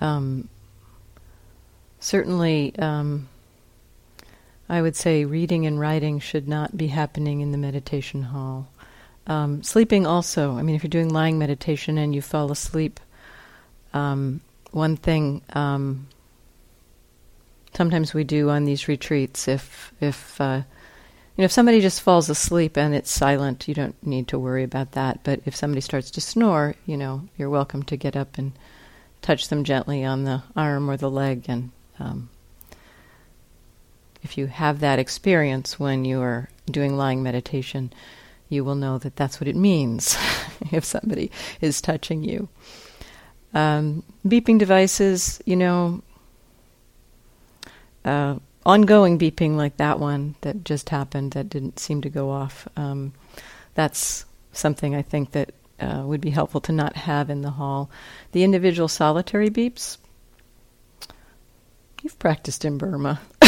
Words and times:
um, 0.00 0.48
certainly, 1.98 2.74
um, 2.78 3.28
I 4.68 4.82
would 4.82 4.96
say 4.96 5.24
reading 5.24 5.66
and 5.66 5.78
writing 5.78 6.20
should 6.20 6.48
not 6.48 6.76
be 6.76 6.88
happening 6.88 7.40
in 7.40 7.52
the 7.52 7.58
meditation 7.58 8.22
hall. 8.22 8.68
Um, 9.26 9.62
sleeping 9.62 10.06
also. 10.06 10.56
I 10.56 10.62
mean, 10.62 10.74
if 10.74 10.82
you're 10.82 10.88
doing 10.88 11.10
lying 11.10 11.38
meditation 11.38 11.98
and 11.98 12.14
you 12.14 12.22
fall 12.22 12.50
asleep, 12.50 12.98
um, 13.92 14.40
one 14.72 14.96
thing 14.96 15.42
um, 15.52 16.06
sometimes 17.74 18.14
we 18.14 18.24
do 18.24 18.50
on 18.50 18.64
these 18.64 18.88
retreats, 18.88 19.48
if 19.48 19.92
if 20.00 20.40
uh, 20.40 20.62
you 21.36 21.42
know 21.42 21.44
if 21.44 21.52
somebody 21.52 21.80
just 21.80 22.02
falls 22.02 22.28
asleep 22.28 22.76
and 22.76 22.94
it's 22.94 23.10
silent, 23.10 23.68
you 23.68 23.74
don't 23.74 23.94
need 24.06 24.28
to 24.28 24.38
worry 24.38 24.64
about 24.64 24.92
that. 24.92 25.20
But 25.22 25.40
if 25.44 25.56
somebody 25.56 25.80
starts 25.80 26.10
to 26.12 26.20
snore, 26.20 26.74
you 26.86 26.96
know, 26.96 27.28
you're 27.36 27.50
welcome 27.50 27.82
to 27.84 27.96
get 27.96 28.16
up 28.16 28.38
and 28.38 28.52
touch 29.22 29.48
them 29.48 29.64
gently 29.64 30.04
on 30.04 30.24
the 30.24 30.42
arm 30.56 30.88
or 30.90 30.96
the 30.96 31.10
leg 31.10 31.44
and 31.48 31.70
um, 31.98 32.30
if 34.22 34.36
you 34.36 34.46
have 34.46 34.80
that 34.80 34.98
experience 34.98 35.78
when 35.78 36.04
you 36.04 36.20
are 36.20 36.48
doing 36.70 36.96
lying 36.96 37.22
meditation, 37.22 37.92
you 38.48 38.64
will 38.64 38.74
know 38.74 38.98
that 38.98 39.16
that's 39.16 39.40
what 39.40 39.48
it 39.48 39.56
means 39.56 40.16
if 40.72 40.84
somebody 40.84 41.30
is 41.60 41.80
touching 41.80 42.22
you. 42.22 42.48
Um, 43.54 44.02
beeping 44.26 44.58
devices, 44.58 45.40
you 45.44 45.56
know, 45.56 46.02
uh, 48.04 48.36
ongoing 48.64 49.18
beeping 49.18 49.56
like 49.56 49.76
that 49.78 49.98
one 49.98 50.34
that 50.42 50.64
just 50.64 50.90
happened 50.90 51.32
that 51.32 51.48
didn't 51.48 51.78
seem 51.78 52.02
to 52.02 52.10
go 52.10 52.30
off. 52.30 52.68
Um, 52.76 53.12
that's 53.74 54.24
something 54.52 54.94
I 54.94 55.02
think 55.02 55.32
that 55.32 55.52
uh, 55.80 56.02
would 56.04 56.20
be 56.20 56.30
helpful 56.30 56.60
to 56.62 56.72
not 56.72 56.96
have 56.96 57.30
in 57.30 57.42
the 57.42 57.50
hall. 57.50 57.90
The 58.32 58.44
individual 58.44 58.88
solitary 58.88 59.50
beeps, 59.50 59.98
you've 62.02 62.18
practiced 62.18 62.64
in 62.64 62.78
Burma. 62.78 63.20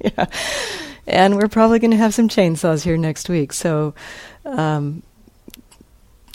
yeah. 0.00 0.26
And 1.06 1.36
we're 1.36 1.48
probably 1.48 1.78
going 1.78 1.90
to 1.90 1.96
have 1.96 2.14
some 2.14 2.28
chainsaws 2.28 2.84
here 2.84 2.96
next 2.96 3.28
week. 3.28 3.52
So, 3.52 3.94
um, 4.44 5.02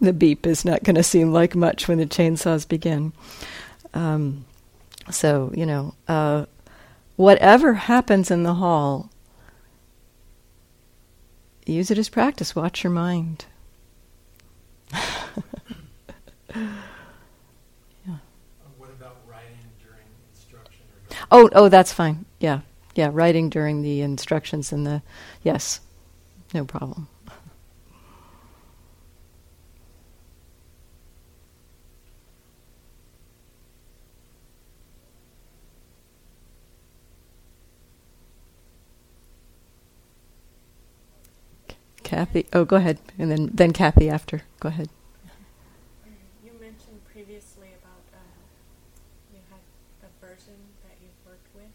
the 0.00 0.12
beep 0.12 0.46
is 0.46 0.64
not 0.64 0.82
going 0.84 0.96
to 0.96 1.02
seem 1.02 1.32
like 1.32 1.54
much 1.54 1.88
when 1.88 1.98
the 1.98 2.06
chainsaws 2.06 2.66
begin. 2.66 3.12
Um, 3.94 4.44
so, 5.10 5.52
you 5.54 5.66
know, 5.66 5.94
uh, 6.06 6.46
whatever 7.18 7.74
happens 7.74 8.30
in 8.30 8.44
the 8.44 8.54
hall, 8.54 9.10
use 11.66 11.90
it 11.90 11.98
as 11.98 12.08
practice. 12.08 12.54
Watch 12.56 12.84
your 12.84 12.92
mind. 12.92 13.44
Oh, 21.30 21.50
oh, 21.52 21.68
that's 21.68 21.92
fine. 21.92 22.24
Yeah, 22.40 22.60
yeah. 22.94 23.10
Writing 23.12 23.50
during 23.50 23.82
the 23.82 24.00
instructions 24.00 24.72
and 24.72 24.86
the 24.86 25.02
yes, 25.42 25.80
no 26.54 26.64
problem. 26.64 27.06
Kathy, 42.28 42.46
oh, 42.52 42.66
go 42.66 42.76
ahead, 42.76 42.98
and 43.18 43.30
then 43.30 43.50
then 43.54 43.72
Kathy 43.72 44.10
after. 44.10 44.42
Go 44.60 44.68
ahead. 44.68 44.90
You 46.44 46.52
mentioned 46.60 47.00
previously 47.10 47.68
about 47.68 48.04
uh, 48.12 48.18
you 49.32 49.40
had 49.48 49.60
aversion 50.04 50.52
that 50.84 50.96
you've 51.00 51.16
worked 51.24 51.48
with. 51.54 51.72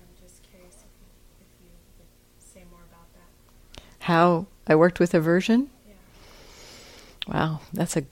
I'm 0.00 0.08
just 0.18 0.42
curious 0.42 0.76
if 0.76 0.88
you, 0.88 1.06
if 1.42 1.52
you 1.60 1.70
would 1.98 2.08
say 2.38 2.62
more 2.70 2.80
about 2.88 3.12
that. 3.12 3.82
How 4.06 4.46
I 4.66 4.74
worked 4.74 5.00
with 5.00 5.12
aversion. 5.12 5.68
Yeah. 5.86 7.34
Wow, 7.34 7.60
that's 7.74 7.98
a 7.98 8.04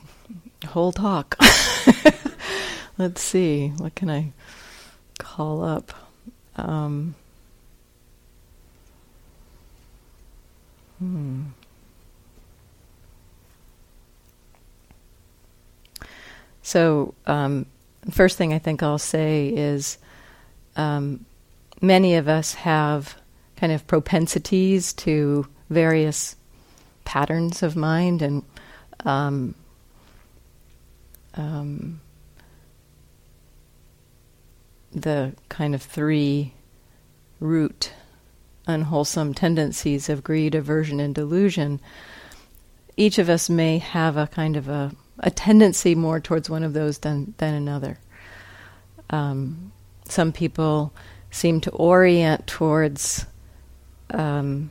whole 0.67 0.93
talk. 0.93 1.41
Let's 2.99 3.23
see, 3.23 3.69
what 3.79 3.95
can 3.95 4.11
I 4.11 4.33
call 5.19 5.65
up? 5.65 5.95
Um, 6.57 7.15
hmm. 10.99 11.45
So, 16.63 17.15
um, 17.27 17.67
first 18.11 18.39
thing 18.39 18.53
I 18.53 18.59
think 18.59 18.83
I'll 18.83 18.99
say 18.99 19.49
is 19.49 19.99
um, 20.77 21.25
many 21.81 22.15
of 22.17 22.29
us 22.29 22.55
have 22.55 23.17
kind 23.57 23.73
of 23.73 23.87
propensities 23.87 24.93
to 24.95 25.47
various 25.71 26.37
patterns 27.05 27.63
of 27.63 27.77
mind 27.77 28.23
and 28.23 28.43
um, 29.05 29.55
um, 31.35 32.01
the 34.93 35.33
kind 35.49 35.75
of 35.75 35.83
three 35.83 36.53
root 37.41 37.93
unwholesome 38.67 39.35
tendencies 39.35 40.09
of 40.09 40.23
greed, 40.23 40.55
aversion, 40.55 41.01
and 41.01 41.15
delusion, 41.15 41.81
each 42.97 43.19
of 43.19 43.29
us 43.29 43.51
may 43.51 43.79
have 43.79 44.17
a 44.17 44.27
kind 44.29 44.57
of 44.57 44.69
a, 44.69 44.93
a 45.19 45.31
tendency 45.31 45.95
more 45.95 46.21
towards 46.21 46.49
one 46.49 46.63
of 46.63 46.73
those 46.73 46.99
than, 46.99 47.35
than 47.39 47.55
another. 47.55 47.99
Um, 49.11 49.73
some 50.05 50.33
people 50.33 50.93
seem 51.31 51.61
to 51.63 51.71
orient 51.71 52.47
towards 52.47 53.27
um, 54.11 54.71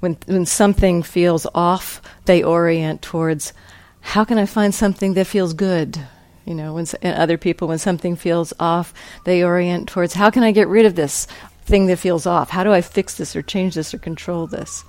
when 0.00 0.18
when 0.26 0.46
something 0.46 1.02
feels 1.02 1.46
off, 1.54 2.02
they 2.26 2.42
orient 2.42 3.02
towards 3.02 3.52
how 4.00 4.24
can 4.24 4.38
I 4.38 4.46
find 4.46 4.74
something 4.74 5.14
that 5.14 5.26
feels 5.26 5.54
good. 5.54 5.98
You 6.44 6.54
know, 6.54 6.74
when 6.74 6.86
other 7.02 7.38
people, 7.38 7.68
when 7.68 7.78
something 7.78 8.16
feels 8.16 8.52
off, 8.60 8.92
they 9.24 9.42
orient 9.42 9.88
towards 9.88 10.12
how 10.12 10.30
can 10.30 10.42
I 10.42 10.52
get 10.52 10.68
rid 10.68 10.84
of 10.84 10.94
this 10.94 11.26
thing 11.64 11.86
that 11.86 11.96
feels 11.96 12.26
off? 12.26 12.50
How 12.50 12.64
do 12.64 12.70
I 12.70 12.82
fix 12.82 13.16
this 13.16 13.34
or 13.34 13.40
change 13.40 13.74
this 13.76 13.94
or 13.94 13.98
control 13.98 14.46
this? 14.46 14.84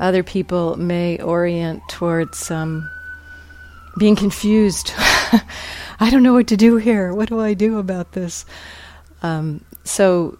Other 0.00 0.22
people 0.22 0.76
may 0.76 1.20
orient 1.20 1.82
towards 1.90 2.50
um, 2.50 2.90
being 3.98 4.16
confused. 4.16 4.92
I 4.96 6.10
don't 6.10 6.22
know 6.22 6.34
what 6.34 6.48
to 6.48 6.56
do 6.56 6.76
here. 6.76 7.14
What 7.14 7.28
do 7.28 7.40
I 7.40 7.54
do 7.54 7.78
about 7.78 8.12
this? 8.12 8.44
Um, 9.22 9.64
so 9.84 10.38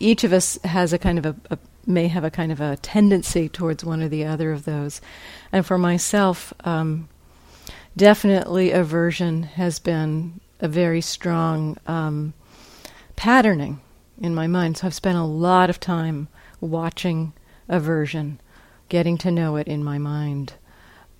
each 0.00 0.24
of 0.24 0.32
us 0.32 0.58
has 0.64 0.92
a 0.92 0.98
kind 0.98 1.18
of 1.18 1.26
a, 1.26 1.36
a 1.50 1.58
may 1.86 2.08
have 2.08 2.24
a 2.24 2.30
kind 2.30 2.52
of 2.52 2.60
a 2.60 2.76
tendency 2.76 3.48
towards 3.48 3.84
one 3.84 4.02
or 4.02 4.08
the 4.08 4.24
other 4.24 4.52
of 4.52 4.64
those. 4.64 5.00
And 5.50 5.64
for 5.64 5.78
myself, 5.78 6.52
um, 6.64 7.08
definitely 7.96 8.70
aversion 8.72 9.44
has 9.44 9.78
been 9.78 10.40
a 10.60 10.68
very 10.68 11.00
strong 11.00 11.78
um, 11.86 12.34
patterning 13.16 13.80
in 14.20 14.34
my 14.34 14.46
mind. 14.46 14.76
So 14.76 14.86
I've 14.86 14.94
spent 14.94 15.16
a 15.16 15.24
lot 15.24 15.70
of 15.70 15.80
time 15.80 16.28
watching 16.60 17.32
aversion, 17.68 18.40
getting 18.88 19.16
to 19.18 19.30
know 19.30 19.56
it 19.56 19.66
in 19.66 19.82
my 19.82 19.98
mind. 19.98 20.54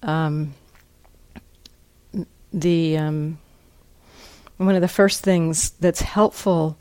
Um, 0.02 0.54
the 2.52 2.96
um, 2.96 3.38
one 4.56 4.74
of 4.74 4.80
the 4.80 4.88
first 4.88 5.22
things 5.22 5.70
that's 5.70 6.00
helpful 6.00 6.76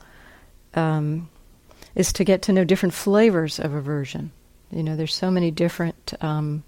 um, 0.73 1.29
is 1.95 2.11
to 2.13 2.23
get 2.23 2.41
to 2.43 2.53
know 2.53 2.63
different 2.63 2.93
flavors 2.93 3.59
of 3.59 3.73
aversion. 3.73 4.31
You 4.71 4.83
know, 4.83 4.95
there's 4.95 5.15
so 5.15 5.31
many 5.31 5.51
different 5.51 6.13
um, 6.21 6.63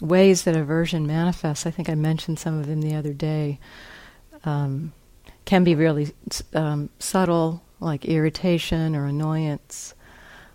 ways 0.00 0.42
that 0.42 0.56
aversion 0.56 1.06
manifests. 1.06 1.66
I 1.66 1.70
think 1.70 1.88
I 1.88 1.94
mentioned 1.94 2.38
some 2.38 2.58
of 2.58 2.66
them 2.66 2.82
the 2.82 2.94
other 2.94 3.12
day. 3.12 3.58
Um, 4.44 4.92
can 5.44 5.64
be 5.64 5.74
really 5.74 6.12
um, 6.54 6.90
subtle, 6.98 7.62
like 7.80 8.04
irritation 8.04 8.96
or 8.96 9.06
annoyance. 9.06 9.94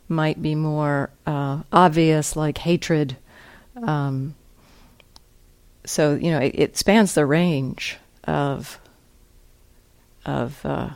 Might 0.07 0.41
be 0.41 0.55
more 0.55 1.09
uh, 1.25 1.61
obvious, 1.71 2.35
like 2.35 2.57
hatred. 2.57 3.15
Um, 3.81 4.35
so 5.85 6.15
you 6.15 6.31
know, 6.31 6.39
it, 6.39 6.53
it, 6.55 6.77
spans 6.77 7.13
the 7.13 7.25
range 7.25 7.97
of 8.25 8.79
of 10.25 10.63
uh, 10.65 10.89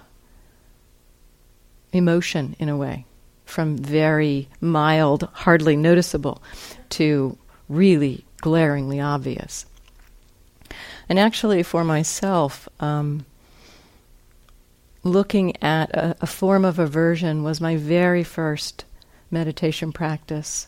emotion 1.92 2.56
in 2.60 2.70
a 2.70 2.78
way, 2.78 3.06
from 3.46 3.78
very 3.78 4.48
mild, 4.62 5.28
hardly 5.34 5.76
noticeable, 5.76 6.42
to 6.90 7.38
really 7.68 8.26
glaringly 8.38 9.00
obvious. 9.00 9.66
And 11.10 11.20
actually, 11.20 11.64
for 11.64 11.84
myself, 11.84 12.68
um, 12.80 13.26
looking 15.04 15.62
at 15.64 15.90
a, 15.92 16.16
a, 16.22 16.28
form 16.28 16.66
of 16.66 16.80
aversion 16.80 17.44
was 17.44 17.62
my 17.62 17.76
very 17.76 18.24
first 18.24 18.86
meditation 19.30 19.92
practice. 19.92 20.68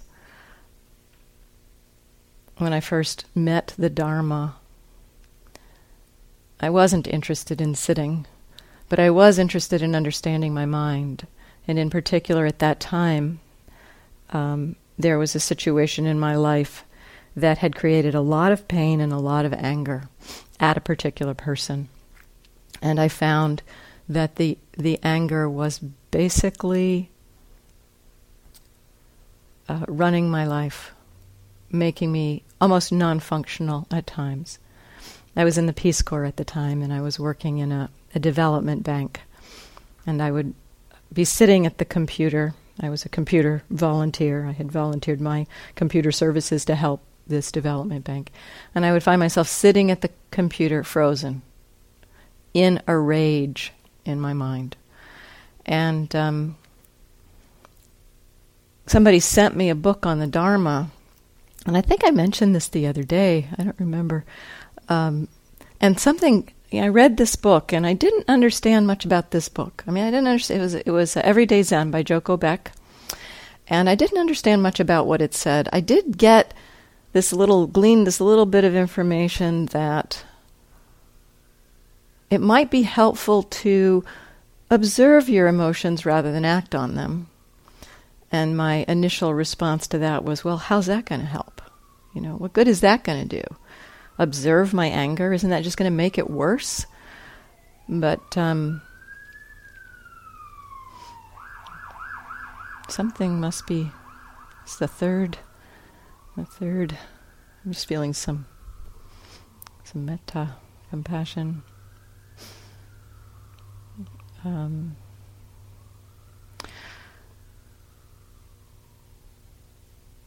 When 2.58 2.74
I 2.74 2.80
first 2.80 3.26
met 3.36 3.74
the 3.78 3.90
Dharma, 3.90 4.56
I 6.60 6.70
wasn't 6.70 7.08
interested 7.08 7.62
in 7.62 7.76
sitting, 7.76 8.26
but 8.90 9.00
I 9.00 9.10
was 9.10 9.38
interested 9.38 9.82
in 9.82 9.96
understanding 9.96 10.54
my 10.54 10.66
mind. 10.66 11.28
And 11.68 11.78
in 11.78 11.90
particular, 11.90 12.46
at 12.46 12.60
that 12.60 12.80
time, 12.80 13.40
um, 14.32 14.76
there 14.98 15.20
was 15.20 15.36
a 15.36 15.40
situation 15.40 16.06
in 16.06 16.20
my 16.20 16.36
life 16.36 16.84
that 17.36 17.60
had 17.60 17.76
created 17.76 18.16
a 18.16 18.22
lot 18.22 18.52
of 18.52 18.68
pain 18.68 19.00
and 19.00 19.14
a 19.14 19.20
lot 19.20 19.46
of 19.46 19.54
anger 19.54 20.10
at 20.60 20.78
a 20.78 20.82
particular 20.82 21.36
person. 21.36 21.90
And 22.82 23.00
I 23.00 23.08
found 23.08 23.62
that 24.10 24.38
the 24.38 24.58
the 24.76 25.00
anger 25.04 25.50
was 25.50 25.80
basically 26.12 27.10
uh, 29.70 29.86
running 29.88 30.30
my 30.30 30.46
life, 30.46 30.94
making 31.70 32.12
me 32.12 32.44
almost 32.60 32.92
non-functional 32.92 33.88
at 33.92 34.08
times. 34.08 34.60
I 35.36 35.44
was 35.44 35.58
in 35.58 35.68
the 35.68 35.74
Peace 35.74 36.02
Corps 36.02 36.26
at 36.26 36.38
the 36.38 36.46
time, 36.46 36.82
and 36.82 36.92
I 36.92 37.02
was 37.02 37.20
working 37.20 37.60
in 37.60 37.72
a, 37.72 37.90
a 38.16 38.20
development 38.20 38.84
bank, 38.84 39.22
and 40.06 40.22
I 40.22 40.32
would 40.32 40.54
be 41.14 41.26
sitting 41.26 41.66
at 41.66 41.78
the 41.78 41.86
computer. 41.86 42.54
I 42.80 42.90
was 42.90 43.06
a 43.06 43.10
computer 43.10 43.64
volunteer. 43.70 44.46
I 44.46 44.52
had 44.52 44.72
volunteered 44.72 45.22
my 45.22 45.46
computer 45.76 46.12
services 46.12 46.66
to 46.66 46.76
help 46.76 47.02
this 47.28 47.52
development 47.52 48.06
bank. 48.06 48.32
And 48.74 48.86
I 48.86 48.92
would 48.92 49.04
find 49.04 49.20
myself 49.20 49.48
sitting 49.48 49.92
at 49.92 50.02
the 50.02 50.10
computer 50.32 50.84
frozen 50.84 51.42
in 52.54 52.82
a 52.88 52.98
rage 52.98 53.74
in 54.06 54.20
my 54.20 54.34
mind. 54.34 54.76
And 55.66 56.16
um, 56.16 56.58
somebody 58.86 59.20
sent 59.20 59.56
me 59.56 59.70
a 59.70 59.76
book 59.76 60.06
on 60.06 60.20
the 60.20 60.28
Dharma. 60.28 60.90
And 61.68 61.78
I 61.78 61.82
think 61.82 62.02
I 62.06 62.12
mentioned 62.12 62.56
this 62.56 62.70
the 62.70 62.88
other 62.88 63.04
day. 63.04 63.50
I 63.58 63.64
don't 63.64 63.80
remember. 63.80 64.24
Um, 64.88 65.28
and 65.82 66.00
something 66.00 66.50
I 66.74 66.88
read 66.88 67.18
this 67.18 67.36
book, 67.36 67.72
and 67.74 67.86
I 67.86 67.94
didn't 67.94 68.28
understand 68.28 68.88
much 68.88 69.06
about 69.06 69.32
this 69.32 69.50
book. 69.50 69.84
I 69.88 69.92
mean, 69.92 70.04
I 70.04 70.12
didn't 70.12 70.28
understand. 70.28 70.60
It 70.60 70.64
was 70.64 70.74
it 70.74 70.90
was 70.92 71.18
Everyday 71.18 71.64
Zen 71.64 71.92
by 71.92 72.04
Joko 72.04 72.38
Beck, 72.38 72.72
and 73.68 73.90
I 73.90 73.96
didn't 73.96 74.18
understand 74.18 74.64
much 74.64 74.80
about 74.80 75.08
what 75.08 75.22
it 75.22 75.34
said. 75.34 75.70
I 75.72 75.82
did 75.82 76.18
get 76.18 76.54
this 77.14 77.34
little 77.34 77.68
glean 77.68 78.06
this 78.06 78.22
little 78.22 78.46
bit 78.46 78.64
of 78.64 78.76
information 78.76 79.68
that 79.68 80.24
it 82.30 82.42
might 82.42 82.70
be 82.70 82.82
helpful 82.84 83.44
to 83.44 84.04
observe 84.70 85.30
your 85.30 85.48
emotions 85.48 86.06
rather 86.06 86.32
than 86.32 86.46
act 86.46 86.76
on 86.76 86.96
them. 86.96 87.28
And 88.32 88.58
my 88.58 88.84
initial 88.90 89.34
response 89.34 89.88
to 89.88 89.98
that 90.00 90.26
was, 90.26 90.44
well, 90.44 90.58
how's 90.58 90.88
that 90.88 91.06
going 91.06 91.22
to 91.22 91.28
help? 91.28 91.57
You 92.18 92.24
know, 92.24 92.34
what 92.34 92.54
good 92.54 92.68
is 92.68 92.82
that 92.82 93.04
going 93.04 93.28
to 93.28 93.42
do? 93.42 93.44
Observe 94.18 94.74
my 94.74 94.88
anger? 94.88 95.34
Isn't 95.34 95.52
that 95.52 95.64
just 95.64 95.78
going 95.78 95.92
to 95.92 95.96
make 95.96 96.18
it 96.18 96.28
worse? 96.28 96.88
But 97.88 98.36
um, 98.36 98.82
something 102.90 103.40
must 103.40 103.68
be. 103.68 103.92
It's 104.64 104.78
the 104.78 104.88
third 104.88 105.38
the 106.38 106.46
third, 106.46 106.98
I'm 107.66 107.74
just 107.74 107.88
feeling 107.88 108.14
some 108.14 108.46
some 109.84 110.06
metta, 110.06 110.56
compassion. 110.90 111.64
Um, 114.46 114.96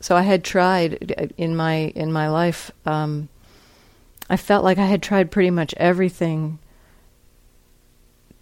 so 0.01 0.17
I 0.17 0.23
had 0.23 0.43
tried 0.43 1.33
in 1.37 1.55
my 1.55 1.93
in 1.95 2.13
my 2.13 2.29
life. 2.29 2.71
Um, 2.87 3.29
I 4.29 4.37
felt 4.37 4.65
like 4.65 4.79
I 4.79 4.87
had 4.87 5.03
tried 5.03 5.31
pretty 5.31 5.51
much 5.51 5.75
everything 5.77 6.59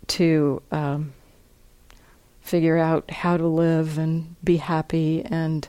to 0.08 0.62
um, 0.70 1.12
figure 2.40 2.78
out 2.78 3.10
how 3.10 3.36
to 3.36 3.46
live 3.46 3.98
and 3.98 4.36
be 4.42 4.56
happy 4.58 5.24
and 5.24 5.68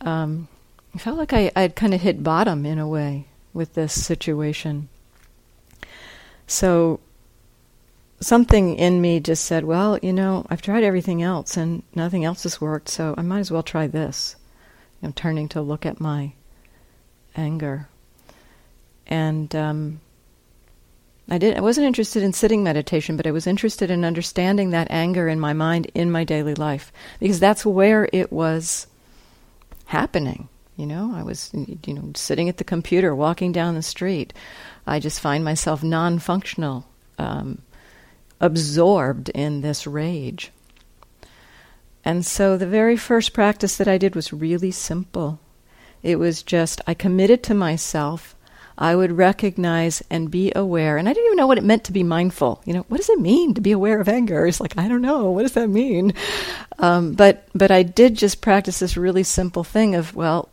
um, 0.00 0.48
I 0.94 0.98
felt 0.98 1.18
like 1.18 1.32
I, 1.32 1.50
I'd 1.54 1.76
kind 1.76 1.94
of 1.94 2.00
hit 2.00 2.22
bottom 2.22 2.64
in 2.64 2.78
a 2.78 2.88
way 2.88 3.26
with 3.52 3.74
this 3.74 3.92
situation. 4.04 4.88
So 6.46 7.00
something 8.20 8.76
in 8.76 9.00
me 9.00 9.20
just 9.20 9.44
said, 9.44 9.64
well, 9.64 9.98
you 10.02 10.12
know, 10.12 10.46
I've 10.48 10.62
tried 10.62 10.84
everything 10.84 11.22
else 11.22 11.56
and 11.56 11.82
nothing 11.94 12.24
else 12.24 12.44
has 12.44 12.60
worked, 12.60 12.88
so 12.88 13.14
I 13.16 13.22
might 13.22 13.40
as 13.40 13.50
well 13.50 13.62
try 13.62 13.86
this. 13.86 14.36
I'm 15.02 15.12
turning 15.12 15.48
to 15.50 15.62
look 15.62 15.86
at 15.86 16.00
my 16.00 16.32
anger. 17.36 17.88
And 19.06 19.54
um, 19.54 20.00
I 21.30 21.38
did 21.38 21.56
I 21.56 21.60
wasn't 21.60 21.86
interested 21.86 22.22
in 22.22 22.32
sitting 22.32 22.62
meditation, 22.62 23.16
but 23.16 23.26
I 23.26 23.30
was 23.30 23.46
interested 23.46 23.90
in 23.90 24.04
understanding 24.04 24.70
that 24.70 24.90
anger 24.90 25.28
in 25.28 25.38
my 25.38 25.52
mind 25.52 25.90
in 25.94 26.10
my 26.10 26.24
daily 26.24 26.54
life 26.54 26.92
because 27.20 27.40
that's 27.40 27.66
where 27.66 28.08
it 28.12 28.32
was 28.32 28.86
happening. 29.86 30.48
You 30.76 30.86
know, 30.86 31.12
I 31.14 31.24
was, 31.24 31.50
you 31.54 31.94
know, 31.94 32.12
sitting 32.14 32.48
at 32.48 32.58
the 32.58 32.64
computer, 32.64 33.14
walking 33.14 33.50
down 33.50 33.74
the 33.74 33.82
street. 33.82 34.32
I 34.86 35.00
just 35.00 35.20
find 35.20 35.44
myself 35.44 35.82
non 35.82 36.18
functional, 36.20 36.86
um, 37.18 37.62
absorbed 38.40 39.28
in 39.30 39.60
this 39.60 39.86
rage. 39.86 40.52
And 42.08 42.24
so 42.24 42.56
the 42.56 42.66
very 42.66 42.96
first 42.96 43.34
practice 43.34 43.76
that 43.76 43.86
I 43.86 43.98
did 43.98 44.16
was 44.16 44.32
really 44.32 44.70
simple. 44.70 45.40
It 46.02 46.16
was 46.18 46.42
just, 46.42 46.80
I 46.86 46.94
committed 46.94 47.42
to 47.42 47.54
myself. 47.54 48.34
I 48.78 48.96
would 48.96 49.12
recognize 49.12 50.02
and 50.08 50.30
be 50.30 50.50
aware. 50.56 50.96
And 50.96 51.06
I 51.06 51.12
didn't 51.12 51.26
even 51.26 51.36
know 51.36 51.46
what 51.46 51.58
it 51.58 51.64
meant 51.64 51.84
to 51.84 51.92
be 51.92 52.02
mindful. 52.02 52.62
You 52.64 52.72
know, 52.72 52.86
what 52.88 52.96
does 52.96 53.10
it 53.10 53.20
mean 53.20 53.52
to 53.54 53.60
be 53.60 53.72
aware 53.72 54.00
of 54.00 54.08
anger? 54.08 54.46
It's 54.46 54.58
like, 54.58 54.78
I 54.78 54.88
don't 54.88 55.02
know. 55.02 55.30
What 55.30 55.42
does 55.42 55.52
that 55.52 55.68
mean? 55.68 56.14
Um, 56.78 57.12
but, 57.12 57.46
but 57.54 57.70
I 57.70 57.82
did 57.82 58.14
just 58.14 58.40
practice 58.40 58.78
this 58.78 58.96
really 58.96 59.22
simple 59.22 59.62
thing 59.62 59.94
of, 59.94 60.16
well, 60.16 60.48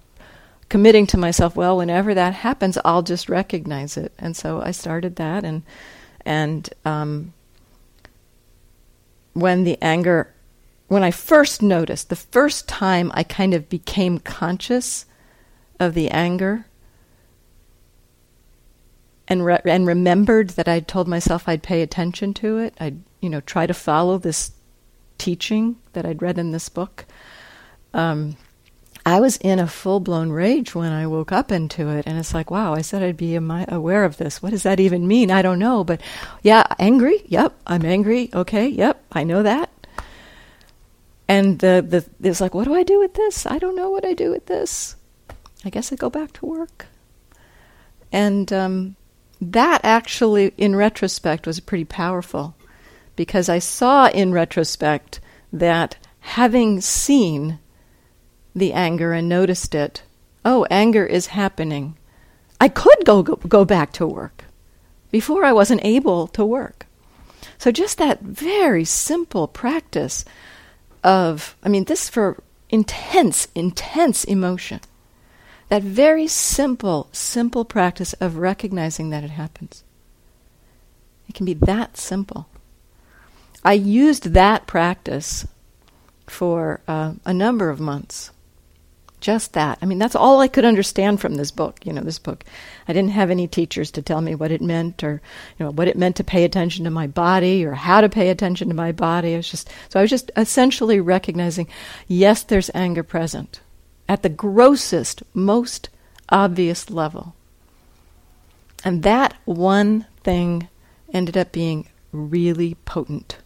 committing 0.67 1.07
to 1.07 1.17
myself, 1.17 1.55
well, 1.55 1.77
whenever 1.77 2.13
that 2.15 2.33
happens, 2.33 2.77
I'll 2.83 3.03
just 3.03 3.29
recognize 3.29 3.95
it. 3.95 4.11
And 4.19 4.35
so 4.35 4.61
I 4.61 4.71
started 4.71 5.15
that, 5.15 5.45
and 5.45 5.63
and 6.25 6.67
um, 6.83 7.33
when 9.33 9.63
the 9.63 9.77
anger, 9.81 10.33
when 10.87 11.03
I 11.03 11.11
first 11.11 11.61
noticed, 11.61 12.09
the 12.09 12.15
first 12.15 12.67
time 12.67 13.11
I 13.13 13.23
kind 13.23 13.53
of 13.53 13.69
became 13.69 14.19
conscious 14.19 15.05
of 15.79 15.93
the 15.93 16.09
anger. 16.09 16.65
And, 19.27 19.43
re- 19.43 19.61
and 19.65 19.87
remembered 19.87 20.51
that 20.51 20.67
I'd 20.67 20.87
told 20.87 21.07
myself 21.07 21.49
I'd 21.49 21.63
pay 21.63 21.81
attention 21.81 22.33
to 22.35 22.59
it. 22.59 22.75
I'd 22.79 23.01
you 23.21 23.29
know 23.29 23.41
try 23.41 23.65
to 23.65 23.73
follow 23.73 24.19
this 24.19 24.51
teaching 25.17 25.77
that 25.93 26.05
I'd 26.05 26.21
read 26.21 26.37
in 26.37 26.51
this 26.51 26.69
book. 26.69 27.05
Um, 27.93 28.37
I 29.05 29.19
was 29.19 29.37
in 29.37 29.59
a 29.59 29.67
full 29.67 29.99
blown 29.99 30.31
rage 30.31 30.73
when 30.73 30.91
I 30.91 31.05
woke 31.05 31.31
up 31.31 31.51
into 31.51 31.89
it. 31.89 32.05
And 32.07 32.17
it's 32.17 32.33
like, 32.33 32.49
wow, 32.49 32.73
I 32.73 32.81
said 32.81 33.03
I'd 33.03 33.17
be 33.17 33.35
aware 33.35 34.03
of 34.03 34.17
this. 34.17 34.41
What 34.41 34.49
does 34.49 34.63
that 34.63 34.79
even 34.79 35.07
mean? 35.07 35.29
I 35.29 35.43
don't 35.43 35.59
know. 35.59 35.83
But 35.83 36.01
yeah, 36.41 36.63
angry. 36.79 37.21
Yep, 37.27 37.55
I'm 37.67 37.85
angry. 37.85 38.29
Okay, 38.33 38.67
yep, 38.67 39.03
I 39.11 39.23
know 39.23 39.43
that. 39.43 39.69
And 41.27 41.59
the, 41.59 41.83
the 41.87 42.27
it's 42.27 42.41
like, 42.41 42.53
what 42.53 42.65
do 42.65 42.75
I 42.75 42.83
do 42.83 42.99
with 42.99 43.15
this? 43.15 43.45
I 43.45 43.57
don't 43.57 43.75
know 43.75 43.89
what 43.89 44.05
I 44.05 44.13
do 44.13 44.29
with 44.31 44.45
this. 44.45 44.95
I 45.63 45.69
guess 45.69 45.91
I 45.91 45.95
go 45.95 46.09
back 46.09 46.33
to 46.33 46.45
work. 46.45 46.85
And 48.11 48.51
um, 48.53 48.95
that 49.41 49.81
actually, 49.83 50.53
in 50.57 50.75
retrospect, 50.75 51.47
was 51.47 51.59
pretty 51.59 51.85
powerful 51.85 52.55
because 53.15 53.49
I 53.49 53.59
saw 53.59 54.07
in 54.07 54.31
retrospect 54.31 55.19
that 55.51 55.97
having 56.19 56.81
seen 56.81 57.59
the 58.55 58.73
anger 58.73 59.13
and 59.13 59.27
noticed 59.27 59.75
it. 59.75 60.03
Oh, 60.43 60.65
anger 60.69 61.05
is 61.05 61.27
happening. 61.27 61.97
I 62.61 62.69
could 62.69 63.05
go, 63.05 63.23
go, 63.23 63.35
go 63.35 63.65
back 63.65 63.91
to 63.93 64.07
work. 64.07 64.45
Before 65.11 65.43
I 65.43 65.53
wasn't 65.53 65.83
able 65.83 66.27
to 66.27 66.45
work. 66.45 66.85
So 67.57 67.71
just 67.71 67.97
that 67.97 68.21
very 68.21 68.85
simple 68.85 69.47
practice 69.47 70.25
of, 71.05 71.55
I 71.63 71.69
mean, 71.69 71.85
this 71.85 72.09
for 72.09 72.41
intense, 72.69 73.47
intense 73.53 74.23
emotion. 74.23 74.81
That 75.69 75.83
very 75.83 76.27
simple, 76.27 77.07
simple 77.11 77.63
practice 77.63 78.13
of 78.13 78.37
recognizing 78.37 79.11
that 79.11 79.23
it 79.23 79.29
happens. 79.29 79.83
It 81.29 81.35
can 81.35 81.45
be 81.45 81.53
that 81.53 81.95
simple. 81.95 82.47
I 83.63 83.73
used 83.73 84.33
that 84.33 84.67
practice 84.67 85.47
for 86.27 86.81
uh, 86.87 87.13
a 87.23 87.33
number 87.33 87.69
of 87.69 87.79
months. 87.79 88.31
Just 89.25 89.53
that. 89.53 89.79
I 89.81 89.87
mean, 89.87 89.97
that's 89.97 90.15
all 90.15 90.39
I 90.39 90.47
could 90.47 90.65
understand 90.65 91.19
from 91.19 91.33
this 91.33 91.49
book. 91.49 91.83
You 91.83 91.93
know, 91.93 92.03
this 92.03 92.19
book. 92.19 92.43
I 92.87 92.93
didn't 92.93 93.09
have 93.09 93.31
any 93.31 93.47
teachers 93.47 93.89
to 93.93 94.03
tell 94.03 94.21
me 94.21 94.35
what 94.35 94.51
it 94.51 94.61
meant, 94.61 95.03
or 95.03 95.19
you 95.57 95.65
know, 95.65 95.71
what 95.71 95.87
it 95.87 95.97
meant 95.97 96.17
to 96.17 96.23
pay 96.23 96.43
attention 96.43 96.85
to 96.85 96.91
my 96.91 97.07
body, 97.07 97.65
or 97.65 97.71
how 97.73 98.01
to 98.01 98.07
pay 98.07 98.29
attention 98.29 98.69
to 98.69 98.75
my 98.75 98.91
body. 98.91 99.33
It 99.33 99.37
was 99.37 99.49
just 99.49 99.67
so 99.89 99.97
I 99.97 100.03
was 100.03 100.11
just 100.11 100.29
essentially 100.37 100.99
recognizing, 100.99 101.67
yes, 102.07 102.43
there's 102.43 102.69
anger 102.75 103.01
present, 103.01 103.61
at 104.07 104.21
the 104.21 104.29
grossest, 104.29 105.23
most 105.33 105.89
obvious 106.29 106.91
level. 106.91 107.33
And 108.83 109.01
that 109.01 109.33
one 109.45 110.05
thing 110.23 110.67
ended 111.11 111.35
up 111.35 111.51
being 111.51 111.87
really 112.11 112.75
potent. 112.85 113.39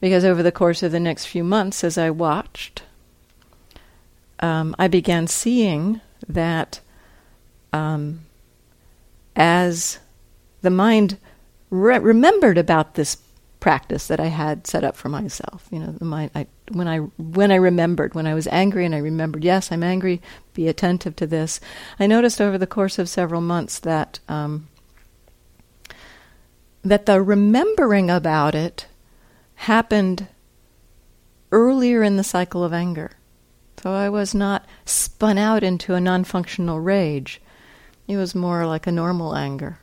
Because 0.00 0.24
over 0.24 0.42
the 0.42 0.50
course 0.50 0.82
of 0.82 0.90
the 0.90 0.98
next 0.98 1.26
few 1.26 1.44
months, 1.44 1.84
as 1.84 1.96
I 1.96 2.10
watched, 2.10 2.82
um, 4.44 4.76
I 4.78 4.88
began 4.88 5.26
seeing 5.26 6.02
that 6.28 6.80
um, 7.72 8.26
as 9.34 9.98
the 10.60 10.68
mind 10.68 11.16
re- 11.70 11.98
remembered 11.98 12.58
about 12.58 12.94
this 12.94 13.16
practice 13.58 14.06
that 14.08 14.20
I 14.20 14.26
had 14.26 14.66
set 14.66 14.84
up 14.84 14.96
for 14.96 15.08
myself. 15.08 15.66
You 15.70 15.78
know, 15.78 15.92
the 15.92 16.04
mind. 16.04 16.30
I, 16.34 16.46
when 16.70 16.86
I 16.86 16.98
when 16.98 17.50
I 17.50 17.54
remembered, 17.54 18.14
when 18.14 18.26
I 18.26 18.34
was 18.34 18.46
angry, 18.48 18.84
and 18.84 18.94
I 18.94 18.98
remembered, 18.98 19.44
yes, 19.44 19.72
I'm 19.72 19.82
angry. 19.82 20.20
Be 20.52 20.68
attentive 20.68 21.16
to 21.16 21.26
this. 21.26 21.58
I 21.98 22.06
noticed 22.06 22.38
over 22.38 22.58
the 22.58 22.66
course 22.66 22.98
of 22.98 23.08
several 23.08 23.40
months 23.40 23.78
that 23.78 24.20
um, 24.28 24.68
that 26.84 27.06
the 27.06 27.22
remembering 27.22 28.10
about 28.10 28.54
it 28.54 28.88
happened 29.54 30.26
earlier 31.50 32.02
in 32.02 32.18
the 32.18 32.24
cycle 32.24 32.62
of 32.62 32.74
anger. 32.74 33.12
So 33.84 33.92
I 33.92 34.08
was 34.08 34.34
not 34.34 34.64
spun 34.86 35.36
out 35.36 35.62
into 35.62 35.92
a 35.92 36.00
non-functional 36.00 36.80
rage. 36.80 37.38
It 38.08 38.16
was 38.16 38.34
more 38.34 38.66
like 38.66 38.86
a 38.86 38.90
normal 38.90 39.36
anger. 39.36 39.78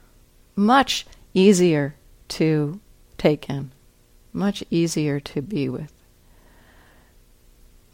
Much 0.56 1.06
easier 1.36 1.94
to 2.30 2.80
take 3.20 3.48
in, 3.48 3.70
much 4.34 4.64
easier 4.72 5.20
to 5.20 5.44
be 5.44 5.70
with. 5.70 5.94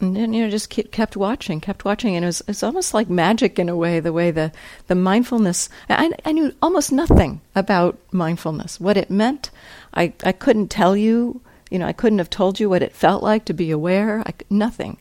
And 0.00 0.16
then, 0.16 0.32
you 0.32 0.42
know, 0.42 0.48
just 0.48 0.70
keep, 0.70 0.92
kept 0.92 1.14
watching, 1.14 1.60
kept 1.60 1.84
watching, 1.84 2.16
and 2.16 2.24
it 2.24 2.28
was 2.28 2.42
it's 2.48 2.62
almost 2.62 2.94
like 2.94 3.10
magic 3.10 3.58
in 3.58 3.68
a 3.68 3.76
way. 3.76 4.00
The 4.00 4.10
way 4.10 4.30
the 4.30 4.50
the 4.86 4.94
mindfulness, 4.94 5.68
I, 5.90 6.10
I 6.24 6.32
knew 6.32 6.54
almost 6.62 6.90
nothing 6.90 7.42
about 7.54 7.98
mindfulness, 8.12 8.80
what 8.80 8.96
it 8.96 9.10
meant. 9.10 9.50
I 9.92 10.14
I 10.24 10.32
couldn't 10.32 10.68
tell 10.68 10.96
you, 10.96 11.42
you 11.70 11.78
know, 11.78 11.86
I 11.86 11.92
couldn't 11.92 12.20
have 12.20 12.30
told 12.30 12.58
you 12.58 12.70
what 12.70 12.82
it 12.82 12.96
felt 12.96 13.22
like 13.22 13.44
to 13.44 13.52
be 13.52 13.70
aware. 13.70 14.22
I, 14.24 14.32
nothing. 14.48 14.96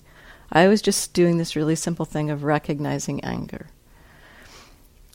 I 0.51 0.67
was 0.67 0.81
just 0.81 1.13
doing 1.13 1.37
this 1.37 1.55
really 1.55 1.75
simple 1.75 2.05
thing 2.05 2.29
of 2.29 2.43
recognizing 2.43 3.23
anger. 3.23 3.67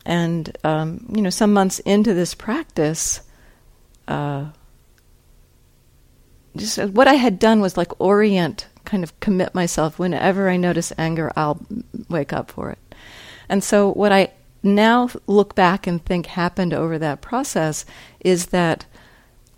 And 0.04 0.56
um, 0.64 1.06
you 1.14 1.22
know, 1.22 1.30
some 1.30 1.52
months 1.52 1.78
into 1.80 2.12
this 2.14 2.34
practice, 2.34 3.20
uh, 4.08 4.46
just 6.56 6.78
uh, 6.78 6.88
what 6.88 7.08
I 7.08 7.14
had 7.14 7.38
done 7.38 7.60
was 7.60 7.76
like 7.76 8.00
orient, 8.00 8.66
kind 8.84 9.04
of 9.04 9.18
commit 9.20 9.54
myself. 9.54 9.98
Whenever 9.98 10.48
I 10.48 10.56
notice 10.56 10.92
anger, 10.98 11.32
I'll 11.36 11.64
wake 12.08 12.32
up 12.32 12.50
for 12.50 12.70
it. 12.70 12.78
And 13.48 13.62
so, 13.62 13.92
what 13.92 14.12
I 14.12 14.32
now 14.62 15.08
look 15.26 15.54
back 15.54 15.86
and 15.86 16.04
think 16.04 16.26
happened 16.26 16.74
over 16.74 16.98
that 16.98 17.20
process 17.20 17.84
is 18.20 18.46
that 18.46 18.86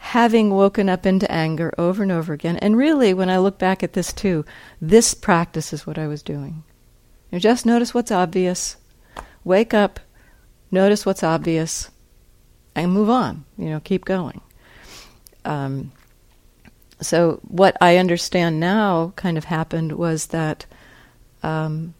having 0.04 0.50
woken 0.50 0.86
up 0.90 1.06
into 1.06 1.30
anger 1.32 1.72
over 1.78 2.02
and 2.02 2.12
over 2.12 2.34
again, 2.34 2.58
and 2.58 2.76
really, 2.76 3.14
when 3.14 3.30
I 3.30 3.38
look 3.38 3.58
back 3.58 3.82
at 3.82 3.94
this 3.94 4.12
too, 4.12 4.44
this 4.78 5.14
practice 5.14 5.72
is 5.72 5.86
what 5.86 5.98
I 5.98 6.06
was 6.06 6.22
doing. 6.22 6.62
You 7.32 7.40
just 7.40 7.64
notice 7.64 7.94
what's 7.94 8.12
obvious, 8.12 8.76
wake 9.44 9.72
up, 9.72 9.98
notice 10.70 11.06
what's 11.06 11.22
obvious, 11.22 11.90
and 12.74 12.92
move 12.92 13.08
on. 13.08 13.46
You 13.56 13.70
know, 13.70 13.80
keep 13.80 14.04
going. 14.04 14.42
Um, 15.46 15.90
so 17.00 17.40
what 17.42 17.74
I 17.80 17.96
understand 17.96 18.60
now 18.60 19.14
kind 19.16 19.38
of 19.38 19.44
happened 19.44 19.92
was 19.92 20.26
that 20.26 20.66
um, 21.42 21.94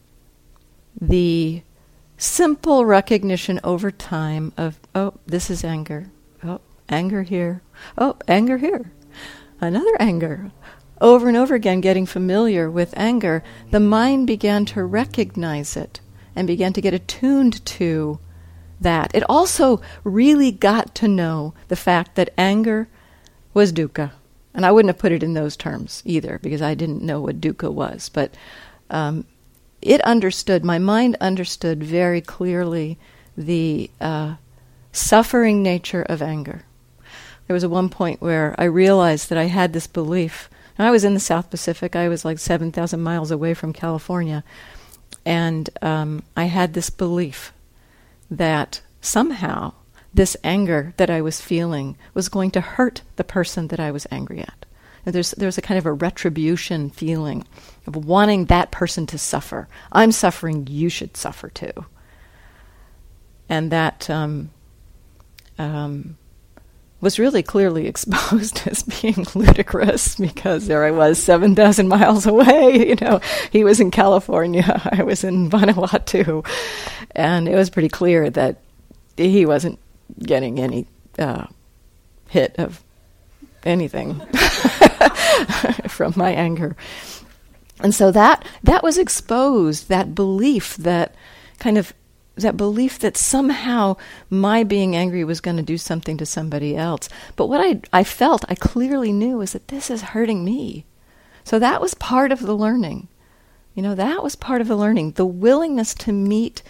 the 1.01 1.63
simple 2.19 2.85
recognition 2.85 3.61
over 3.65 3.91
time 3.91 4.53
of 4.57 4.79
oh 4.95 5.15
this 5.27 5.51
is 5.51 5.65
anger 5.65 6.11
anger 6.89 7.23
here 7.23 7.63
oh 7.99 8.17
anger 8.29 8.59
here 8.59 8.93
another 9.61 9.97
anger 10.01 10.51
over 11.01 11.29
and 11.29 11.37
over 11.37 11.55
again 11.55 11.81
getting 11.81 12.07
familiar 12.07 12.71
with 12.71 12.97
anger 12.97 13.43
the 13.71 13.81
mind 13.81 14.27
began 14.27 14.65
to 14.65 14.85
recognize 14.85 15.77
it 15.77 16.01
and 16.37 16.47
began 16.47 16.73
to 16.73 16.81
get 16.81 16.95
attuned 16.95 17.65
to 17.65 18.19
that. 18.81 19.11
It 19.15 19.25
also 19.29 19.81
really 20.05 20.51
got 20.53 20.95
to 20.97 21.09
know 21.09 21.55
the 21.69 21.77
fact 21.77 22.15
that 22.15 22.33
anger 22.39 22.89
was 23.53 23.73
dukkha. 23.73 24.13
And 24.55 24.65
I 24.65 24.71
wouldn't 24.71 24.91
have 24.91 25.01
put 25.01 25.13
it 25.13 25.25
in 25.25 25.35
those 25.35 25.57
terms 25.57 26.03
either 26.05 26.39
because 26.41 26.63
I 26.63 26.75
didn't 26.75 27.03
know 27.03 27.21
what 27.21 27.41
dukkha 27.41 27.73
was. 27.73 28.09
But 28.09 28.35
um, 28.89 29.25
it 29.83 30.01
understood, 30.03 30.65
my 30.65 30.79
mind 30.79 31.17
understood 31.21 31.83
very 31.83 32.21
clearly 32.21 32.99
the 33.37 33.91
uh, 34.01 34.37
suffering 34.93 35.63
nature 35.63 36.03
of 36.03 36.23
anger. 36.23 36.63
There 37.47 37.55
was 37.55 37.65
a 37.65 37.69
one 37.69 37.89
point 37.89 38.21
where 38.21 38.55
I 38.59 38.65
realized 38.65 39.29
that 39.29 39.39
I 39.39 39.45
had 39.45 39.73
this 39.73 39.87
belief. 39.87 40.49
I 40.79 40.91
was 40.91 41.05
in 41.05 41.15
the 41.15 41.21
South 41.21 41.51
Pacific, 41.51 41.95
I 41.95 42.09
was 42.09 42.25
like 42.25 42.39
7,000 42.39 43.01
miles 43.01 43.31
away 43.31 43.55
from 43.55 43.73
California. 43.73 44.43
And 45.25 45.71
um, 45.81 46.23
I 46.37 46.45
had 46.45 46.75
this 46.75 46.91
belief 46.91 47.53
that 48.31 48.81
somehow 49.01 49.75
this 50.13 50.37
anger 50.43 50.95
that 50.97 51.11
I 51.11 51.21
was 51.21 51.41
feeling 51.41 51.97
was 52.15 52.29
going 52.29 52.51
to 52.53 52.61
hurt 52.61 53.03
the 53.17 53.25
person 53.25 53.69
that 53.69 53.81
I 53.81 53.91
was 53.91 54.07
angry 54.11 54.41
at. 54.41 54.67
And 55.05 55.15
there's 55.15 55.33
there's 55.33 55.59
a 55.59 55.63
kind 55.63 55.77
of 55.77 55.87
a 55.87 55.93
retribution 55.93 56.89
feeling 56.89 57.45
of 57.87 57.97
wanting 57.97 58.47
that 58.47 58.71
person 58.71 59.07
to 59.09 59.19
suffer. 59.19 59.69
I'm 59.93 60.13
suffering, 60.13 60.67
you 60.69 60.89
should 60.89 61.17
suffer 61.17 61.51
too. 61.51 61.73
And 63.49 63.71
that 63.71 64.09
um, 64.09 64.51
um, 65.59 66.17
was 67.01 67.19
really 67.19 67.43
clearly 67.43 67.87
exposed 67.89 68.67
as 68.67 68.83
being 68.83 69.27
ludicrous 69.35 70.17
because 70.17 70.67
there 70.67 70.85
I 70.85 70.91
was, 70.91 71.23
7,000 71.23 71.89
miles 71.89 72.27
away. 72.27 72.89
You 72.95 72.97
know, 72.97 73.21
he 73.51 73.65
was 73.65 73.81
in 73.81 73.91
California, 73.91 74.81
I 74.93 75.03
was 75.03 75.25
in 75.25 75.51
Vanuatu. 75.51 76.47
And 77.13 77.49
it 77.49 77.55
was 77.57 77.71
pretty 77.71 77.89
clear 77.89 78.31
that 78.31 78.59
he 79.17 79.47
wasn't 79.47 79.79
getting 80.19 80.61
any 80.61 80.87
uh, 81.19 81.47
hit 82.29 82.57
of 82.59 82.83
anything 83.65 84.21
from 85.89 86.13
my 86.17 86.31
anger. 86.31 86.77
And 87.81 87.95
so 87.95 88.11
that 88.13 88.45
that 88.63 88.83
was 88.83 88.99
exposed, 88.99 89.89
that 89.89 90.15
belief 90.15 90.77
that 90.77 91.15
kind 91.59 91.79
of 91.79 91.93
that 92.37 92.57
belief 92.57 92.99
that 92.99 93.17
somehow 93.17 93.97
my 94.29 94.65
being 94.65 94.97
angry 94.97 95.25
was 95.25 95.41
going 95.41 95.57
to 95.57 95.63
do 95.63 95.79
something 95.79 96.17
to 96.17 96.27
somebody 96.27 96.77
else. 96.77 97.09
But 97.37 97.47
what 97.47 97.61
I, 97.61 97.81
I 97.93 98.05
felt, 98.05 98.45
I 98.49 98.55
clearly 98.55 99.13
knew, 99.13 99.41
is 99.41 99.53
that 99.53 99.69
this 99.69 99.91
is 99.91 100.03
hurting 100.03 100.45
me. 100.45 100.85
So 101.45 101.59
that 101.59 101.81
was 101.81 101.95
part 101.95 102.33
of 102.33 102.41
the 102.41 102.57
learning. 102.57 103.09
You 103.75 103.83
know, 103.83 103.95
that 103.95 104.23
was 104.23 104.35
part 104.35 104.61
of 104.61 104.69
the 104.69 104.77
learning. 104.77 105.13
The 105.13 105.27
willingness 105.27 105.95
to 105.95 106.13
meet 106.13 106.63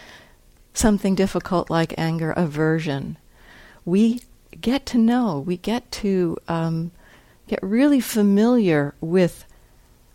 something 0.75 1.15
difficult 1.15 1.71
like 1.71 1.95
anger, 1.97 2.33
aversion. 2.33 3.17
We 3.85 4.23
get 4.61 4.85
to 4.87 4.99
know, 4.99 5.39
we 5.39 5.57
get 5.57 5.91
to 5.93 6.37
um, 6.49 6.91
get 7.47 7.63
really 7.63 8.01
familiar 8.01 8.95
with 9.01 9.45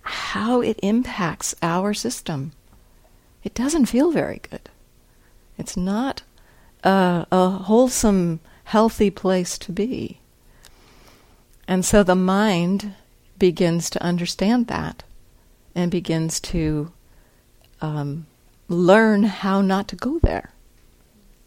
how 0.02 0.62
it 0.62 0.80
impacts 0.82 1.56
our 1.62 1.94
system. 1.94 2.52
It 3.44 3.54
doesn't 3.54 3.86
feel 3.86 4.12
very 4.12 4.42
good. 4.50 4.69
It's 5.60 5.76
not 5.78 6.24
a, 6.84 7.28
a 7.32 7.50
wholesome, 7.50 8.40
healthy 8.64 9.10
place 9.10 9.58
to 9.60 9.72
be. 9.72 10.20
And 11.68 11.86
so 11.86 12.02
the 12.02 12.16
mind 12.16 12.94
begins 13.38 13.90
to 13.92 14.02
understand 14.02 14.68
that 14.68 15.04
and 15.76 15.92
begins 15.92 16.40
to 16.40 16.92
um, 17.82 18.26
learn 18.68 19.24
how 19.24 19.62
not 19.62 19.88
to 19.90 19.96
go 19.96 20.20
there. 20.20 20.52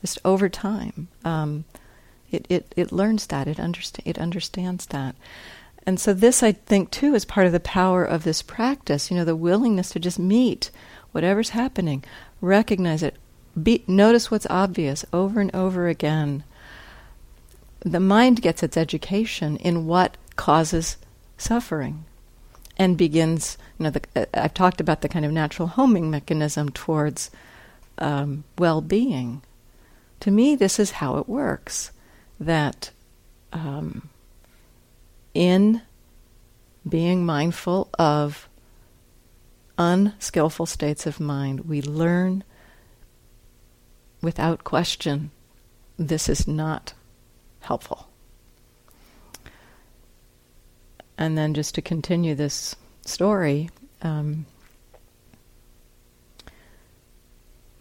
Just 0.01 0.19
over 0.25 0.49
time, 0.49 1.09
um, 1.25 1.65
it, 2.31 2.47
it, 2.49 2.73
it 2.77 2.93
learns 2.93 3.27
that, 3.29 3.49
it, 3.49 3.57
understa- 3.57 4.03
it 4.05 4.19
understands 4.19 4.87
that. 4.87 5.15
And 5.85 5.99
so, 5.99 6.13
this, 6.13 6.43
I 6.43 6.53
think, 6.53 6.91
too, 6.91 7.15
is 7.15 7.25
part 7.25 7.47
of 7.47 7.53
the 7.53 7.61
power 7.61 8.05
of 8.05 8.23
this 8.23 8.41
practice. 8.41 9.11
You 9.11 9.17
know, 9.17 9.25
the 9.25 9.35
willingness 9.35 9.91
to 9.91 10.01
just 10.01 10.19
meet 10.19 10.71
whatever's 11.11 11.51
happening, 11.51 12.05
recognize 12.41 13.03
it, 13.03 13.17
be, 13.61 13.85
notice 13.87 14.31
what's 14.31 14.47
obvious 14.49 15.05
over 15.13 15.41
and 15.41 15.55
over 15.55 15.89
again. 15.89 16.45
The 17.81 18.01
mind 18.01 18.43
gets 18.43 18.63
its 18.63 18.77
education 18.77 19.57
in 19.57 19.87
what 19.87 20.17
causes 20.37 20.97
suffering 21.37 22.05
and 22.79 22.97
begins, 22.97 23.59
you 23.79 23.85
know, 23.85 23.91
the, 23.91 24.03
uh, 24.17 24.25
I've 24.35 24.55
talked 24.55 24.81
about 24.81 25.01
the 25.03 25.09
kind 25.09 25.25
of 25.25 25.33
natural 25.33 25.69
homing 25.69 26.11
mechanism 26.11 26.71
towards 26.71 27.31
um, 27.99 28.45
well 28.59 28.81
being. 28.81 29.43
To 30.21 30.31
me, 30.31 30.55
this 30.55 30.79
is 30.79 30.93
how 30.93 31.19
it 31.19 31.29
works 31.29 31.91
that 32.39 32.91
um, 33.53 34.09
in 35.35 35.83
being 36.89 37.25
mindful 37.27 37.89
of 37.99 38.49
unskillful 39.79 40.67
states 40.67 41.07
of 41.07 41.21
mind, 41.21 41.69
we 41.69 41.83
learn 41.83 42.45
without 44.23 44.65
question, 44.65 45.31
this 45.99 46.29
is 46.29 46.47
not 46.49 46.95
helpful. 47.61 48.09
And 51.19 51.37
then 51.37 51.55
just 51.55 51.75
to 51.75 51.83
continue 51.83 52.35
this 52.35 52.75
story, 53.05 53.71
um, 54.01 54.47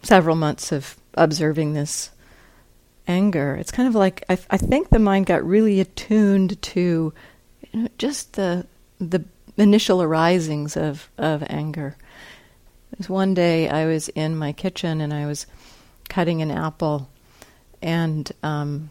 several 0.02 0.36
months 0.36 0.72
of 0.72 0.96
observing 1.14 1.72
this 1.72 2.10
anger, 3.08 3.56
it's 3.56 3.70
kind 3.70 3.88
of 3.88 3.94
like 3.94 4.24
I, 4.28 4.38
I 4.50 4.56
think 4.58 4.90
the 4.90 4.98
mind 4.98 5.26
got 5.26 5.44
really 5.44 5.80
attuned 5.80 6.60
to 6.62 7.12
you 7.72 7.82
know, 7.82 7.88
just 7.98 8.34
the 8.34 8.66
the 9.00 9.24
initial 9.56 10.02
arisings 10.02 10.76
of, 10.76 11.10
of 11.18 11.42
anger. 11.48 11.96
was 12.96 13.08
one 13.08 13.34
day 13.34 13.68
I 13.68 13.86
was 13.86 14.08
in 14.10 14.36
my 14.36 14.52
kitchen 14.52 15.00
and 15.00 15.12
I 15.12 15.26
was 15.26 15.46
cutting 16.12 16.42
an 16.42 16.50
apple, 16.50 17.08
and 17.80 18.30
um, 18.42 18.90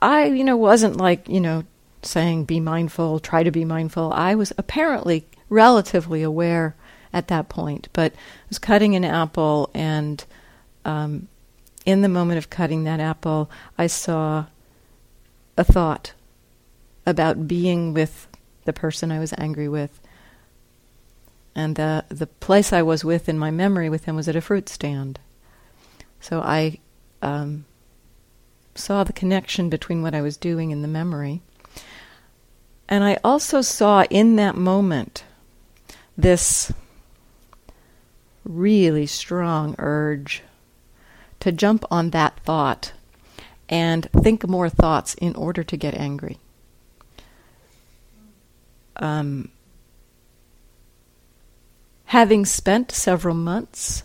I, 0.00 0.26
you 0.26 0.42
know, 0.42 0.56
wasn't 0.56 0.96
like 0.96 1.28
you 1.28 1.40
know 1.40 1.62
saying 2.02 2.44
be 2.44 2.58
mindful, 2.58 3.20
try 3.20 3.44
to 3.44 3.52
be 3.52 3.64
mindful. 3.64 4.12
I 4.12 4.34
was 4.34 4.52
apparently 4.58 5.24
relatively 5.48 6.22
aware 6.22 6.74
at 7.12 7.28
that 7.28 7.48
point, 7.48 7.88
but 7.92 8.12
I 8.12 8.48
was 8.48 8.58
cutting 8.58 8.96
an 8.96 9.04
apple, 9.04 9.70
and 9.72 10.24
um, 10.84 11.28
in 11.86 12.02
the 12.02 12.08
moment 12.08 12.38
of 12.38 12.50
cutting 12.50 12.82
that 12.84 12.98
apple, 12.98 13.48
I 13.78 13.86
saw 13.86 14.46
a 15.56 15.62
thought 15.62 16.12
about 17.06 17.46
being 17.46 17.94
with 17.94 18.26
the 18.64 18.72
person 18.72 19.12
I 19.12 19.20
was 19.20 19.32
angry 19.38 19.68
with. 19.68 20.00
And 21.54 21.76
the, 21.76 22.04
the 22.08 22.26
place 22.26 22.72
I 22.72 22.82
was 22.82 23.04
with 23.04 23.28
in 23.28 23.38
my 23.38 23.50
memory 23.50 23.88
with 23.88 24.04
him 24.04 24.16
was 24.16 24.28
at 24.28 24.36
a 24.36 24.40
fruit 24.40 24.68
stand. 24.68 25.20
So 26.20 26.40
I 26.40 26.78
um, 27.22 27.64
saw 28.74 29.04
the 29.04 29.12
connection 29.12 29.68
between 29.68 30.02
what 30.02 30.14
I 30.14 30.20
was 30.20 30.36
doing 30.36 30.72
and 30.72 30.82
the 30.82 30.88
memory. 30.88 31.42
And 32.88 33.04
I 33.04 33.18
also 33.22 33.60
saw 33.60 34.04
in 34.10 34.36
that 34.36 34.56
moment 34.56 35.24
this 36.16 36.72
really 38.44 39.06
strong 39.06 39.74
urge 39.78 40.42
to 41.40 41.52
jump 41.52 41.84
on 41.90 42.10
that 42.10 42.40
thought 42.40 42.92
and 43.68 44.08
think 44.12 44.46
more 44.46 44.68
thoughts 44.68 45.14
in 45.14 45.34
order 45.34 45.62
to 45.62 45.76
get 45.76 45.94
angry. 45.94 46.38
Um, 48.96 49.50
having 52.14 52.46
spent 52.46 52.92
several 52.92 53.34
months 53.34 54.04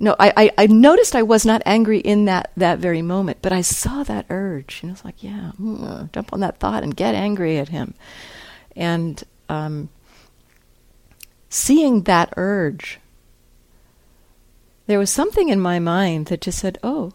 no, 0.00 0.14
I, 0.18 0.32
I, 0.36 0.50
I, 0.58 0.66
noticed 0.68 1.16
I 1.16 1.22
was 1.24 1.44
not 1.44 1.60
angry 1.66 1.98
in 1.98 2.26
that, 2.26 2.52
that 2.56 2.78
very 2.78 3.02
moment, 3.02 3.38
but 3.42 3.52
I 3.52 3.62
saw 3.62 4.04
that 4.04 4.26
urge. 4.30 4.78
And 4.80 4.90
I 4.90 4.92
was 4.92 5.04
like, 5.04 5.24
yeah, 5.24 5.50
mm, 5.60 6.12
jump 6.12 6.32
on 6.32 6.38
that 6.38 6.60
thought 6.60 6.84
and 6.84 6.94
get 6.94 7.16
angry 7.16 7.58
at 7.58 7.70
him. 7.70 7.94
And 8.76 9.22
um, 9.48 9.88
seeing 11.48 12.02
that 12.02 12.32
urge, 12.36 13.00
there 14.86 15.00
was 15.00 15.10
something 15.10 15.48
in 15.48 15.60
my 15.60 15.80
mind 15.80 16.26
that 16.26 16.42
just 16.42 16.60
said, 16.60 16.78
oh, 16.84 17.12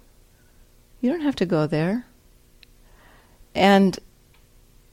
you 1.00 1.10
don't 1.10 1.22
have 1.22 1.38
to 1.38 1.46
go 1.46 1.65
there. 1.65 2.05
And 3.55 3.98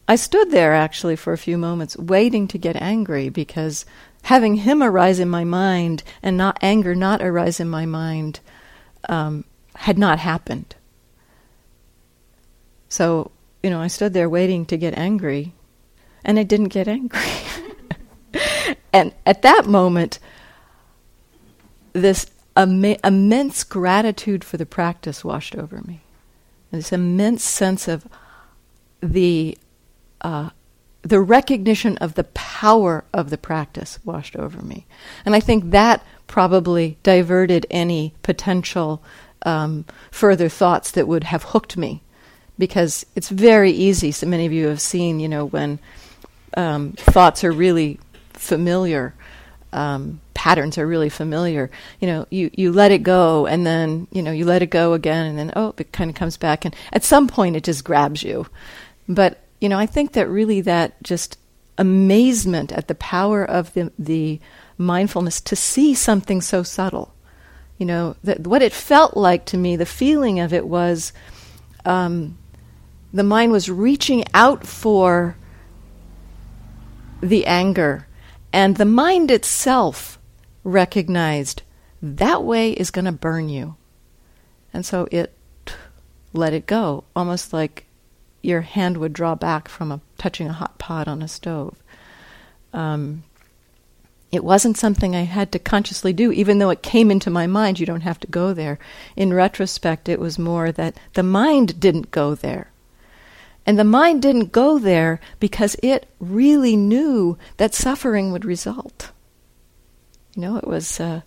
I 0.07 0.15
stood 0.15 0.53
there 0.53 0.75
actually 0.75 1.17
for 1.17 1.33
a 1.33 1.39
few 1.39 1.59
moments 1.59 1.97
waiting 1.97 2.47
to 2.49 2.59
get 2.59 2.77
angry 2.77 3.31
because 3.31 3.85
having 4.23 4.57
him 4.57 4.83
arise 4.83 5.19
in 5.19 5.29
my 5.29 5.45
mind 5.45 6.03
and 6.23 6.37
not 6.37 6.59
anger 6.63 6.95
not 6.95 7.23
arise 7.23 7.61
in 7.61 7.69
my 7.69 7.87
mind 7.87 8.41
um, 9.09 9.45
had 9.77 9.99
not 9.99 10.19
happened. 10.19 10.75
So, 12.89 13.31
you 13.63 13.71
know, 13.71 13.81
I 13.81 13.87
stood 13.87 14.13
there 14.13 14.29
waiting 14.29 14.67
to 14.67 14.77
get 14.77 14.99
angry, 14.99 15.55
and 16.25 16.39
I 16.39 16.43
didn't 16.43 16.69
get 16.69 16.89
angry. 16.89 17.21
and 18.93 19.15
at 19.25 19.43
that 19.43 19.67
moment, 19.67 20.19
this 21.93 22.27
Im- 22.57 22.97
immense 23.05 23.65
gratitude 23.65 24.43
for 24.43 24.57
the 24.57 24.67
practice 24.67 25.25
washed 25.25 25.55
over 25.55 25.81
me. 25.83 26.01
This 26.73 26.93
immense 26.93 27.45
sense 27.45 27.89
of 27.89 28.07
the 29.01 29.57
uh, 30.21 30.51
the 31.03 31.21
recognition 31.21 31.97
of 31.99 32.15
the 32.15 32.25
power 32.25 33.05
of 33.13 33.31
the 33.31 33.39
practice 33.39 33.99
washed 34.05 34.37
over 34.37 34.61
me. 34.63 34.87
And 35.25 35.35
I 35.35 35.41
think 35.41 35.71
that 35.71 36.05
probably 36.27 36.99
diverted 37.03 37.67
any 37.71 38.15
potential 38.23 39.03
um, 39.43 39.85
further 40.11 40.49
thoughts 40.49 40.91
that 40.93 41.09
would 41.09 41.25
have 41.25 41.45
hooked 41.45 41.77
me. 41.77 42.03
Because 42.59 43.07
it's 43.17 43.31
very 43.31 43.71
easy, 43.71 44.13
so 44.13 44.27
many 44.27 44.45
of 44.45 44.53
you 44.53 44.67
have 44.67 44.83
seen, 44.83 45.19
you 45.19 45.29
know, 45.31 45.47
when 45.47 45.79
um, 46.59 46.93
thoughts 46.93 47.43
are 47.43 47.53
really 47.53 47.99
familiar, 48.35 49.15
um, 49.73 50.21
patterns 50.35 50.77
are 50.77 50.87
really 50.87 51.09
familiar, 51.09 51.71
you 52.01 52.07
know, 52.07 52.27
you, 52.29 52.51
you 52.53 52.71
let 52.71 52.93
it 52.93 53.03
go 53.03 53.47
and 53.47 53.67
then, 53.67 54.09
you 54.13 54.23
know, 54.23 54.31
you 54.31 54.45
let 54.45 54.61
it 54.61 54.69
go 54.69 54.93
again 54.93 55.27
and 55.27 55.39
then, 55.39 55.53
oh, 55.57 55.75
it 55.79 55.93
kind 55.93 56.11
of 56.11 56.17
comes 56.17 56.37
back. 56.37 56.67
And 56.67 56.77
at 56.93 57.03
some 57.03 57.29
point 57.29 57.57
it 57.57 57.65
just 57.65 57.83
grabs 57.83 58.23
you. 58.23 58.47
But 59.09 59.39
you 59.61 59.69
know, 59.69 59.79
I 59.79 59.87
think 59.87 60.13
that 60.13 60.29
really 60.29 60.61
that 60.63 61.03
just 61.03 61.39
amazement 61.77 62.73
at 62.73 62.89
the 62.89 62.95
power 62.95 63.45
of 63.45 63.73
the, 63.75 63.93
the 63.99 64.41
mindfulness 64.79 65.41
to 65.43 65.57
see 65.57 65.95
something 65.95 66.41
so 66.41 66.63
subtle. 66.63 67.15
You 67.79 67.87
know, 67.87 68.17
that 68.25 68.47
what 68.47 68.63
it 68.63 68.73
felt 68.73 69.17
like 69.17 69.47
to 69.47 69.57
me, 69.57 69.77
the 69.77 69.87
feeling 69.87 70.41
of 70.41 70.53
it 70.53 70.67
was 70.67 71.13
um, 71.85 72.37
the 73.13 73.25
mind 73.25 73.53
was 73.53 73.71
reaching 73.71 74.25
out 74.35 74.67
for 74.67 75.37
the 77.23 77.47
anger, 77.47 78.07
and 78.53 78.77
the 78.77 78.85
mind 78.85 79.31
itself 79.31 80.19
recognized 80.63 81.63
that 82.03 82.43
way 82.45 82.73
is 82.73 82.91
going 82.91 83.05
to 83.07 83.13
burn 83.13 83.49
you. 83.49 83.77
And 84.73 84.85
so 84.85 85.09
it 85.11 85.35
let 86.33 86.53
it 86.53 86.67
go, 86.67 87.05
almost 87.17 87.53
like 87.53 87.87
your 88.43 88.63
hand 88.63 88.97
would 88.97 89.13
draw 89.13 89.35
back 89.35 89.69
from 89.69 89.93
a, 89.93 90.01
touching 90.19 90.49
a 90.49 90.53
hot 90.53 90.79
pot 90.79 91.09
on 91.09 91.23
a 91.23 91.29
stove. 91.29 91.77
Um, 92.73 93.25
it 94.33 94.45
wasn't 94.45 94.77
something 94.77 95.17
I 95.17 95.23
had 95.23 95.51
to 95.53 95.59
consciously 95.59 96.13
do, 96.13 96.31
even 96.31 96.59
though 96.59 96.71
it 96.71 96.83
came 96.83 97.11
into 97.11 97.31
my 97.31 97.47
mind. 97.47 97.81
You 97.81 97.87
don't 97.87 98.03
have 98.03 98.21
to 98.21 98.29
go 98.29 98.53
there. 98.53 98.79
In 99.17 99.35
retrospect, 99.35 100.09
it 100.09 100.21
was 100.21 100.39
more 100.39 100.71
that 100.73 100.97
the 101.15 101.25
mind 101.25 101.81
didn't 101.81 102.13
go 102.13 102.35
there. 102.35 102.71
And 103.67 103.79
the 103.79 103.85
mind 103.85 104.23
didn't 104.23 104.53
go 104.53 104.79
there 104.79 105.21
because 105.39 105.77
it 105.83 106.09
really 106.21 106.77
knew 106.77 107.37
that 107.57 107.75
suffering 107.75 108.33
would 108.33 108.45
result. 108.45 109.11
You 110.35 110.43
know, 110.43 110.57
it 110.57 110.67
was, 110.67 111.01
uh, 111.01 111.23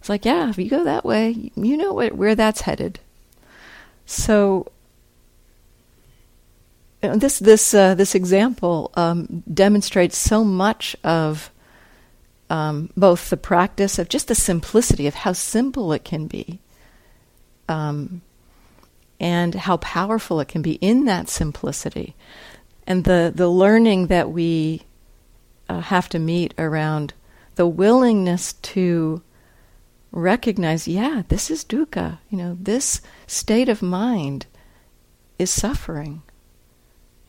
it's 0.00 0.08
like, 0.08 0.24
yeah, 0.24 0.50
if 0.50 0.58
you 0.58 0.68
go 0.68 0.84
that 0.84 1.04
way, 1.04 1.52
you 1.54 1.76
know 1.76 1.94
where, 1.94 2.10
where 2.10 2.34
that's 2.34 2.62
headed. 2.62 2.98
So 4.06 4.66
this 7.00 7.38
this 7.38 7.72
uh, 7.72 7.94
this 7.94 8.14
example 8.14 8.90
um, 8.94 9.42
demonstrates 9.52 10.16
so 10.16 10.44
much 10.44 10.96
of 11.02 11.50
um, 12.50 12.90
both 12.96 13.30
the 13.30 13.36
practice 13.36 13.98
of 13.98 14.08
just 14.08 14.28
the 14.28 14.34
simplicity 14.34 15.06
of 15.06 15.14
how 15.14 15.32
simple 15.32 15.92
it 15.92 16.04
can 16.04 16.26
be, 16.26 16.60
um, 17.68 18.20
and 19.18 19.54
how 19.54 19.78
powerful 19.78 20.40
it 20.40 20.48
can 20.48 20.60
be 20.60 20.72
in 20.74 21.06
that 21.06 21.28
simplicity, 21.28 22.14
and 22.86 23.04
the 23.04 23.32
the 23.34 23.48
learning 23.48 24.08
that 24.08 24.30
we 24.30 24.82
uh, 25.68 25.80
have 25.80 26.08
to 26.10 26.18
meet 26.18 26.52
around 26.58 27.14
the 27.54 27.66
willingness 27.66 28.54
to 28.54 29.22
recognize, 30.12 30.88
yeah, 30.88 31.22
this 31.28 31.50
is 31.50 31.64
dukkha. 31.64 32.18
You 32.28 32.38
know, 32.38 32.56
this 32.60 33.00
state 33.26 33.68
of 33.68 33.80
mind 33.80 34.46
is 35.38 35.50
suffering 35.50 36.22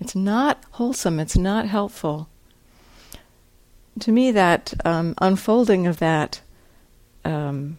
it's 0.02 0.16
not 0.16 0.64
wholesome, 0.72 1.20
it's 1.20 1.38
not 1.38 1.68
helpful. 1.68 2.28
To 4.00 4.12
me, 4.12 4.32
that 4.32 4.74
um, 4.84 5.14
unfolding 5.20 5.86
of 5.86 6.00
that 6.00 6.42
um, 7.24 7.78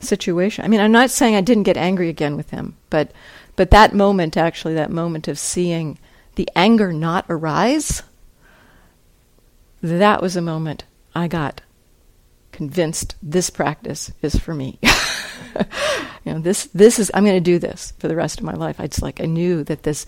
situation, 0.00 0.64
I 0.64 0.68
mean, 0.68 0.80
I'm 0.80 0.92
not 0.92 1.10
saying 1.10 1.36
I 1.36 1.42
didn't 1.42 1.64
get 1.64 1.76
angry 1.76 2.08
again 2.08 2.38
with 2.38 2.50
him, 2.50 2.74
but, 2.88 3.12
but 3.54 3.70
that 3.70 3.92
moment, 3.92 4.38
actually, 4.38 4.72
that 4.74 4.90
moment 4.90 5.28
of 5.28 5.38
seeing 5.38 5.98
the 6.36 6.48
anger 6.56 6.90
not 6.90 7.26
arise, 7.28 8.02
that 9.82 10.22
was 10.22 10.36
a 10.36 10.42
moment 10.42 10.84
I 11.14 11.28
got 11.28 11.60
convinced 12.60 13.14
this 13.22 13.48
practice 13.48 14.12
is 14.20 14.36
for 14.36 14.54
me. 14.54 14.78
you 14.82 16.34
know, 16.34 16.38
this 16.40 16.66
this 16.74 16.98
is 16.98 17.10
I'm 17.14 17.24
going 17.24 17.42
to 17.42 17.52
do 17.52 17.58
this 17.58 17.94
for 17.98 18.06
the 18.06 18.14
rest 18.14 18.38
of 18.38 18.44
my 18.44 18.52
life. 18.52 18.78
I 18.78 18.86
just 18.86 19.00
like 19.00 19.18
I 19.18 19.24
knew 19.24 19.64
that 19.64 19.82
this 19.82 20.04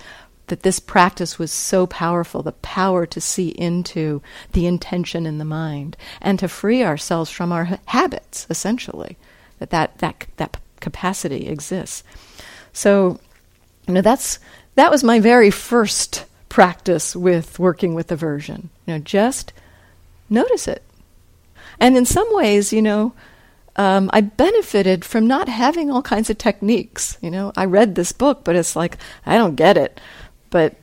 that 0.48 0.62
this 0.62 0.78
practice 0.78 1.38
was 1.38 1.50
so 1.50 1.86
powerful, 1.86 2.42
the 2.42 2.52
power 2.52 3.06
to 3.06 3.22
see 3.22 3.48
into 3.48 4.20
the 4.52 4.66
intention 4.66 5.24
in 5.24 5.38
the 5.38 5.46
mind 5.46 5.96
and 6.20 6.38
to 6.40 6.46
free 6.46 6.84
ourselves 6.84 7.30
from 7.30 7.52
our 7.52 7.78
habits, 7.86 8.46
essentially. 8.50 9.16
that 9.58 9.70
that 9.70 9.96
that, 10.00 10.26
that 10.36 10.58
capacity 10.78 11.48
exists. 11.48 12.04
So, 12.74 13.18
you 13.88 13.94
know, 13.94 14.02
that's 14.02 14.38
that 14.74 14.90
was 14.90 15.02
my 15.02 15.20
very 15.20 15.50
first 15.50 16.26
practice 16.50 17.16
with 17.16 17.58
working 17.58 17.94
with 17.94 18.12
aversion. 18.12 18.68
You 18.84 18.92
know, 18.92 18.98
just 18.98 19.54
notice 20.28 20.68
it. 20.68 20.82
And 21.82 21.96
in 21.96 22.04
some 22.04 22.28
ways, 22.30 22.72
you 22.72 22.80
know, 22.80 23.12
um, 23.74 24.08
I 24.12 24.20
benefited 24.20 25.04
from 25.04 25.26
not 25.26 25.48
having 25.48 25.90
all 25.90 26.00
kinds 26.00 26.30
of 26.30 26.38
techniques. 26.38 27.18
You 27.20 27.28
know, 27.28 27.52
I 27.56 27.64
read 27.64 27.96
this 27.96 28.12
book, 28.12 28.44
but 28.44 28.54
it's 28.54 28.76
like, 28.76 28.98
I 29.26 29.36
don't 29.36 29.56
get 29.56 29.76
it. 29.76 30.00
But 30.50 30.76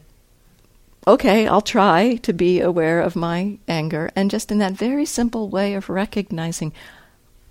okay, 1.07 1.47
I'll 1.47 1.61
try 1.61 2.15
to 2.23 2.33
be 2.33 2.59
aware 2.59 2.99
of 2.99 3.15
my 3.15 3.59
anger. 3.65 4.11
And 4.13 4.29
just 4.29 4.51
in 4.51 4.57
that 4.57 4.73
very 4.73 5.05
simple 5.05 5.47
way 5.47 5.73
of 5.73 5.87
recognizing, 5.87 6.73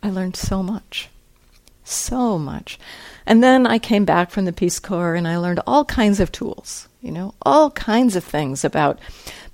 I 0.02 0.10
learned 0.10 0.36
so 0.36 0.62
much. 0.62 1.08
So 1.84 2.38
much. 2.38 2.78
And 3.24 3.42
then 3.42 3.66
I 3.66 3.78
came 3.78 4.04
back 4.04 4.30
from 4.30 4.44
the 4.44 4.52
Peace 4.52 4.78
Corps 4.78 5.14
and 5.14 5.26
I 5.26 5.38
learned 5.38 5.60
all 5.66 5.86
kinds 5.86 6.20
of 6.20 6.30
tools, 6.30 6.86
you 7.00 7.10
know, 7.10 7.32
all 7.40 7.70
kinds 7.70 8.14
of 8.14 8.24
things 8.24 8.62
about 8.62 8.98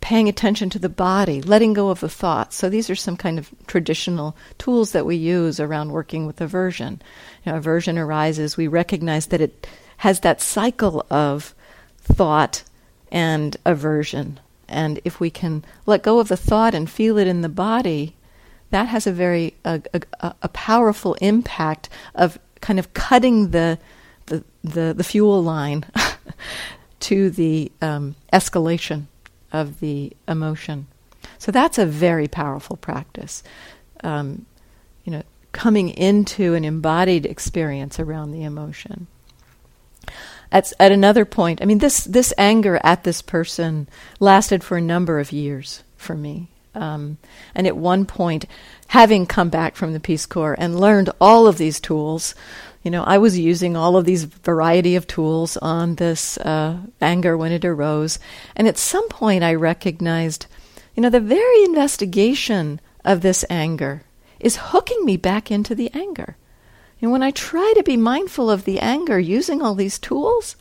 paying 0.04 0.28
attention 0.28 0.68
to 0.68 0.78
the 0.78 0.90
body, 0.90 1.40
letting 1.40 1.72
go 1.72 1.88
of 1.88 2.00
the 2.00 2.10
thoughts. 2.10 2.56
So 2.56 2.68
these 2.68 2.90
are 2.90 2.94
some 2.94 3.16
kind 3.16 3.38
of 3.38 3.50
traditional 3.66 4.36
tools 4.58 4.92
that 4.92 5.06
we 5.06 5.16
use 5.16 5.58
around 5.58 5.92
working 5.92 6.26
with 6.26 6.42
aversion. 6.42 7.00
You 7.42 7.52
know, 7.52 7.56
aversion 7.56 7.96
arises, 7.96 8.54
we 8.54 8.68
recognize 8.68 9.28
that 9.28 9.40
it 9.40 9.66
has 9.96 10.20
that 10.20 10.42
cycle 10.42 11.06
of 11.08 11.54
thought 12.02 12.64
and 13.10 13.56
aversion. 13.64 14.40
And 14.68 15.00
if 15.06 15.20
we 15.20 15.30
can 15.30 15.64
let 15.86 16.02
go 16.02 16.18
of 16.18 16.28
the 16.28 16.36
thought 16.36 16.74
and 16.74 16.90
feel 16.90 17.16
it 17.16 17.26
in 17.26 17.40
the 17.40 17.48
body, 17.48 18.14
that 18.72 18.88
has 18.88 19.06
a 19.06 19.12
very 19.12 19.54
a, 19.64 19.80
a, 20.20 20.34
a 20.42 20.48
powerful 20.50 21.14
impact 21.22 21.88
of 22.14 22.38
kind 22.60 22.78
of 22.78 22.92
cutting 22.92 23.52
the 23.52 23.78
the 24.26 24.44
the, 24.62 24.92
the 24.92 25.04
fuel 25.04 25.42
line 25.42 25.86
to 27.00 27.30
the 27.30 27.72
um, 27.80 28.16
escalation 28.34 29.06
of 29.54 29.78
the 29.78 30.12
emotion. 30.26 30.88
So 31.38 31.52
that's 31.52 31.78
a 31.78 31.86
very 31.86 32.26
powerful 32.26 32.76
practice. 32.76 33.42
Um, 34.02 34.46
you 35.04 35.12
know, 35.12 35.22
coming 35.52 35.90
into 35.90 36.54
an 36.54 36.64
embodied 36.64 37.24
experience 37.24 38.00
around 38.00 38.32
the 38.32 38.42
emotion. 38.42 39.06
At, 40.50 40.72
at 40.80 40.92
another 40.92 41.24
point, 41.24 41.62
I 41.62 41.66
mean, 41.66 41.78
this, 41.78 42.04
this 42.04 42.34
anger 42.36 42.80
at 42.82 43.04
this 43.04 43.22
person 43.22 43.88
lasted 44.18 44.64
for 44.64 44.76
a 44.76 44.82
number 44.82 45.20
of 45.20 45.32
years 45.32 45.84
for 45.96 46.14
me. 46.14 46.48
Um, 46.74 47.18
and 47.54 47.66
at 47.68 47.76
one 47.76 48.04
point, 48.04 48.46
having 48.88 49.26
come 49.26 49.48
back 49.48 49.76
from 49.76 49.92
the 49.92 50.00
Peace 50.00 50.26
Corps 50.26 50.56
and 50.58 50.80
learned 50.80 51.10
all 51.20 51.46
of 51.46 51.58
these 51.58 51.78
tools, 51.78 52.34
you 52.84 52.90
know, 52.90 53.02
I 53.02 53.16
was 53.16 53.38
using 53.38 53.76
all 53.76 53.96
of 53.96 54.04
these 54.04 54.24
variety 54.24 54.94
of 54.94 55.06
tools 55.06 55.56
on 55.56 55.94
this 55.94 56.36
uh, 56.38 56.76
anger 57.00 57.34
when 57.34 57.50
it 57.50 57.64
arose. 57.64 58.18
And 58.54 58.68
at 58.68 58.76
some 58.76 59.08
point, 59.08 59.42
I 59.42 59.54
recognized, 59.54 60.46
you 60.94 61.02
know, 61.02 61.08
the 61.08 61.18
very 61.18 61.64
investigation 61.64 62.80
of 63.02 63.22
this 63.22 63.42
anger 63.48 64.02
is 64.38 64.58
hooking 64.60 65.02
me 65.04 65.16
back 65.16 65.50
into 65.50 65.74
the 65.74 65.90
anger. 65.94 66.36
And 67.00 67.10
when 67.10 67.22
I 67.22 67.30
try 67.30 67.72
to 67.74 67.82
be 67.82 67.96
mindful 67.96 68.50
of 68.50 68.64
the 68.64 68.80
anger 68.80 69.18
using 69.18 69.62
all 69.62 69.74
these 69.74 69.98
tools, 69.98 70.56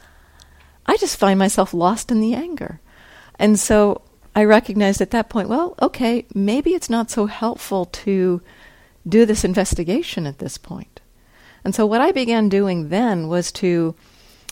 I 0.86 0.96
just 0.96 1.18
find 1.18 1.38
myself 1.38 1.74
lost 1.74 2.10
in 2.10 2.22
the 2.22 2.36
anger. 2.36 2.80
And 3.38 3.60
so 3.60 4.02
I 4.34 4.46
recognized 4.46 5.02
at 5.02 5.12
that 5.12 5.30
point, 5.30 5.50
well, 5.50 5.76
okay, 5.82 6.26
maybe 6.34 6.72
it's 6.72 6.90
not 6.90 7.12
so 7.12 7.26
helpful 7.26 7.86
to 7.86 8.42
do 9.08 9.26
this 9.26 9.44
investigation 9.44 10.26
at 10.26 10.40
this 10.40 10.58
point. 10.58 10.93
And 11.64 11.74
so 11.74 11.86
what 11.86 12.02
I 12.02 12.12
began 12.12 12.50
doing 12.50 12.90
then 12.90 13.28
was 13.28 13.52
to 13.54 13.96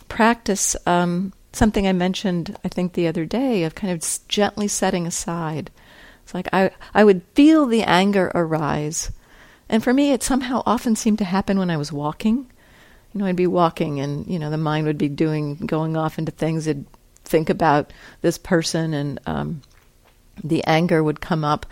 practice 0.07 0.75
um, 0.85 1.33
something 1.53 1.87
I 1.87 1.93
mentioned, 1.93 2.57
I 2.63 2.69
think, 2.69 2.93
the 2.93 3.07
other 3.07 3.25
day 3.25 3.63
of 3.63 3.75
kind 3.75 3.93
of 3.93 4.27
gently 4.27 4.67
setting 4.67 5.05
aside. 5.05 5.71
It's 6.23 6.33
like 6.33 6.47
I, 6.53 6.71
I 6.93 7.03
would 7.03 7.23
feel 7.33 7.65
the 7.65 7.83
anger 7.83 8.31
arise. 8.33 9.11
And 9.67 9.83
for 9.83 9.93
me, 9.93 10.11
it 10.11 10.23
somehow 10.23 10.63
often 10.65 10.95
seemed 10.95 11.17
to 11.19 11.25
happen 11.25 11.57
when 11.59 11.69
I 11.69 11.77
was 11.77 11.91
walking. 11.91 12.49
You 13.13 13.19
know, 13.19 13.25
I'd 13.25 13.35
be 13.35 13.47
walking 13.47 13.99
and, 13.99 14.25
you 14.27 14.39
know, 14.39 14.49
the 14.49 14.57
mind 14.57 14.87
would 14.87 14.97
be 14.97 15.09
doing, 15.09 15.55
going 15.55 15.97
off 15.97 16.17
into 16.17 16.31
things. 16.31 16.67
It'd 16.67 16.85
think 17.23 17.49
about 17.49 17.91
this 18.21 18.37
person 18.37 18.93
and 18.93 19.19
um, 19.25 19.61
the 20.43 20.63
anger 20.65 21.03
would 21.03 21.21
come 21.21 21.43
up. 21.43 21.65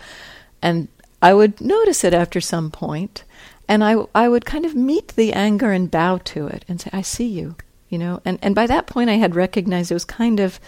And 0.60 0.88
I 1.22 1.32
would 1.32 1.60
notice 1.60 2.04
it 2.04 2.14
after 2.14 2.40
some 2.40 2.70
point 2.70 3.24
and 3.70 3.84
I, 3.84 3.94
I 4.16 4.28
would 4.28 4.44
kind 4.44 4.66
of 4.66 4.74
meet 4.74 5.14
the 5.14 5.32
anger 5.32 5.70
and 5.70 5.88
bow 5.88 6.18
to 6.18 6.48
it 6.48 6.64
and 6.66 6.80
say, 6.80 6.90
I 6.92 7.02
see 7.02 7.28
you, 7.28 7.54
you 7.88 7.98
know. 7.98 8.20
And, 8.24 8.40
and 8.42 8.52
by 8.52 8.66
that 8.66 8.88
point, 8.88 9.10
I 9.10 9.14
had 9.14 9.36
recognized 9.36 9.92
it 9.92 9.94
was 9.94 10.04
kind 10.04 10.40
of, 10.40 10.58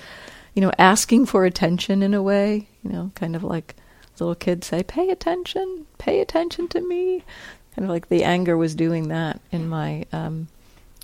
you 0.55 0.63
know, 0.63 0.71
asking 0.79 1.27
for 1.27 1.45
attention 1.45 2.05
in 2.05 2.15
a 2.15 2.23
way, 2.23 2.69
you 2.85 2.93
know, 2.93 3.11
kind 3.17 3.35
of 3.35 3.43
like 3.43 3.75
little 4.21 4.37
kids 4.37 4.69
say, 4.69 4.85
pay 4.85 5.11
attention, 5.11 5.85
pay 5.99 6.21
attention 6.21 6.69
to 6.69 6.81
me. 6.81 7.25
Kind 7.75 7.87
of 7.87 7.91
like 7.91 8.09
the 8.09 8.23
anger 8.23 8.57
was 8.57 8.77
doing 8.77 9.09
that 9.09 9.41
in 9.51 9.69
my, 9.69 10.05
um, 10.13 10.47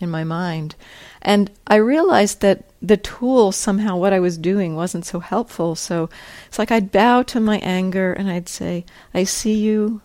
in 0.00 0.08
my 0.08 0.22
mind. 0.22 0.76
And 1.20 1.50
I 1.66 1.76
realized 1.76 2.42
that 2.42 2.70
the 2.80 2.96
tool, 2.96 3.50
somehow, 3.50 3.96
what 3.96 4.12
I 4.12 4.20
was 4.20 4.38
doing 4.38 4.76
wasn't 4.76 5.04
so 5.04 5.18
helpful. 5.18 5.74
So 5.74 6.08
it's 6.46 6.60
like 6.60 6.70
I'd 6.70 6.92
bow 6.92 7.24
to 7.24 7.40
my 7.40 7.58
anger 7.58 8.12
and 8.12 8.30
I'd 8.30 8.48
say, 8.48 8.84
I 9.12 9.24
see 9.24 9.54
you, 9.54 10.00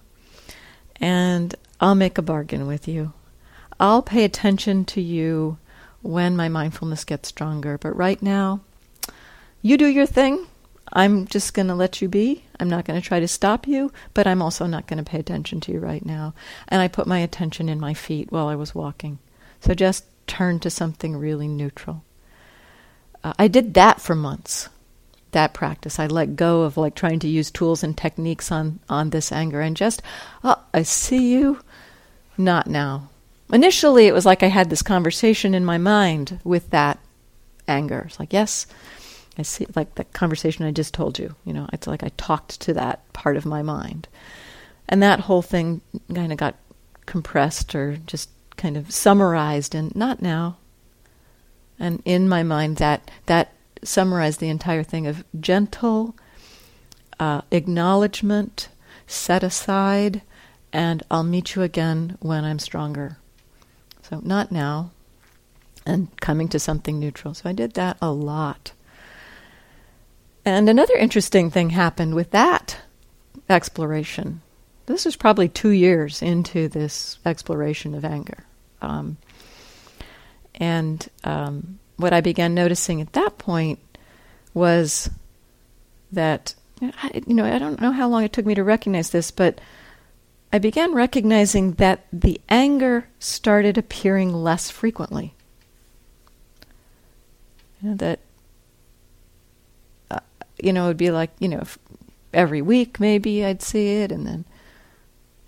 and 0.96 1.54
I'll 1.84 1.96
make 1.96 2.18
a 2.18 2.22
bargain 2.22 2.66
with 2.66 2.88
you. 2.88 3.12
I'll 3.78 4.02
pay 4.02 4.24
attention 4.24 4.86
to 4.86 5.02
you 5.02 5.58
when 6.02 6.34
my 6.34 6.48
mindfulness 6.48 7.04
gets 7.04 7.28
stronger. 7.28 7.78
But 7.78 7.98
right 7.98 8.22
now, 8.24 8.62
you 9.62 9.78
do 9.78 9.88
your 9.88 10.06
thing. 10.06 10.48
I'm 10.94 11.28
just 11.28 11.54
going 11.54 11.68
to 11.68 11.76
let 11.76 12.02
you 12.02 12.08
be. 12.08 12.46
I'm 12.58 12.70
not 12.70 12.86
going 12.86 13.02
to 13.02 13.06
try 13.06 13.20
to 13.20 13.28
stop 13.28 13.68
you, 13.68 13.92
but 14.14 14.26
I'm 14.26 14.42
also 14.42 14.66
not 14.66 14.88
going 14.88 15.04
to 15.04 15.12
pay 15.12 15.20
attention 15.20 15.60
to 15.60 15.74
you 15.74 15.80
right 15.80 16.06
now. 16.06 16.34
And 16.70 16.82
I 16.82 16.88
put 16.88 17.06
my 17.06 17.20
attention 17.20 17.68
in 17.68 17.82
my 17.82 17.94
feet 17.94 18.32
while 18.32 18.48
I 18.48 18.56
was 18.56 18.74
walking. 18.74 19.20
So 19.60 19.74
just 19.74 20.06
turn 20.26 20.62
to 20.62 20.70
something 20.70 21.18
really 21.18 21.50
neutral. 21.50 22.06
Uh, 23.26 23.34
I 23.38 23.50
did 23.50 23.74
that 23.74 24.00
for 24.00 24.16
months. 24.16 24.70
That 25.32 25.54
practice. 25.54 26.00
I 26.00 26.08
let 26.08 26.38
go 26.38 26.62
of 26.62 26.78
like 26.78 26.96
trying 26.96 27.20
to 27.20 27.28
use 27.28 27.52
tools 27.52 27.84
and 27.84 27.98
techniques 27.98 28.54
on 28.54 28.80
on 28.88 29.10
this 29.10 29.34
anger 29.34 29.60
and 29.60 29.76
just, 29.76 30.02
oh, 30.46 30.64
I 30.74 30.84
see 30.84 31.34
you. 31.34 31.60
Not 32.38 32.68
now. 32.68 33.10
Initially, 33.52 34.08
it 34.08 34.14
was 34.14 34.26
like 34.26 34.42
I 34.42 34.48
had 34.48 34.70
this 34.70 34.82
conversation 34.82 35.54
in 35.54 35.66
my 35.66 35.78
mind 35.78 36.40
with 36.44 36.70
that 36.72 37.00
anger. 37.68 38.06
It's 38.08 38.20
like, 38.20 38.34
yes, 38.34 38.66
I 39.38 39.44
see, 39.44 39.68
like 39.76 39.96
the 39.96 40.04
conversation 40.06 40.66
I 40.66 40.72
just 40.72 40.94
told 40.94 41.20
you. 41.20 41.36
You 41.46 41.54
know, 41.54 41.68
it's 41.74 41.88
like 41.88 42.04
I 42.04 42.12
talked 42.18 42.62
to 42.62 42.74
that 42.74 43.12
part 43.14 43.38
of 43.38 43.46
my 43.46 43.62
mind. 43.62 44.08
And 44.90 45.02
that 45.02 45.22
whole 45.22 45.42
thing 45.42 45.82
kind 46.14 46.32
of 46.32 46.38
got 46.38 46.56
compressed 47.06 47.76
or 47.76 47.98
just 48.06 48.30
kind 48.58 48.78
of 48.78 48.92
summarized 48.92 49.76
and 49.76 49.96
not 49.96 50.22
now. 50.22 50.58
And 51.80 52.02
in 52.06 52.30
my 52.30 52.44
mind, 52.44 52.78
that, 52.78 53.10
that 53.26 53.54
summarized 53.84 54.40
the 54.40 54.50
entire 54.50 54.84
thing 54.84 55.08
of 55.08 55.24
gentle 55.40 56.16
uh, 57.20 57.42
acknowledgement, 57.52 58.70
set 59.08 59.44
aside, 59.44 60.22
and 60.74 61.04
I'll 61.12 61.24
meet 61.24 61.56
you 61.56 61.62
again 61.62 62.18
when 62.20 62.44
I'm 62.44 62.60
stronger. 62.60 63.18
So, 64.02 64.20
not 64.24 64.52
now, 64.52 64.92
and 65.86 66.10
coming 66.20 66.50
to 66.50 66.60
something 66.60 67.00
neutral. 67.00 67.36
So, 67.36 67.50
I 67.50 67.54
did 67.54 67.76
that 67.76 67.98
a 68.02 68.12
lot. 68.12 68.74
And 70.44 70.68
another 70.68 70.96
interesting 70.96 71.52
thing 71.52 71.70
happened 71.70 72.16
with 72.16 72.32
that 72.32 72.82
exploration. 73.50 74.42
This 74.88 75.06
was 75.06 75.16
probably 75.16 75.48
two 75.48 75.70
years 75.70 76.22
into 76.22 76.68
this 76.68 77.18
exploration 77.26 77.94
of 77.94 78.04
anger. 78.04 78.44
Um, 78.82 79.18
and 80.56 81.08
um, 81.24 81.80
what 81.96 82.12
I 82.12 82.20
began 82.20 82.54
noticing 82.54 83.00
at 83.00 83.14
that 83.14 83.38
point 83.38 83.80
was 84.54 85.10
that, 86.12 86.56
you 86.82 87.34
know, 87.34 87.46
I 87.46 87.58
don't 87.60 87.80
know 87.80 87.92
how 87.92 88.10
long 88.10 88.24
it 88.24 88.34
took 88.34 88.46
me 88.46 88.56
to 88.56 88.64
recognize 88.64 89.12
this, 89.12 89.32
but 89.32 89.60
I 90.54 90.60
began 90.60 90.94
recognizing 90.94 91.74
that 91.74 92.06
the 92.14 92.40
anger 92.48 93.08
started 93.18 93.76
appearing 93.76 94.32
less 94.32 94.70
frequently. 94.70 95.34
You 97.82 97.90
know, 97.90 97.96
that, 97.96 98.20
uh, 100.12 100.20
you 100.62 100.72
know, 100.72 100.86
it 100.86 100.88
would 100.90 100.98
be 100.98 101.10
like, 101.10 101.32
you 101.40 101.48
know, 101.48 101.64
every 102.32 102.62
week 102.62 103.00
maybe 103.00 103.44
I'd 103.44 103.64
see 103.64 103.94
it, 103.94 104.12
and 104.12 104.28
then 104.28 104.46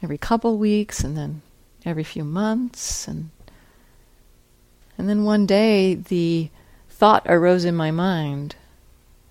every 0.01 0.17
couple 0.17 0.57
weeks, 0.57 1.03
and 1.03 1.15
then 1.15 1.43
every 1.85 2.03
few 2.03 2.23
months, 2.23 3.07
and 3.07 3.29
and 4.97 5.07
then 5.07 5.23
one 5.23 5.45
day 5.45 5.93
the 5.93 6.49
thought 6.89 7.27
arose 7.27 7.63
in 7.63 7.75
my 7.75 7.91
mind, 7.91 8.55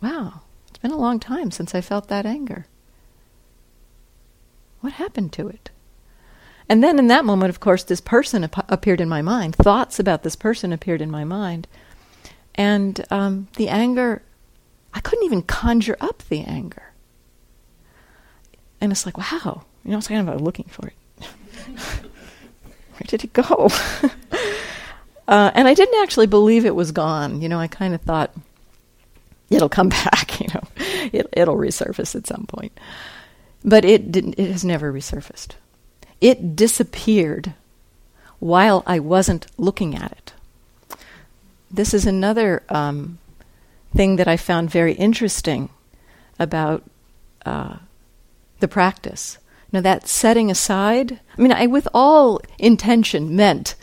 wow, 0.01 0.43
it's 0.69 0.79
been 0.79 0.93
a 0.93 0.97
long 0.97 1.19
time 1.19 1.51
since 1.51 1.75
I 1.75 1.81
felt 1.81 2.07
that 2.09 2.27
anger. 2.27 2.67
What 4.85 4.93
happened 4.93 5.33
to 5.33 5.49
it? 5.49 5.71
And 6.69 6.85
then 6.85 6.99
in 6.99 7.07
that 7.07 7.25
moment, 7.25 7.49
of 7.49 7.59
course, 7.59 7.85
this 7.85 8.03
person 8.03 8.45
ap- 8.45 8.71
appeared 8.71 9.01
in 9.01 9.09
my 9.09 9.23
mind. 9.23 9.57
Thoughts 9.57 9.99
about 9.99 10.25
this 10.25 10.37
person 10.37 10.75
appeared 10.75 11.01
in 11.01 11.11
my 11.11 11.25
mind. 11.25 11.67
And 12.55 13.03
um, 13.11 13.49
the 13.57 13.71
anger, 13.71 14.21
I 14.93 15.01
couldn't 15.01 15.25
even 15.25 15.41
conjure 15.41 15.97
up 16.03 16.23
the 16.29 16.43
anger. 16.43 16.93
And 18.79 18.93
it's 18.93 19.07
like, 19.07 19.17
wow, 19.17 19.65
you 19.87 19.91
know, 19.91 19.97
it's 19.97 20.09
kind 20.09 20.29
of 20.29 20.43
looking 20.43 20.67
for 20.69 20.89
it. 20.89 20.95
Where 22.93 23.07
did 23.07 23.25
it 23.25 23.33
go? 23.33 23.71
uh, 25.27 25.51
and 25.55 25.67
I 25.67 25.73
didn't 25.73 26.03
actually 26.03 26.27
believe 26.27 26.67
it 26.67 26.75
was 26.75 26.93
gone. 26.93 27.41
You 27.41 27.49
know, 27.49 27.59
I 27.59 27.69
kind 27.69 27.95
of 27.95 28.03
thought 28.03 28.35
it'll 29.49 29.71
come 29.71 29.89
back. 30.05 30.43
You 30.43 30.49
know, 30.53 30.63
it, 31.11 31.27
it'll 31.33 31.57
resurface 31.57 32.15
at 32.15 32.27
some 32.27 32.45
point. 32.45 32.79
But 33.65 33.85
it 33.85 34.13
didn't. 34.13 34.35
It 34.39 34.51
has 34.51 34.65
never 34.65 34.93
resurfaced. 34.93 35.53
It 36.21 36.55
disappeared 36.55 37.55
while 38.39 38.83
I 38.87 38.99
wasn't 38.99 39.47
looking 39.57 39.95
at 39.97 40.13
it. 40.13 40.33
This 41.71 41.95
is 41.95 42.07
another 42.07 42.63
um, 42.69 43.19
thing 43.97 44.17
that 44.17 44.29
I 44.29 44.37
found 44.37 44.71
very 44.71 44.93
interesting 44.93 45.71
about 46.39 46.83
uh, 47.47 47.77
the 48.61 48.69
practice. 48.69 49.39
Now, 49.73 49.81
that 49.81 50.07
setting 50.07 50.51
aside, 50.51 51.21
I 51.37 51.43
mean, 51.43 51.53
I, 51.53 51.67
with 51.67 51.89
all 51.93 52.41
intention, 52.59 53.35
meant 53.35 53.75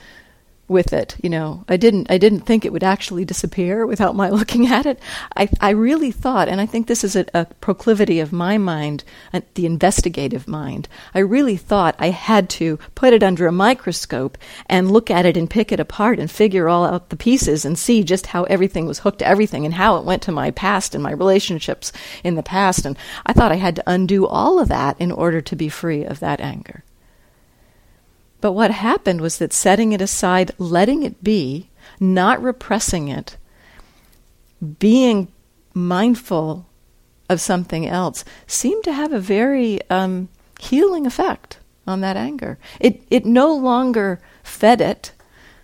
with 0.72 0.94
it. 0.94 1.18
You 1.22 1.30
know, 1.30 1.66
I 1.68 1.78
didn't 1.78 2.10
I 2.10 2.18
didn't 2.18 2.42
think 2.42 2.66
it 2.66 2.74
would 2.74 2.84
actually 2.84 3.26
disappear 3.26 3.86
without 3.86 4.16
my 4.16 4.30
looking 4.40 4.68
at 4.68 4.86
it. 4.86 5.00
I 5.36 5.50
I 5.60 5.72
really 5.72 6.12
thought, 6.12 6.48
and 6.48 6.60
I 6.60 6.66
think 6.66 6.88
this 6.88 7.04
is 7.04 7.16
a, 7.16 7.26
a 7.34 7.46
proclivity 7.46 8.20
of 8.20 8.32
my 8.32 8.58
mind, 8.58 9.04
uh, 9.34 9.42
the 9.56 9.66
investigative 9.66 10.48
mind. 10.48 10.88
I 11.14 11.20
really 11.20 11.58
thought 11.58 11.96
I 12.00 12.10
had 12.10 12.50
to 12.52 12.80
put 12.96 13.14
it 13.14 13.22
under 13.22 13.46
a 13.46 13.52
microscope 13.52 14.38
and 14.68 14.92
look 14.92 15.12
at 15.12 15.26
it 15.26 15.38
and 15.38 15.50
pick 15.50 15.72
it 15.72 15.80
apart 15.80 16.18
and 16.18 16.32
figure 16.32 16.70
all 16.70 16.86
out 16.86 17.10
the 17.10 17.18
pieces 17.18 17.66
and 17.66 17.78
see 17.78 18.04
just 18.04 18.28
how 18.28 18.44
everything 18.46 18.88
was 18.88 19.00
hooked 19.00 19.20
to 19.20 19.28
everything 19.28 19.66
and 19.66 19.74
how 19.74 19.98
it 19.98 20.06
went 20.06 20.22
to 20.24 20.32
my 20.32 20.52
past 20.52 20.96
and 20.96 21.04
my 21.04 21.12
relationships 21.12 21.92
in 22.24 22.36
the 22.36 22.44
past. 22.44 22.86
And 22.86 22.98
I 23.26 23.34
thought 23.34 23.52
I 23.52 23.56
had 23.56 23.76
to 23.76 23.84
undo 23.86 24.26
all 24.26 24.60
of 24.60 24.70
that 24.70 24.96
in 25.00 25.12
order 25.12 25.42
to 25.42 25.56
be 25.56 25.70
free 25.70 26.06
of 26.06 26.20
that 26.22 26.40
anger. 26.40 26.84
But 28.42 28.54
what 28.54 28.72
happened 28.72 29.22
was 29.22 29.38
that 29.38 29.54
setting 29.54 29.94
it 29.94 30.02
aside, 30.02 30.52
letting 30.58 31.04
it 31.04 31.24
be, 31.24 31.70
not 32.00 32.42
repressing 32.42 33.08
it, 33.08 33.38
being 34.80 35.32
mindful 35.74 36.68
of 37.30 37.40
something 37.40 37.88
else, 37.88 38.26
seemed 38.48 38.84
to 38.84 38.94
have 38.94 39.14
a 39.14 39.20
very 39.20 39.80
um, 39.90 40.28
healing 40.60 41.06
effect 41.06 41.60
on 41.88 42.02
that 42.02 42.18
anger. 42.18 42.58
It 42.80 43.04
it 43.10 43.26
no 43.26 43.56
longer 43.56 44.20
fed 44.44 44.82
it. 44.82 45.12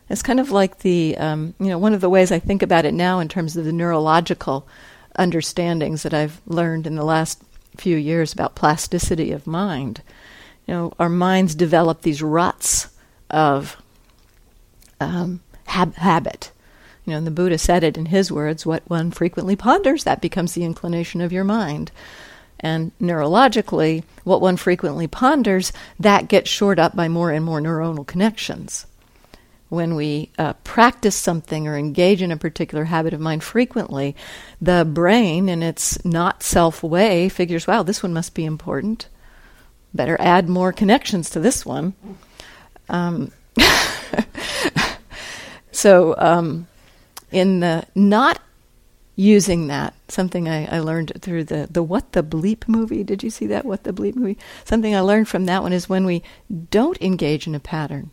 It's 0.09 0.23
kind 0.23 0.39
of 0.39 0.51
like 0.51 0.79
the 0.79 1.17
um, 1.17 1.55
you 1.59 1.67
know 1.67 1.79
one 1.79 1.93
of 1.93 2.01
the 2.01 2.09
ways 2.09 2.31
I 2.31 2.39
think 2.39 2.61
about 2.61 2.85
it 2.85 2.93
now 2.93 3.19
in 3.19 3.27
terms 3.27 3.57
of 3.57 3.65
the 3.65 3.73
neurological 3.73 4.67
understandings 5.17 6.03
that 6.03 6.13
I've 6.13 6.41
learned 6.45 6.85
in 6.85 6.95
the 6.95 7.03
last 7.03 7.41
few 7.75 7.97
years 7.97 8.33
about 8.33 8.55
plasticity 8.55 9.31
of 9.31 9.47
mind 9.47 10.01
you 10.67 10.73
know, 10.73 10.93
our 10.99 11.10
minds 11.10 11.56
develop 11.56 12.01
these 12.01 12.21
ruts 12.21 12.89
of 13.30 13.82
um, 14.99 15.41
hab- 15.65 15.95
habit. 15.95 16.51
You 17.06 17.12
know, 17.12 17.17
and 17.19 17.27
the 17.27 17.32
Buddha 17.32 17.58
said 17.58 17.84
it 17.84 17.97
in 17.97 18.08
his 18.08 18.32
words 18.32 18.65
what 18.65 18.88
one 18.89 19.12
frequently 19.12 19.56
ponders, 19.56 20.03
that 20.03 20.21
becomes 20.21 20.53
the 20.53 20.65
inclination 20.65 21.21
of 21.21 21.32
your 21.32 21.45
mind. 21.45 21.91
And 22.60 22.91
neurologically, 22.99 24.03
what 24.25 24.41
one 24.41 24.58
frequently 24.58 25.08
ponders, 25.08 25.71
that 25.99 26.27
gets 26.27 26.49
shored 26.49 26.80
up 26.80 26.95
by 26.95 27.08
more 27.08 27.32
and 27.32 27.45
more 27.45 27.62
neuronal 27.62 28.06
connections. 28.06 28.86
When 29.69 29.95
we 29.95 30.32
uh, 30.38 30.53
practice 30.63 31.15
something 31.15 31.67
or 31.67 31.77
engage 31.77 32.21
in 32.21 32.32
a 32.32 32.38
particular 32.38 32.86
habit 32.86 33.13
of 33.13 33.19
mind 33.19 33.43
frequently, 33.43 34.15
the 34.62 34.86
brain, 34.86 35.49
in 35.49 35.62
its 35.62 36.03
not 36.03 36.41
self 36.41 36.84
way, 36.84 37.30
figures, 37.30 37.67
wow, 37.67 37.84
this 37.84 38.01
one 38.01 38.13
must 38.13 38.34
be 38.34 38.43
important 38.43 39.08
better 39.93 40.17
add 40.19 40.50
more 40.50 40.71
connections 40.71 41.30
to 41.32 41.39
this 41.39 41.65
one. 41.65 41.93
Um, 42.89 43.32
so, 45.71 46.15
um, 46.17 46.67
in 47.32 47.60
the 47.60 47.86
not 47.95 48.39
using 49.15 49.67
that, 49.67 49.93
something 50.08 50.47
I, 50.47 50.78
I, 50.78 50.80
learned 50.80 51.12
through 51.21 51.45
the, 51.45 51.67
the 51.69 51.82
What 51.82 52.12
the 52.12 52.23
Bleep 52.23 52.67
movie. 52.67 53.04
Did 53.04 53.23
you 53.23 53.32
see 53.32 53.47
that 53.47 53.65
What 53.65 53.84
the 53.84 53.91
Bleep 53.91 54.15
movie? 54.15 54.38
Something 54.63 54.95
I 54.95 55.00
learned 55.00 55.28
from 55.28 55.45
that 55.45 55.63
one 55.63 55.73
is 55.73 55.89
when 55.89 56.06
we 56.06 56.21
don't 56.69 57.02
engage 57.02 57.47
in 57.47 57.56
a 57.56 57.60
pattern. 57.60 58.12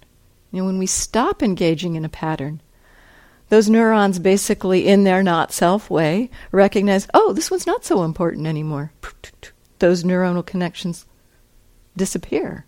You 0.50 0.60
know, 0.60 0.66
when 0.66 0.78
we 0.78 0.86
stop 0.86 1.42
engaging 1.42 1.94
in 1.94 2.06
a 2.06 2.08
pattern, 2.08 2.62
those 3.50 3.68
neurons 3.68 4.18
basically, 4.18 4.86
in 4.86 5.04
their 5.04 5.22
not 5.22 5.52
self 5.52 5.90
way, 5.90 6.30
recognize, 6.50 7.06
oh, 7.12 7.34
this 7.34 7.50
one's 7.50 7.66
not 7.66 7.84
so 7.84 8.02
important 8.02 8.46
anymore. 8.46 8.92
Those 9.78 10.04
neuronal 10.04 10.46
connections 10.46 11.04
disappear. 11.96 12.66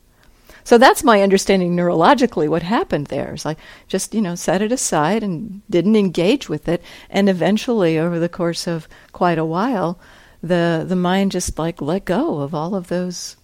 So 0.64 0.78
that's 0.78 1.04
my 1.04 1.22
understanding 1.22 1.76
neurologically 1.76 2.48
what 2.48 2.64
happened 2.64 3.06
there. 3.06 3.34
It's 3.34 3.44
like 3.44 3.58
just, 3.86 4.14
you 4.14 4.20
know, 4.20 4.34
set 4.34 4.62
it 4.62 4.72
aside 4.72 5.22
and 5.22 5.62
didn't 5.70 5.94
engage 5.94 6.48
with 6.48 6.68
it. 6.68 6.82
And 7.08 7.28
eventually, 7.28 7.98
over 7.98 8.18
the 8.18 8.28
course 8.28 8.66
of 8.66 8.88
quite 9.12 9.38
a 9.38 9.44
while, 9.44 10.00
the, 10.42 10.84
the 10.86 10.96
mind 10.96 11.30
just 11.30 11.56
like 11.56 11.80
let 11.80 12.04
go 12.04 12.40
of 12.40 12.52
all 12.52 12.74
of 12.74 12.88
those 12.88 13.36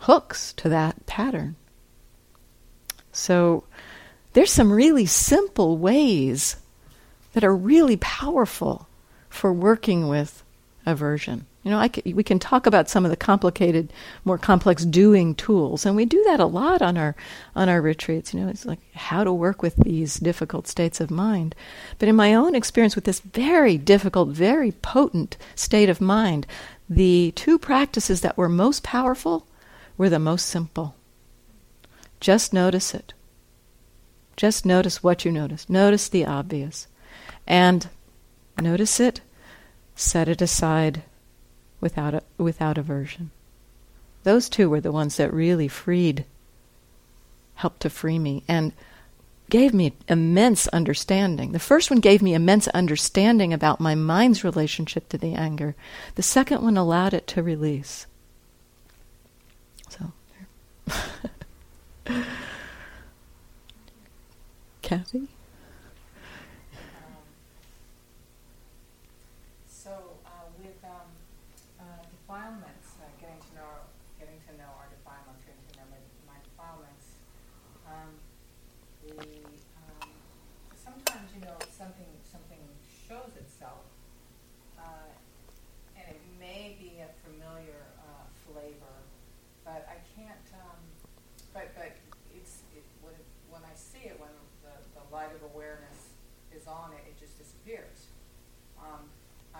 hooks 0.00 0.54
to 0.54 0.70
that 0.70 1.04
pattern. 1.04 1.56
So 3.12 3.64
there's 4.32 4.50
some 4.50 4.72
really 4.72 5.06
simple 5.06 5.76
ways 5.76 6.56
that 7.34 7.44
are 7.44 7.54
really 7.54 7.96
powerful 7.98 8.88
for 9.28 9.52
working 9.52 10.08
with 10.08 10.42
aversion. 10.86 11.46
You 11.64 11.70
know, 11.70 11.88
we 12.04 12.22
can 12.22 12.38
talk 12.38 12.66
about 12.66 12.90
some 12.90 13.06
of 13.06 13.10
the 13.10 13.16
complicated, 13.16 13.90
more 14.26 14.36
complex 14.36 14.84
doing 14.84 15.34
tools, 15.34 15.86
and 15.86 15.96
we 15.96 16.04
do 16.04 16.22
that 16.24 16.38
a 16.38 16.44
lot 16.44 16.82
on 16.82 16.98
our 16.98 17.16
on 17.56 17.70
our 17.70 17.80
retreats. 17.80 18.34
You 18.34 18.40
know, 18.40 18.48
it's 18.48 18.66
like 18.66 18.80
how 18.92 19.24
to 19.24 19.32
work 19.32 19.62
with 19.62 19.74
these 19.76 20.16
difficult 20.16 20.68
states 20.68 21.00
of 21.00 21.10
mind. 21.10 21.54
But 21.98 22.10
in 22.10 22.16
my 22.16 22.34
own 22.34 22.54
experience 22.54 22.94
with 22.94 23.04
this 23.04 23.20
very 23.20 23.78
difficult, 23.78 24.28
very 24.28 24.72
potent 24.72 25.38
state 25.54 25.88
of 25.88 26.02
mind, 26.02 26.46
the 26.86 27.32
two 27.34 27.58
practices 27.58 28.20
that 28.20 28.36
were 28.36 28.50
most 28.50 28.82
powerful 28.82 29.46
were 29.96 30.10
the 30.10 30.18
most 30.18 30.44
simple. 30.44 30.94
Just 32.20 32.52
notice 32.52 32.92
it. 32.92 33.14
Just 34.36 34.66
notice 34.66 35.02
what 35.02 35.24
you 35.24 35.32
notice. 35.32 35.70
Notice 35.70 36.10
the 36.10 36.26
obvious, 36.26 36.88
and 37.46 37.88
notice 38.60 39.00
it. 39.00 39.22
Set 39.94 40.28
it 40.28 40.42
aside 40.42 41.04
without, 41.84 42.14
a, 42.14 42.22
without 42.38 42.78
aversion. 42.78 43.30
Those 44.22 44.48
two 44.48 44.70
were 44.70 44.80
the 44.80 44.90
ones 44.90 45.18
that 45.18 45.34
really 45.34 45.68
freed, 45.68 46.24
helped 47.56 47.80
to 47.80 47.90
free 47.90 48.18
me, 48.18 48.42
and 48.48 48.72
gave 49.50 49.74
me 49.74 49.92
immense 50.08 50.66
understanding. 50.68 51.52
The 51.52 51.58
first 51.58 51.90
one 51.90 52.00
gave 52.00 52.22
me 52.22 52.32
immense 52.32 52.68
understanding 52.68 53.52
about 53.52 53.80
my 53.80 53.94
mind's 53.94 54.42
relationship 54.42 55.10
to 55.10 55.18
the 55.18 55.34
anger. 55.34 55.76
The 56.14 56.22
second 56.22 56.62
one 56.62 56.78
allowed 56.78 57.12
it 57.12 57.26
to 57.26 57.42
release. 57.42 58.06
So, 59.90 60.10
Kathy? 64.80 65.28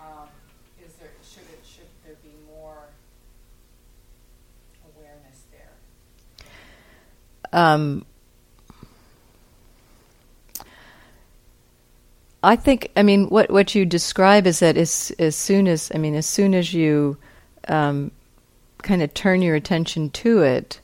Um, 0.00 0.28
is 0.84 0.92
there 0.94 1.10
should 1.22 1.42
it 1.44 1.60
should 1.64 1.88
there 2.04 2.16
be 2.22 2.30
more 2.48 2.76
awareness 4.96 5.42
there? 5.52 5.72
Um, 7.52 8.04
I 12.44 12.56
think, 12.56 12.90
I 12.94 13.02
mean, 13.02 13.28
what, 13.30 13.50
what 13.50 13.74
you 13.74 13.86
describe 13.86 14.46
is 14.46 14.58
that 14.58 14.76
as, 14.76 15.10
as 15.18 15.34
soon 15.34 15.66
as, 15.66 15.90
I 15.94 15.98
mean, 15.98 16.14
as 16.14 16.26
soon 16.26 16.54
as 16.54 16.74
you 16.74 17.16
um, 17.68 18.10
kind 18.82 19.02
of 19.02 19.14
turn 19.14 19.40
your 19.40 19.54
attention 19.54 20.10
to 20.10 20.42
it, 20.42 20.78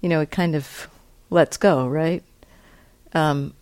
you 0.00 0.08
know, 0.08 0.20
it 0.20 0.30
kind 0.30 0.54
of 0.54 0.88
lets 1.28 1.58
go, 1.58 1.86
right? 1.86 2.22
Um, 3.12 3.52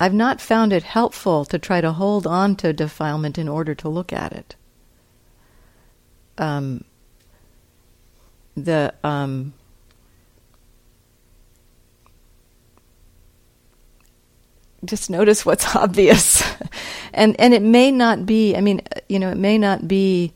I've 0.00 0.14
not 0.14 0.40
found 0.40 0.72
it 0.72 0.84
helpful 0.84 1.44
to 1.46 1.58
try 1.58 1.80
to 1.80 1.92
hold 1.92 2.26
on 2.26 2.54
to 2.56 2.72
defilement 2.72 3.36
in 3.36 3.48
order 3.48 3.74
to 3.74 3.88
look 3.88 4.12
at 4.12 4.32
it. 4.32 4.54
Um, 6.38 6.84
the 8.56 8.94
um, 9.02 9.54
just 14.84 15.10
notice 15.10 15.44
what's 15.44 15.74
obvious. 15.76 16.42
And 17.12 17.38
and 17.40 17.52
it 17.54 17.62
may 17.62 17.90
not 17.90 18.26
be 18.26 18.54
i 18.54 18.60
mean 18.60 18.82
you 19.08 19.18
know 19.18 19.30
it 19.30 19.38
may 19.38 19.58
not 19.58 19.88
be 19.88 20.32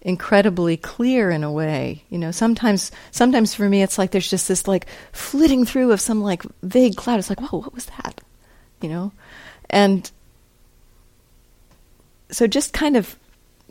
incredibly 0.00 0.76
clear 0.78 1.30
in 1.30 1.44
a 1.44 1.52
way. 1.52 2.04
You 2.08 2.18
know 2.18 2.30
sometimes 2.30 2.90
sometimes 3.10 3.54
for 3.54 3.68
me 3.68 3.82
it's 3.82 3.98
like 3.98 4.10
there's 4.10 4.30
just 4.30 4.48
this 4.48 4.66
like 4.66 4.86
flitting 5.12 5.66
through 5.66 5.92
of 5.92 6.00
some 6.00 6.22
like 6.22 6.44
vague 6.62 6.96
cloud. 6.96 7.18
It's 7.18 7.28
like 7.28 7.40
whoa 7.40 7.58
what 7.60 7.74
was 7.74 7.86
that 7.86 8.21
you 8.82 8.88
know? 8.88 9.12
And 9.70 10.10
so 12.30 12.46
just 12.46 12.72
kind 12.72 12.96
of 12.96 13.18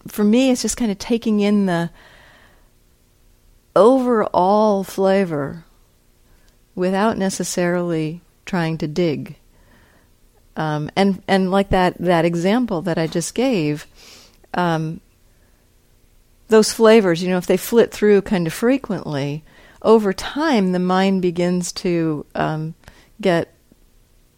for 0.07 0.23
me 0.23 0.51
it's 0.51 0.61
just 0.61 0.77
kind 0.77 0.91
of 0.91 0.97
taking 0.97 1.39
in 1.39 1.65
the 1.67 1.89
overall 3.75 4.83
flavor 4.83 5.63
without 6.75 7.17
necessarily 7.17 8.21
trying 8.45 8.77
to 8.79 8.87
dig. 8.87 9.35
Um, 10.57 10.89
and 10.95 11.21
and 11.27 11.51
like 11.51 11.69
that 11.69 11.97
that 11.99 12.25
example 12.25 12.81
that 12.81 12.97
I 12.97 13.07
just 13.07 13.33
gave, 13.33 13.87
um, 14.53 14.99
those 16.49 16.73
flavors, 16.73 17.23
you 17.23 17.29
know, 17.29 17.37
if 17.37 17.47
they 17.47 17.57
flit 17.57 17.91
through 17.91 18.21
kind 18.23 18.45
of 18.45 18.53
frequently, 18.53 19.43
over 19.81 20.13
time 20.13 20.73
the 20.73 20.79
mind 20.79 21.21
begins 21.21 21.71
to 21.71 22.25
um, 22.35 22.75
get, 23.19 23.53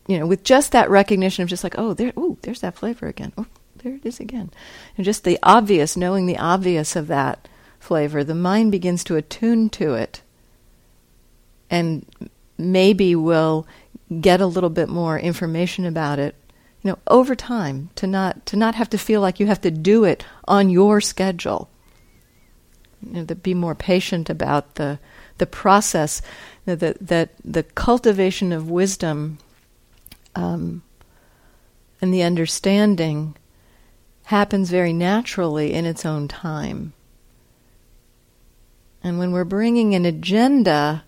you 0.07 0.19
know, 0.19 0.27
with 0.27 0.43
just 0.43 0.71
that 0.71 0.89
recognition 0.89 1.43
of 1.43 1.49
just 1.49 1.63
like, 1.63 1.75
oh, 1.77 1.93
there, 1.93 2.13
oh, 2.17 2.37
there's 2.41 2.61
that 2.61 2.75
flavor 2.75 3.07
again. 3.07 3.33
Oh, 3.37 3.45
there 3.77 3.95
it 3.95 4.05
is 4.05 4.19
again, 4.19 4.51
and 4.97 5.05
just 5.05 5.23
the 5.23 5.39
obvious, 5.43 5.97
knowing 5.97 6.25
the 6.25 6.37
obvious 6.37 6.95
of 6.95 7.07
that 7.07 7.47
flavor, 7.79 8.23
the 8.23 8.35
mind 8.35 8.71
begins 8.71 9.03
to 9.03 9.15
attune 9.15 9.69
to 9.71 9.93
it, 9.93 10.21
and 11.69 12.05
maybe 12.57 13.15
will 13.15 13.67
get 14.21 14.41
a 14.41 14.45
little 14.45 14.69
bit 14.69 14.89
more 14.89 15.17
information 15.17 15.85
about 15.85 16.19
it 16.19 16.35
you 16.83 16.91
know 16.91 16.99
over 17.07 17.35
time 17.35 17.89
to 17.95 18.05
not 18.05 18.45
to 18.45 18.55
not 18.55 18.75
have 18.75 18.89
to 18.89 18.97
feel 18.97 19.21
like 19.21 19.39
you 19.39 19.47
have 19.47 19.61
to 19.61 19.71
do 19.71 20.03
it 20.03 20.25
on 20.47 20.69
your 20.69 21.01
schedule 21.01 21.69
you 23.01 23.13
know, 23.13 23.25
to 23.25 23.35
be 23.35 23.53
more 23.53 23.75
patient 23.75 24.29
about 24.29 24.75
the 24.75 24.99
the 25.37 25.45
process 25.45 26.21
that 26.65 26.79
that 26.99 27.29
the 27.43 27.63
cultivation 27.63 28.51
of 28.51 28.69
wisdom 28.69 29.37
um, 30.35 30.83
and 32.01 32.13
the 32.13 32.23
understanding 32.23 33.35
happens 34.25 34.69
very 34.69 34.93
naturally 34.93 35.73
in 35.73 35.85
its 35.85 36.05
own 36.05 36.27
time 36.27 36.93
and 39.03 39.19
when 39.19 39.31
we're 39.31 39.43
bringing 39.43 39.93
an 39.93 40.05
agenda 40.05 41.03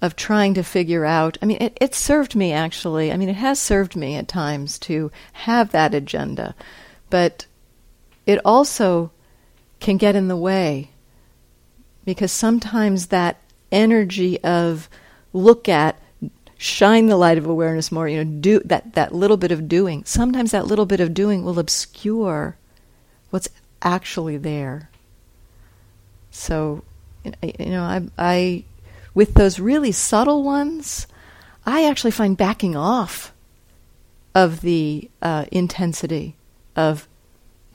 of 0.00 0.14
trying 0.14 0.54
to 0.54 0.62
figure 0.62 1.04
out. 1.04 1.38
I 1.42 1.46
mean, 1.46 1.58
it, 1.60 1.76
it 1.80 1.94
served 1.94 2.36
me 2.36 2.52
actually. 2.52 3.10
I 3.10 3.16
mean, 3.16 3.28
it 3.28 3.36
has 3.36 3.58
served 3.58 3.96
me 3.96 4.14
at 4.14 4.28
times 4.28 4.78
to 4.80 5.10
have 5.32 5.72
that 5.72 5.94
agenda, 5.94 6.54
but 7.10 7.46
it 8.26 8.38
also 8.44 9.10
can 9.80 9.96
get 9.96 10.16
in 10.16 10.28
the 10.28 10.36
way 10.36 10.90
because 12.04 12.30
sometimes 12.30 13.06
that 13.06 13.40
energy 13.72 14.42
of 14.44 14.88
look 15.32 15.68
at 15.68 16.00
shine 16.58 17.06
the 17.06 17.16
light 17.16 17.38
of 17.38 17.46
awareness 17.46 17.92
more 17.92 18.08
you 18.08 18.22
know 18.22 18.38
do 18.40 18.60
that 18.64 18.94
that 18.94 19.14
little 19.14 19.36
bit 19.36 19.52
of 19.52 19.68
doing 19.68 20.02
sometimes 20.04 20.52
that 20.52 20.66
little 20.66 20.86
bit 20.86 21.00
of 21.00 21.12
doing 21.12 21.44
will 21.44 21.58
obscure 21.58 22.56
what's 23.30 23.48
actually 23.82 24.36
there 24.36 24.88
so 26.30 26.82
you 27.24 27.66
know 27.66 27.82
i 27.82 28.02
i 28.16 28.64
with 29.16 29.32
those 29.32 29.58
really 29.58 29.92
subtle 29.92 30.42
ones, 30.42 31.06
I 31.64 31.88
actually 31.88 32.10
find 32.10 32.36
backing 32.36 32.76
off 32.76 33.32
of 34.34 34.60
the 34.60 35.10
uh, 35.22 35.46
intensity 35.50 36.36
of 36.76 37.08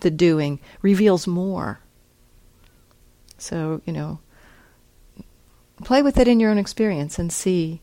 the 0.01 0.11
doing 0.11 0.59
reveals 0.83 1.25
more. 1.25 1.79
So, 3.39 3.81
you 3.85 3.91
know, 3.91 4.19
play 5.83 6.03
with 6.03 6.19
it 6.19 6.27
in 6.27 6.39
your 6.39 6.51
own 6.51 6.59
experience 6.59 7.17
and 7.17 7.33
see 7.33 7.81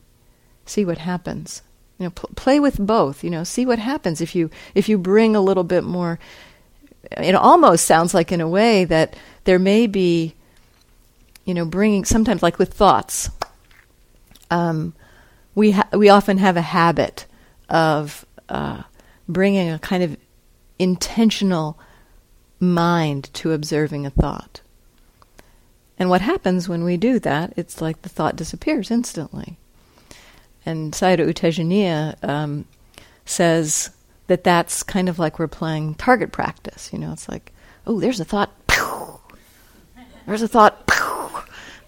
see 0.69 0.85
what 0.85 0.99
happens. 0.99 1.63
You 1.99 2.07
know, 2.07 2.11
pl- 2.11 2.31
play 2.37 2.61
with 2.61 2.79
both, 2.79 3.25
you 3.25 3.31
know, 3.31 3.45
see 3.45 3.67
what 3.67 3.79
happens 3.79 4.21
if 4.21 4.35
you 4.35 4.51
if 4.75 4.89
you 4.89 4.99
bring 4.99 5.35
a 5.35 5.41
little 5.41 5.65
bit 5.65 5.85
more 5.85 6.19
it 7.17 7.35
almost 7.35 7.87
sounds 7.87 8.13
like 8.13 8.33
in 8.33 8.41
a 8.41 8.49
way 8.49 8.85
that 8.85 9.17
there 9.45 9.59
may 9.59 9.87
be 9.87 10.35
you 11.45 11.55
know, 11.55 11.65
bringing 11.65 12.05
sometimes 12.05 12.43
like 12.43 12.59
with 12.59 12.75
thoughts 12.75 13.31
um, 14.51 14.95
we 15.55 15.73
ha- 15.73 15.89
we 15.93 16.09
often 16.09 16.39
have 16.39 16.57
a 16.57 16.63
habit 16.63 17.27
of 17.69 18.25
uh, 18.49 18.83
bringing 19.29 19.71
a 19.71 19.79
kind 19.79 20.03
of 20.03 20.17
intentional 20.79 21.79
mind 22.61 23.33
to 23.35 23.53
observing 23.53 24.07
a 24.07 24.11
thought. 24.11 24.61
And 25.99 26.09
what 26.09 26.21
happens 26.21 26.69
when 26.69 26.85
we 26.85 26.97
do 26.97 27.19
that? 27.21 27.53
It's 27.57 27.81
like 27.81 28.03
the 28.03 28.09
thought 28.09 28.37
disappears 28.37 28.91
instantly. 28.91 29.59
And 30.69 30.93
Sayadaw 30.93 31.29
U 31.29 31.33
Tejaniya 31.33 32.23
um, 32.29 32.67
says 33.25 33.89
that 34.27 34.45
that's 34.45 34.83
kind 34.83 35.09
of 35.09 35.19
like 35.19 35.39
we're 35.39 35.49
playing 35.49 35.95
target 35.95 36.31
practice. 36.31 36.93
You 36.93 36.99
know, 36.99 37.11
it's 37.11 37.27
like, 37.27 37.53
oh, 37.87 38.01
there's 38.01 38.21
a 38.21 38.25
thought. 38.27 38.53
There's 40.27 40.43
a 40.43 40.49
thought. 40.49 40.85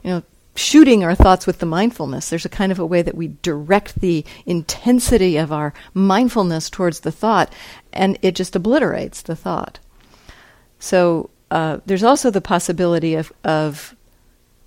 You 0.03 0.11
know, 0.11 0.23
shooting 0.55 1.05
our 1.05 1.15
thoughts 1.15 1.47
with 1.47 1.59
the 1.59 1.67
mindfulness. 1.67 2.31
There's 2.31 2.47
a 2.47 2.49
kind 2.49 2.73
of 2.73 2.79
a 2.79 2.87
way 2.87 3.03
that 3.03 3.15
we 3.15 3.37
direct 3.43 4.01
the 4.01 4.25
intensity 4.47 5.37
of 5.37 5.53
our 5.53 5.75
mindfulness 5.93 6.71
towards 6.71 7.01
the 7.01 7.13
thought, 7.13 7.53
and 7.93 8.19
it 8.23 8.35
just 8.35 8.57
obliterates 8.57 9.21
the 9.21 9.37
thought. 9.37 9.79
So 10.79 11.29
uh, 11.51 11.81
there's 11.85 12.03
also 12.03 12.31
the 12.31 12.41
possibility 12.41 13.15
of, 13.15 13.31
of, 13.45 13.95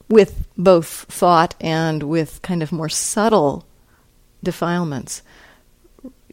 with 0.07 0.47
both 0.55 0.87
thought 1.09 1.55
and 1.59 2.03
with 2.03 2.43
kind 2.43 2.61
of 2.61 2.71
more 2.71 2.89
subtle 2.89 3.65
defilements, 4.43 5.21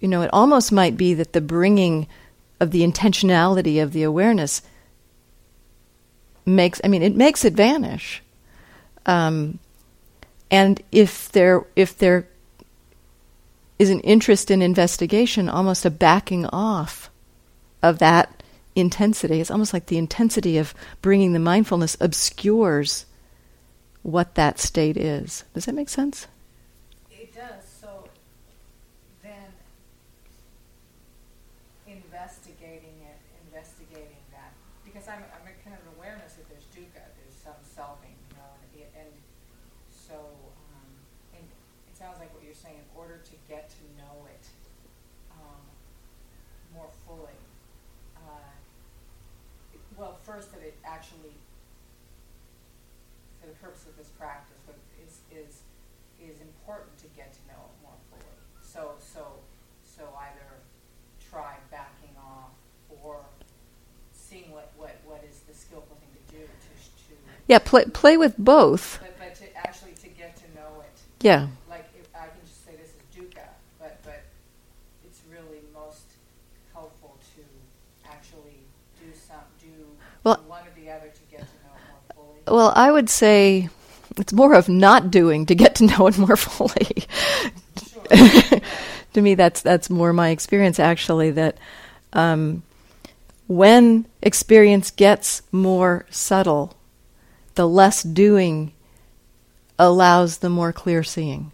you 0.01 0.09
know, 0.09 0.23
it 0.23 0.31
almost 0.33 0.73
might 0.73 0.97
be 0.97 1.15
that 1.15 1.33
the 1.33 1.41
bringing 1.41 2.07
of 2.59 2.71
the 2.71 2.83
intentionality 2.83 3.83
of 3.83 3.93
the 3.93 4.03
awareness 4.03 4.63
makes, 6.45 6.81
I 6.83 6.89
mean, 6.89 7.03
it 7.03 7.15
makes 7.15 7.45
it 7.45 7.55
vanish 7.55 8.23
um, 9.07 9.59
and 10.51 10.81
if 10.93 11.31
there 11.33 11.65
if 11.77 11.97
there 11.99 12.29
is 13.79 13.91
an 13.91 14.01
interest 14.01 14.51
in 14.51 14.61
investigation, 14.63 15.49
almost 15.49 15.85
a 15.85 15.91
backing 15.91 16.47
off 16.47 17.11
of 17.83 17.99
that 17.99 18.43
intensity. 18.75 19.41
It's 19.41 19.51
almost 19.51 19.73
like 19.73 19.87
the 19.87 19.97
intensity 19.97 20.59
of 20.59 20.75
bringing 21.01 21.33
the 21.33 21.39
mindfulness 21.39 21.97
obscures 22.01 23.07
what 24.03 24.35
that 24.35 24.59
state 24.59 24.97
is. 24.97 25.45
Does 25.55 25.65
that 25.65 25.75
make 25.75 25.89
sense? 25.89 26.27
investigating 32.21 33.01
it, 33.01 33.17
investigating 33.49 34.21
that, 34.29 34.53
because 34.85 35.09
I'm, 35.09 35.25
I'm 35.33 35.41
kind 35.65 35.73
of 35.73 35.81
an 35.89 35.97
awareness 35.97 36.37
that 36.37 36.45
there's 36.53 36.69
dukkha, 36.69 37.01
there's 37.17 37.33
some 37.33 37.57
selfing, 37.65 38.13
you 38.29 38.37
know, 38.37 38.53
and, 38.61 39.09
and 39.09 39.13
so 39.89 40.21
um, 40.77 40.93
and 41.33 41.49
it 41.89 41.97
sounds 41.97 42.21
like 42.21 42.29
what 42.37 42.45
you're 42.45 42.53
saying. 42.53 42.77
In 42.77 42.89
order 42.93 43.25
to 43.25 43.35
get 43.49 43.73
to 43.73 43.83
know 43.97 44.29
it 44.29 44.45
um, 45.33 45.65
more 46.77 46.93
fully, 47.09 47.41
uh, 48.21 48.53
well, 49.97 50.21
first 50.21 50.53
that 50.53 50.61
it 50.61 50.77
actually, 50.85 51.33
for 53.41 53.49
the 53.49 53.57
purpose 53.65 53.89
of 53.89 53.97
this 53.97 54.13
practice, 54.21 54.61
what 54.69 54.77
is 55.01 55.25
is 55.33 55.65
is 56.21 56.37
important 56.45 56.93
to 57.01 57.09
get 57.17 57.33
to 57.33 57.41
know 57.49 57.65
it 57.65 57.77
more 57.81 57.97
fully. 58.13 58.37
So 58.61 59.01
so 59.01 59.41
so 59.89 60.05
either 60.21 60.61
try 61.31 61.55
back 61.71 61.90
seeing 64.13 64.51
what, 64.53 64.71
what, 64.77 64.97
what 65.05 65.25
is 65.29 65.41
the 65.49 65.55
skillful 65.55 65.97
thing 65.97 66.09
to 66.29 66.33
do 66.35 66.43
to, 66.45 66.45
to 67.09 67.15
Yeah, 67.49 67.59
play 67.59 67.85
play 67.87 68.17
with 68.17 68.35
both. 68.39 68.99
but, 69.01 69.19
but 69.19 69.35
to 69.37 69.57
actually 69.57 69.93
to 70.03 70.09
get 70.09 70.37
to 70.37 70.45
know 70.55 70.81
it. 70.81 71.01
Yeah. 71.21 71.49
Like 71.69 71.87
if 71.99 72.07
I 72.15 72.27
can 72.27 72.41
just 72.47 72.65
say 72.65 72.73
this 72.77 72.89
is 72.89 72.95
dukkha, 73.17 73.47
but 73.79 73.99
but 74.05 74.23
it's 75.05 75.21
really 75.31 75.61
most 75.75 76.05
helpful 76.73 77.17
to 77.37 78.09
actually 78.09 78.61
do 79.01 79.07
some 79.15 79.41
do 79.61 79.69
Well- 80.25 80.43
one 80.47 80.63
or 80.63 80.81
the 80.81 80.91
other 80.91 81.09
to 81.09 81.23
get 81.31 81.41
to 81.41 81.55
know 81.65 81.75
it 81.77 82.17
more 82.17 82.25
fully. 82.47 82.57
Well, 82.57 82.73
I 82.77 82.91
would 82.93 83.11
say 83.11 83.69
it's 84.17 84.33
more 84.33 84.55
of 84.55 84.69
not 84.69 85.11
doing 85.11 85.47
to 85.47 85.55
get 85.55 85.75
to 85.77 85.85
know 85.87 86.07
it 86.07 86.19
more 86.19 86.37
fully. 86.49 87.07
To 89.15 89.21
me, 89.21 89.35
that's 89.35 89.61
that's 89.63 89.91
more 89.91 90.13
my 90.13 90.29
experience 90.29 90.79
actually. 90.79 91.33
That 91.33 91.59
um, 92.13 92.63
when 93.51 94.07
experience 94.23 94.93
gets 94.93 95.43
more 95.51 96.07
subtle, 96.09 96.77
the 97.57 97.67
less 97.67 98.05
doing 98.05 98.73
allows 99.77 100.39
the 100.39 100.49
more 100.49 100.73
clear 100.73 101.03
seeing. 101.03 101.51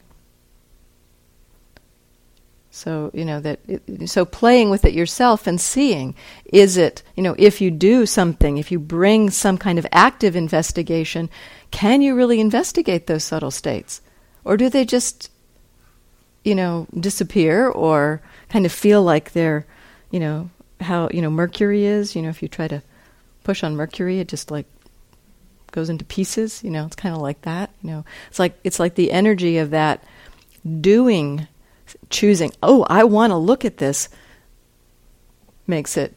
So 2.70 3.10
you 3.14 3.24
know 3.24 3.40
that. 3.40 3.60
It, 3.66 4.10
so 4.10 4.26
playing 4.26 4.68
with 4.68 4.84
it 4.84 4.92
yourself 4.92 5.46
and 5.46 5.58
seeing 5.58 6.14
is 6.44 6.76
it 6.76 7.02
you 7.14 7.22
know 7.22 7.34
if 7.38 7.62
you 7.62 7.70
do 7.70 8.04
something, 8.04 8.58
if 8.58 8.70
you 8.70 8.78
bring 8.78 9.30
some 9.30 9.56
kind 9.56 9.78
of 9.78 9.86
active 9.90 10.36
investigation, 10.36 11.30
can 11.70 12.02
you 12.02 12.14
really 12.14 12.40
investigate 12.40 13.06
those 13.06 13.24
subtle 13.24 13.50
states, 13.50 14.02
or 14.44 14.58
do 14.58 14.68
they 14.68 14.84
just 14.84 15.30
you 16.44 16.54
know 16.54 16.86
disappear 17.00 17.66
or 17.66 18.20
kind 18.50 18.66
of 18.66 18.72
feel 18.72 19.02
like 19.02 19.32
they're 19.32 19.64
you 20.10 20.20
know 20.20 20.50
how 20.80 21.08
you 21.12 21.22
know 21.22 21.30
mercury 21.30 21.84
is 21.84 22.14
you 22.14 22.22
know 22.22 22.28
if 22.28 22.42
you 22.42 22.48
try 22.48 22.68
to 22.68 22.82
push 23.44 23.62
on 23.62 23.76
mercury 23.76 24.18
it 24.18 24.28
just 24.28 24.50
like 24.50 24.66
goes 25.72 25.88
into 25.88 26.04
pieces 26.04 26.62
you 26.62 26.70
know 26.70 26.86
it's 26.86 26.96
kind 26.96 27.14
of 27.14 27.20
like 27.20 27.40
that 27.42 27.70
you 27.82 27.90
know 27.90 28.04
it's 28.28 28.38
like 28.38 28.58
it's 28.64 28.80
like 28.80 28.94
the 28.94 29.10
energy 29.10 29.58
of 29.58 29.70
that 29.70 30.02
doing 30.80 31.46
choosing 32.10 32.50
oh 32.62 32.84
i 32.88 33.04
want 33.04 33.30
to 33.30 33.36
look 33.36 33.64
at 33.64 33.78
this 33.78 34.08
makes 35.66 35.96
it 35.96 36.14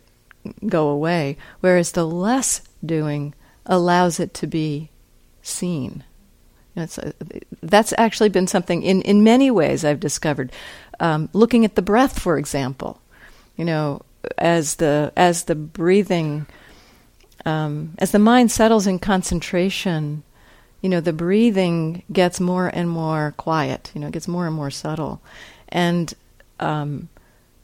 go 0.67 0.89
away 0.89 1.37
whereas 1.59 1.91
the 1.91 2.05
less 2.05 2.61
doing 2.85 3.33
allows 3.65 4.19
it 4.19 4.33
to 4.33 4.47
be 4.47 4.89
seen 5.41 6.03
uh, 6.79 7.11
that's 7.61 7.93
actually 7.97 8.29
been 8.29 8.47
something 8.47 8.83
in, 8.83 9.01
in 9.01 9.23
many 9.23 9.51
ways 9.51 9.83
I've 9.83 9.99
discovered. 9.99 10.51
Um, 10.99 11.29
looking 11.33 11.65
at 11.65 11.75
the 11.75 11.81
breath, 11.81 12.19
for 12.19 12.37
example, 12.37 13.01
you 13.57 13.65
know, 13.65 14.01
as 14.37 14.75
the 14.75 15.11
as 15.15 15.45
the 15.45 15.55
breathing, 15.55 16.45
um, 17.45 17.95
as 17.99 18.11
the 18.11 18.19
mind 18.19 18.51
settles 18.51 18.87
in 18.87 18.99
concentration, 18.99 20.23
you 20.81 20.89
know, 20.89 21.01
the 21.01 21.13
breathing 21.13 22.03
gets 22.11 22.39
more 22.39 22.67
and 22.67 22.89
more 22.89 23.33
quiet. 23.37 23.91
You 23.93 24.01
know, 24.01 24.07
it 24.07 24.13
gets 24.13 24.27
more 24.27 24.47
and 24.47 24.55
more 24.55 24.71
subtle, 24.71 25.21
and 25.69 26.13
um, 26.59 27.09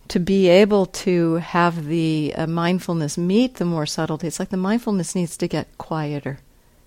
to 0.08 0.20
be 0.20 0.48
able 0.48 0.86
to 0.86 1.36
have 1.36 1.86
the 1.86 2.34
uh, 2.38 2.48
mindfulness 2.48 3.18
meet 3.18 3.56
the 3.56 3.66
more 3.66 3.86
subtlety, 3.86 4.28
it's 4.28 4.40
like 4.40 4.50
the 4.50 4.58
mindfulness 4.58 5.16
needs 5.16 5.36
to 5.38 5.48
get 5.48 5.78
quieter 5.78 6.40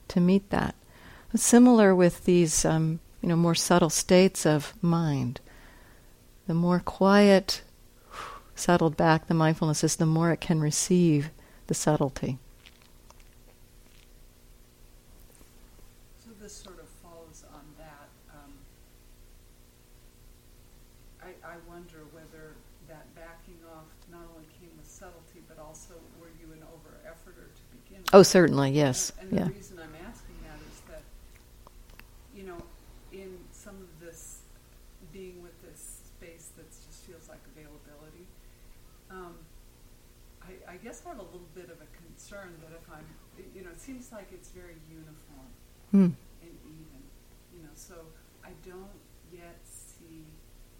to 0.08 0.20
meet 0.20 0.50
that. 0.50 0.74
Similar 1.34 1.94
with 1.94 2.24
these, 2.24 2.64
um, 2.64 3.00
you 3.20 3.28
know, 3.28 3.36
more 3.36 3.54
subtle 3.54 3.90
states 3.90 4.46
of 4.46 4.72
mind. 4.82 5.40
The 6.46 6.54
more 6.54 6.80
quiet, 6.80 7.62
settled 8.58 8.96
back 8.96 9.26
the 9.26 9.34
mindfulness 9.34 9.84
is, 9.84 9.96
the 9.96 10.06
more 10.06 10.30
it 10.32 10.40
can 10.40 10.60
receive 10.60 11.30
the 11.66 11.74
subtlety. 11.74 12.38
So 16.24 16.30
this 16.40 16.54
sort 16.54 16.78
of 16.78 16.88
follows 17.02 17.44
on 17.52 17.62
that. 17.78 18.08
Um, 18.32 18.52
I, 21.22 21.28
I 21.46 21.56
wonder 21.68 22.04
whether 22.12 22.54
that 22.88 23.14
backing 23.14 23.60
off 23.74 23.84
not 24.10 24.24
only 24.34 24.48
came 24.60 24.70
with 24.76 24.88
subtlety, 24.88 25.40
but 25.46 25.58
also 25.58 25.94
were 26.20 26.32
you 26.40 26.52
an 26.52 26.62
over 26.72 26.96
efforter 27.06 27.52
to 27.52 27.62
begin 27.84 28.02
with? 28.02 28.14
Oh, 28.14 28.22
certainly, 28.22 28.72
yes. 28.72 29.12
And, 29.20 29.28
and 29.30 29.38
Yeah. 29.38 29.44
the 29.44 29.52
reason 29.52 29.78
I'm 29.78 29.94
asking 30.08 30.36
that 30.48 30.58
is 30.72 30.80
that, 30.88 31.02
you 32.34 32.44
know, 32.44 32.58
in 33.12 33.38
some 33.52 33.76
of 33.76 34.00
this, 34.00 34.40
being 35.12 35.42
with 35.42 35.60
this 35.62 36.00
space 36.16 36.50
that 36.56 36.68
just 36.70 37.04
feels 37.04 37.28
like 37.28 37.40
availability, 37.54 38.26
um, 39.10 39.36
I, 40.42 40.72
I 40.72 40.76
guess 40.76 41.02
I 41.04 41.10
have 41.10 41.18
a 41.18 41.22
little 41.22 41.48
bit 41.54 41.68
of 41.68 41.80
a 41.80 41.88
concern 41.96 42.56
that 42.64 42.72
if 42.72 42.88
I'm, 42.90 43.04
you 43.54 43.64
know, 43.64 43.70
it 43.70 43.80
seems 43.80 44.12
like 44.12 44.28
it's 44.32 44.48
very 44.50 44.76
Hmm. 45.90 46.12
and 46.42 46.52
even, 46.64 47.00
you 47.54 47.62
know, 47.62 47.72
so 47.74 47.94
I 48.44 48.50
don't 48.68 48.90
yet 49.32 49.56
see 49.64 50.24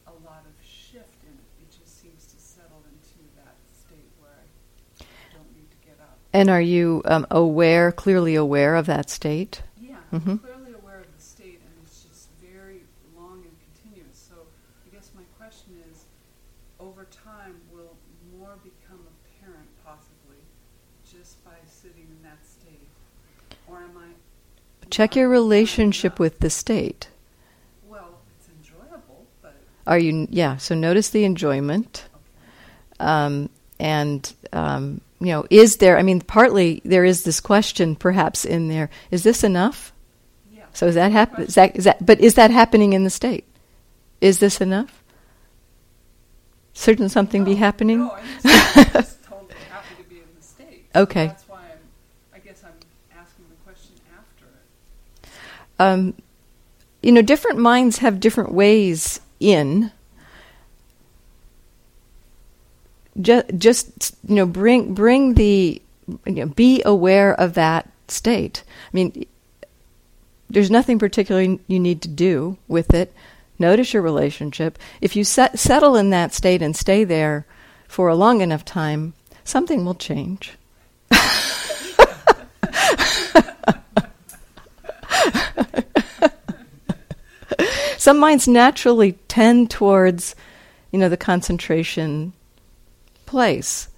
a 0.06 0.12
lot 0.24 0.44
of 0.46 0.52
shift 0.66 1.22
in 1.24 1.32
it. 1.32 1.48
It 1.62 1.70
just 1.70 2.00
seems 2.00 2.26
to 2.26 2.36
settle 2.40 2.82
into 2.92 3.18
that 3.36 3.54
state 3.72 4.08
where 4.20 4.32
I 4.32 5.04
don't 5.34 5.48
need 5.56 5.70
to 5.70 5.76
get 5.86 5.98
up. 6.00 6.18
And 6.32 6.50
are 6.50 6.60
you 6.60 7.02
um, 7.06 7.26
aware, 7.30 7.90
clearly 7.92 8.34
aware 8.34 8.76
of 8.76 8.86
that 8.86 9.08
state? 9.10 9.62
Yeah, 9.80 9.96
Mhm. 10.12 10.28
I'm 10.28 10.38
clearly 10.40 10.72
aware 10.74 10.98
of 11.00 11.16
the 11.16 11.22
state, 11.22 11.60
and 11.64 11.72
it's 11.82 12.04
just 12.04 12.28
very 12.42 12.82
long 13.16 13.42
and 13.44 13.56
continuous. 13.72 14.18
So 14.18 14.34
I 14.86 14.94
guess 14.94 15.10
my 15.14 15.24
question 15.38 15.72
is, 15.90 16.04
over 16.80 17.06
time, 17.06 17.60
will 17.72 17.96
more 18.38 18.56
become 18.62 19.00
apparent, 19.08 19.68
possibly, 19.84 20.40
just 21.10 21.42
by 21.44 21.56
sitting 21.66 22.06
in 22.10 22.22
that 22.22 22.44
state, 22.44 22.88
or 23.66 23.78
am 23.78 23.96
I? 23.96 24.12
Check 24.98 25.14
your 25.14 25.28
relationship 25.28 26.18
with 26.18 26.40
the 26.40 26.50
state. 26.50 27.06
Well, 27.88 28.18
it's 28.36 28.48
enjoyable, 28.48 29.28
but 29.40 29.54
Are 29.86 29.96
you, 29.96 30.26
yeah, 30.28 30.56
so 30.56 30.74
notice 30.74 31.10
the 31.10 31.22
enjoyment. 31.22 32.04
okay. 32.16 33.04
um, 33.08 33.48
and 33.78 34.34
um, 34.52 35.00
you 35.20 35.28
know, 35.28 35.46
is 35.50 35.76
there? 35.76 35.98
I 35.98 36.02
mean, 36.02 36.20
partly 36.20 36.82
there 36.84 37.04
is 37.04 37.22
this 37.22 37.38
question, 37.38 37.94
perhaps 37.94 38.44
in 38.44 38.66
there: 38.66 38.90
Is 39.12 39.22
this 39.22 39.44
enough? 39.44 39.92
Yeah. 40.52 40.64
So 40.72 40.88
is 40.88 40.96
that 40.96 41.12
hap- 41.12 41.38
is 41.38 41.54
that, 41.54 41.76
is 41.76 41.84
that? 41.84 42.04
But 42.04 42.18
is 42.18 42.34
that 42.34 42.50
happening 42.50 42.92
in 42.92 43.04
the 43.04 43.10
state? 43.10 43.44
Is 44.20 44.40
this 44.40 44.60
enough? 44.60 45.04
Shouldn't 46.72 47.12
something 47.12 47.44
be 47.44 47.54
happening? 47.54 48.00
No, 48.00 48.10
I'm 48.10 48.24
just, 48.42 48.76
I'm 48.76 48.84
just 48.94 49.22
totally 49.22 49.54
happy 49.70 50.02
to 50.02 50.08
be 50.08 50.16
in 50.16 50.26
the 50.36 50.42
state. 50.42 50.86
Okay 50.96 51.32
why 51.46 51.60
I'm. 51.60 51.78
I 52.34 52.38
guess 52.40 52.64
I'm 52.64 52.72
asking 53.16 53.44
the 53.48 53.56
question 53.64 53.94
after 54.16 54.44
it. 54.44 55.28
Um, 55.78 56.14
you 57.02 57.12
know, 57.12 57.22
different 57.22 57.58
minds 57.58 57.98
have 57.98 58.20
different 58.20 58.52
ways 58.52 59.20
in. 59.40 59.92
Just, 63.20 63.46
just 63.58 64.16
you 64.28 64.36
know, 64.36 64.46
bring 64.46 64.94
bring 64.94 65.34
the, 65.34 65.82
you 66.26 66.32
know, 66.32 66.46
be 66.46 66.82
aware 66.84 67.34
of 67.34 67.54
that 67.54 67.90
state. 68.08 68.62
I 68.66 68.90
mean, 68.92 69.26
there's 70.50 70.70
nothing 70.70 70.98
particularly 70.98 71.60
you 71.66 71.78
need 71.78 72.02
to 72.02 72.08
do 72.08 72.58
with 72.68 72.94
it. 72.94 73.12
Notice 73.58 73.92
your 73.92 74.02
relationship. 74.02 74.78
If 75.00 75.16
you 75.16 75.24
set, 75.24 75.58
settle 75.58 75.96
in 75.96 76.10
that 76.10 76.32
state 76.32 76.62
and 76.62 76.76
stay 76.76 77.02
there 77.04 77.44
for 77.88 78.08
a 78.08 78.14
long 78.14 78.40
enough 78.40 78.64
time, 78.64 79.14
something 79.44 79.84
will 79.84 79.94
change. 79.94 80.52
Some 87.98 88.18
minds 88.18 88.46
naturally 88.46 89.12
tend 89.28 89.70
towards, 89.70 90.34
you 90.92 90.98
know, 90.98 91.08
the 91.08 91.16
concentration 91.16 92.32
place, 93.26 93.88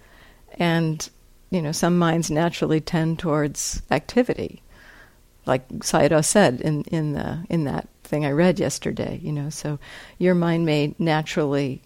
and 0.55 1.09
you 1.51 1.61
know, 1.61 1.73
some 1.73 1.99
minds 1.99 2.31
naturally 2.31 2.81
tend 2.81 3.19
towards 3.19 3.83
activity, 3.91 4.63
like 5.47 5.69
Sayadaw 5.69 6.25
said 6.25 6.61
in 6.61 6.83
in 6.85 7.13
the 7.13 7.45
in 7.51 7.65
that 7.65 7.89
thing 8.05 8.25
I 8.25 8.31
read 8.31 8.59
yesterday. 8.59 9.21
You 9.23 9.33
know, 9.33 9.51
so 9.51 9.79
your 10.19 10.35
mind 10.35 10.65
may 10.65 10.95
naturally 10.99 11.83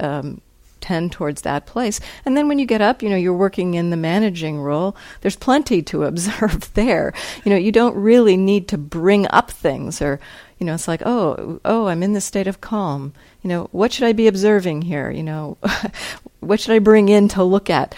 um, 0.00 0.40
tend 0.82 1.12
towards 1.12 1.42
that 1.42 1.64
place, 1.64 2.00
and 2.26 2.36
then 2.36 2.48
when 2.48 2.58
you 2.58 2.66
get 2.66 2.82
up, 2.82 3.02
you 3.02 3.08
know, 3.08 3.16
you're 3.16 3.32
working 3.32 3.74
in 3.74 3.90
the 3.90 3.96
managing 3.96 4.60
role. 4.60 4.96
There's 5.22 5.36
plenty 5.36 5.80
to 5.82 6.04
observe 6.10 6.72
there. 6.74 7.14
You 7.44 7.50
know, 7.50 7.56
you 7.56 7.72
don't 7.72 7.96
really 7.96 8.36
need 8.36 8.68
to 8.68 8.78
bring 8.78 9.26
up 9.30 9.50
things 9.50 10.02
or 10.02 10.20
you 10.62 10.66
know, 10.66 10.74
it's 10.74 10.86
like, 10.86 11.02
oh, 11.04 11.58
oh, 11.64 11.88
I'm 11.88 12.04
in 12.04 12.12
this 12.12 12.24
state 12.24 12.46
of 12.46 12.60
calm. 12.60 13.14
You 13.42 13.48
know, 13.48 13.68
what 13.72 13.92
should 13.92 14.04
I 14.06 14.12
be 14.12 14.28
observing 14.28 14.82
here? 14.82 15.10
You 15.10 15.24
know, 15.24 15.58
what 16.38 16.60
should 16.60 16.72
I 16.72 16.78
bring 16.78 17.08
in 17.08 17.26
to 17.30 17.42
look 17.42 17.68
at? 17.68 17.96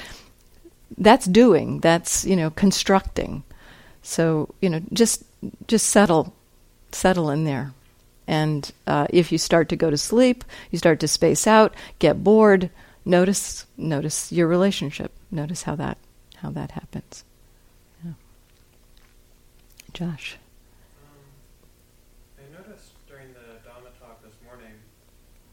That's 0.97 1.27
doing. 1.27 1.81
That's 1.81 2.25
you 2.25 2.37
know, 2.37 2.49
constructing. 2.49 3.43
So 4.01 4.55
you 4.63 4.71
know, 4.71 4.81
just 4.95 5.25
just 5.69 5.91
settle, 5.91 6.33
settle 6.91 7.29
in 7.29 7.45
there. 7.45 7.75
And 8.27 8.71
uh, 8.87 9.07
if 9.11 9.31
you 9.33 9.39
start 9.39 9.69
to 9.69 9.77
go 9.77 9.91
to 9.91 9.99
sleep, 9.99 10.45
you 10.71 10.79
start 10.79 11.01
to 11.01 11.09
space 11.09 11.47
out, 11.47 11.75
get 11.99 12.25
bored. 12.25 12.71
Notice, 13.05 13.67
notice 13.77 14.33
your 14.33 14.49
relationship. 14.49 15.13
Notice 15.31 15.63
how 15.65 15.75
that 15.77 15.99
how 16.37 16.51
that 16.51 16.73
happens. 16.73 17.25
Yeah. 18.05 18.13
Josh. 19.93 20.37
Um, 21.05 21.21
I 22.41 22.45
noticed 22.53 22.93
during 23.09 23.29
the 23.33 23.61
Dhamma 23.65 23.93
talk 24.01 24.25
this 24.25 24.37
morning, 24.45 24.73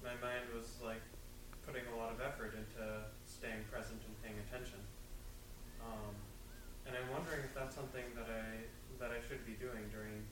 my 0.03 0.15
mind 0.23 0.47
was 0.55 0.67
like 0.83 1.03
putting 1.67 1.83
a 1.91 1.97
lot 1.99 2.11
of 2.11 2.19
effort 2.19 2.55
into 2.55 2.83
staying 3.27 3.63
present 3.71 3.99
and 4.03 4.15
paying 4.23 4.39
attention. 4.47 4.79
Um, 5.83 6.15
and 6.87 6.95
I'm 6.95 7.07
wondering 7.11 7.43
if 7.43 7.53
that's 7.55 7.75
something 7.75 8.03
that 8.15 8.31
I 8.31 8.67
that 8.99 9.11
I 9.11 9.19
should 9.27 9.43
be 9.45 9.53
doing 9.59 9.91
during 9.91 10.23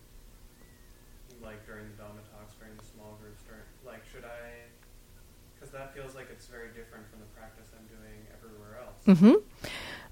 like 1.44 1.64
during 1.66 1.88
the 1.94 2.04
Dhamma 2.04 2.24
talks, 2.36 2.56
during 2.60 2.76
the 2.76 2.84
small 2.84 3.16
groups, 3.22 3.44
during 3.48 3.64
like 3.86 4.04
should 4.12 4.26
I? 4.26 4.68
Because 5.56 5.72
that 5.72 5.94
feels 5.94 6.16
like 6.16 6.28
it's 6.32 6.48
very 6.48 6.72
different 6.72 7.08
from 7.12 7.20
the 7.20 7.30
practice 7.36 7.68
I'm 7.76 7.86
doing 7.92 8.26
everywhere 8.32 8.80
else. 8.80 8.89
Mm-hmm. 9.08 9.34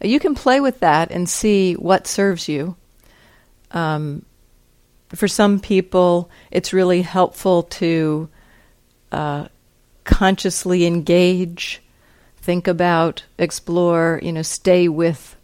You 0.02 0.20
can 0.20 0.36
play 0.36 0.60
with 0.60 0.80
that 0.82 1.12
and 1.12 1.28
see 1.28 1.74
what 1.74 2.08
serves 2.08 2.48
you. 2.48 2.76
Um, 3.72 4.26
for 5.10 5.28
some 5.28 5.60
people, 5.60 6.30
it's 6.52 6.74
really 6.74 7.02
helpful 7.02 7.64
to 7.64 8.30
uh, 9.12 9.48
consciously 10.04 10.86
engage, 10.86 11.82
think 12.38 12.68
about, 12.68 13.24
explore, 13.38 14.20
you 14.22 14.32
know, 14.32 14.42
stay 14.42 14.88
with 14.88 15.36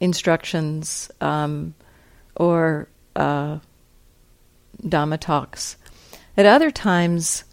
instructions 0.00 1.10
um, 1.20 1.74
or 2.36 2.88
uh, 3.16 3.58
Dhamma 4.82 5.18
talks. 5.18 5.76
At 6.36 6.46
other 6.46 6.70
times, 6.70 7.44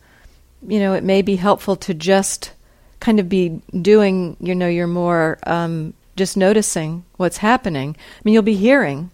you 0.66 0.80
know, 0.80 0.94
it 0.94 1.04
may 1.04 1.22
be 1.22 1.36
helpful 1.36 1.76
to 1.78 1.94
just 1.94 2.54
kind 3.00 3.20
of 3.20 3.30
be 3.30 3.62
doing, 3.82 4.38
you 4.40 4.56
know, 4.56 4.68
you're 4.68 4.88
more 4.88 5.38
um, 5.44 5.94
just 6.16 6.38
noticing 6.38 7.06
what's 7.18 7.38
happening. 7.38 7.96
I 7.98 8.22
mean, 8.24 8.34
you'll 8.34 8.44
be 8.44 8.56
hearing 8.56 9.12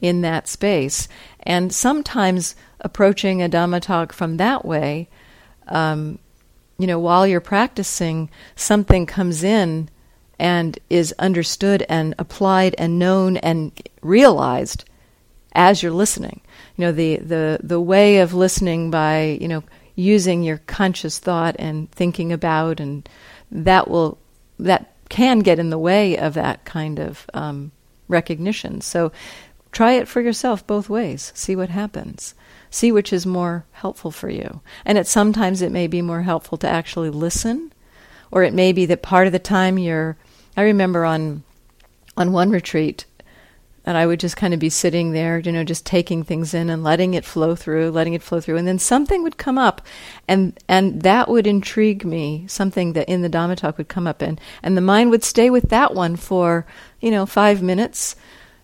in 0.00 0.22
that 0.22 0.48
space, 0.48 1.06
and 1.40 1.72
sometimes 1.72 2.56
approaching 2.80 3.40
a 3.40 3.48
Dhamma 3.48 3.80
talk 3.80 4.12
from 4.12 4.36
that 4.36 4.64
way, 4.64 5.08
um, 5.68 6.18
you 6.78 6.86
know, 6.86 6.98
while 6.98 7.26
you're 7.26 7.40
practicing, 7.40 8.28
something 8.56 9.06
comes 9.06 9.44
in 9.44 9.88
and 10.38 10.78
is 10.90 11.14
understood 11.18 11.86
and 11.88 12.14
applied 12.18 12.74
and 12.78 12.98
known 12.98 13.36
and 13.36 13.70
realized 14.00 14.84
as 15.52 15.82
you're 15.82 15.92
listening. 15.92 16.40
You 16.76 16.86
know, 16.86 16.92
the, 16.92 17.16
the, 17.18 17.60
the 17.62 17.80
way 17.80 18.18
of 18.18 18.34
listening 18.34 18.90
by, 18.90 19.38
you 19.40 19.46
know, 19.46 19.62
using 20.02 20.42
your 20.42 20.58
conscious 20.58 21.18
thought 21.18 21.56
and 21.58 21.90
thinking 21.92 22.32
about 22.32 22.80
and 22.80 23.08
that 23.50 23.88
will 23.88 24.18
that 24.58 24.92
can 25.08 25.40
get 25.40 25.58
in 25.58 25.70
the 25.70 25.78
way 25.78 26.16
of 26.16 26.34
that 26.34 26.64
kind 26.64 26.98
of 26.98 27.26
um, 27.34 27.70
recognition. 28.08 28.80
So 28.80 29.12
try 29.70 29.92
it 29.92 30.08
for 30.08 30.20
yourself 30.20 30.66
both 30.66 30.88
ways. 30.88 31.32
See 31.34 31.54
what 31.54 31.68
happens. 31.68 32.34
See 32.70 32.90
which 32.90 33.12
is 33.12 33.26
more 33.26 33.66
helpful 33.72 34.10
for 34.10 34.30
you. 34.30 34.60
And 34.84 34.96
it 34.96 35.06
sometimes 35.06 35.60
it 35.60 35.72
may 35.72 35.86
be 35.86 36.00
more 36.00 36.22
helpful 36.22 36.56
to 36.58 36.68
actually 36.68 37.10
listen, 37.10 37.72
or 38.30 38.42
it 38.42 38.54
may 38.54 38.72
be 38.72 38.86
that 38.86 39.02
part 39.02 39.26
of 39.26 39.32
the 39.32 39.38
time 39.38 39.78
you're. 39.78 40.16
I 40.56 40.62
remember 40.62 41.04
on 41.04 41.42
on 42.16 42.32
one 42.32 42.50
retreat 42.50 43.04
and 43.84 43.96
I 43.96 44.06
would 44.06 44.20
just 44.20 44.36
kind 44.36 44.54
of 44.54 44.60
be 44.60 44.68
sitting 44.68 45.12
there, 45.12 45.38
you 45.38 45.50
know, 45.50 45.64
just 45.64 45.84
taking 45.84 46.22
things 46.22 46.54
in 46.54 46.70
and 46.70 46.84
letting 46.84 47.14
it 47.14 47.24
flow 47.24 47.56
through, 47.56 47.90
letting 47.90 48.14
it 48.14 48.22
flow 48.22 48.40
through, 48.40 48.56
and 48.56 48.66
then 48.66 48.78
something 48.78 49.22
would 49.22 49.38
come 49.38 49.58
up, 49.58 49.82
and 50.28 50.58
and 50.68 51.02
that 51.02 51.28
would 51.28 51.46
intrigue 51.46 52.04
me. 52.04 52.44
Something 52.48 52.92
that 52.92 53.08
in 53.08 53.22
the 53.22 53.30
Dhamma 53.30 53.56
talk 53.56 53.78
would 53.78 53.88
come 53.88 54.06
up, 54.06 54.22
and 54.22 54.40
and 54.62 54.76
the 54.76 54.80
mind 54.80 55.10
would 55.10 55.24
stay 55.24 55.50
with 55.50 55.68
that 55.70 55.94
one 55.94 56.16
for 56.16 56.66
you 57.00 57.10
know 57.10 57.26
five 57.26 57.62
minutes, 57.62 58.14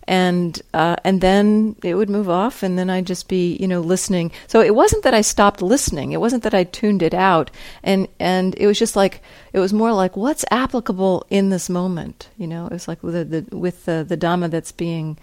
and 0.08 0.62
uh, 0.72 0.96
and 1.04 1.20
then 1.20 1.76
it 1.84 1.94
would 1.94 2.08
move 2.08 2.30
off, 2.30 2.62
and 2.62 2.78
then 2.78 2.88
I'd 2.88 3.06
just 3.06 3.28
be 3.28 3.56
you 3.56 3.68
know 3.68 3.80
listening. 3.80 4.32
So 4.46 4.62
it 4.62 4.74
wasn't 4.74 5.02
that 5.02 5.12
I 5.12 5.20
stopped 5.20 5.60
listening. 5.60 6.12
It 6.12 6.20
wasn't 6.20 6.44
that 6.44 6.54
I 6.54 6.64
tuned 6.64 7.02
it 7.02 7.12
out, 7.12 7.50
and 7.82 8.08
and 8.18 8.54
it 8.56 8.66
was 8.66 8.78
just 8.78 8.96
like 8.96 9.20
it 9.52 9.58
was 9.58 9.74
more 9.74 9.92
like 9.92 10.16
what's 10.16 10.46
applicable 10.50 11.26
in 11.28 11.50
this 11.50 11.68
moment. 11.68 12.30
You 12.38 12.46
know, 12.46 12.64
it 12.66 12.72
was 12.72 12.88
like 12.88 13.02
with 13.02 13.14
the, 13.14 13.42
the 13.42 13.56
with 13.56 13.84
the 13.84 14.02
the 14.02 14.16
Dhamma 14.16 14.50
that's 14.50 14.72
being 14.72 15.18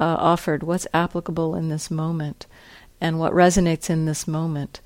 uh, 0.00 0.16
offered. 0.18 0.62
What's 0.62 0.88
applicable 0.94 1.54
in 1.54 1.68
this 1.68 1.90
moment, 1.90 2.46
and 3.02 3.18
what 3.18 3.34
resonates 3.34 3.90
in 3.90 4.06
this 4.06 4.26
moment. 4.26 4.80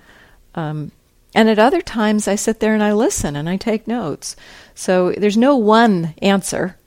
Um, 0.56 0.90
and 1.36 1.48
at 1.48 1.60
other 1.60 1.82
times, 1.82 2.26
I 2.26 2.34
sit 2.34 2.58
there 2.58 2.74
and 2.74 2.82
I 2.82 2.92
listen 2.92 3.36
and 3.36 3.48
I 3.48 3.58
take 3.58 3.86
notes. 3.86 4.34
So 4.74 5.12
there's 5.12 5.36
no 5.36 5.54
one 5.54 6.14
answer. 6.20 6.78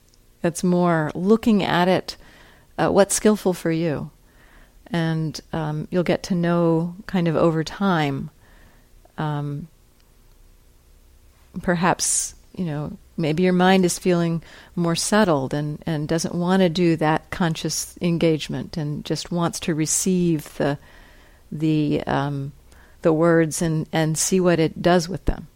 It's 0.42 0.64
more 0.64 1.10
looking 1.14 1.62
at 1.62 1.88
it 1.88 2.16
uh, 2.80 2.90
what's 2.90 3.14
skillful 3.14 3.52
for 3.52 3.70
you. 3.70 4.10
And 4.86 5.38
um, 5.52 5.86
you'll 5.90 6.02
get 6.02 6.24
to 6.24 6.34
know 6.34 6.96
kind 7.06 7.28
of 7.28 7.36
over 7.36 7.62
time. 7.62 8.30
Um, 9.18 9.68
perhaps, 11.62 12.34
you 12.56 12.64
know, 12.64 12.96
maybe 13.16 13.42
your 13.42 13.52
mind 13.52 13.84
is 13.84 13.98
feeling 13.98 14.42
more 14.74 14.96
settled 14.96 15.52
and, 15.52 15.80
and 15.86 16.08
doesn't 16.08 16.34
want 16.34 16.60
to 16.60 16.68
do 16.68 16.96
that 16.96 17.30
conscious 17.30 17.96
engagement 18.00 18.76
and 18.76 19.04
just 19.04 19.30
wants 19.30 19.60
to 19.60 19.74
receive 19.74 20.56
the, 20.56 20.78
the, 21.52 22.02
um, 22.06 22.52
the 23.02 23.12
words 23.12 23.62
and, 23.62 23.86
and 23.92 24.16
see 24.16 24.40
what 24.40 24.58
it 24.58 24.80
does 24.80 25.08
with 25.08 25.24
them. 25.26 25.46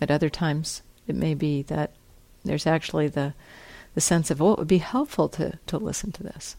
At 0.00 0.10
other 0.10 0.30
times, 0.30 0.82
it 1.06 1.14
may 1.14 1.34
be 1.34 1.62
that 1.62 1.92
there's 2.44 2.66
actually 2.66 3.08
the 3.08 3.34
the 3.94 4.00
sense 4.00 4.30
of, 4.30 4.40
oh, 4.40 4.52
it 4.52 4.58
would 4.58 4.68
be 4.68 4.78
helpful 4.78 5.28
to, 5.30 5.58
to 5.66 5.78
listen 5.78 6.12
to 6.12 6.22
this. 6.22 6.56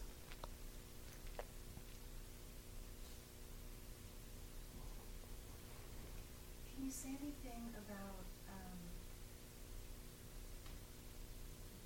Can 6.68 6.84
you 6.84 6.90
say 6.90 7.08
anything 7.08 7.72
about 7.72 8.24
um, 8.52 8.78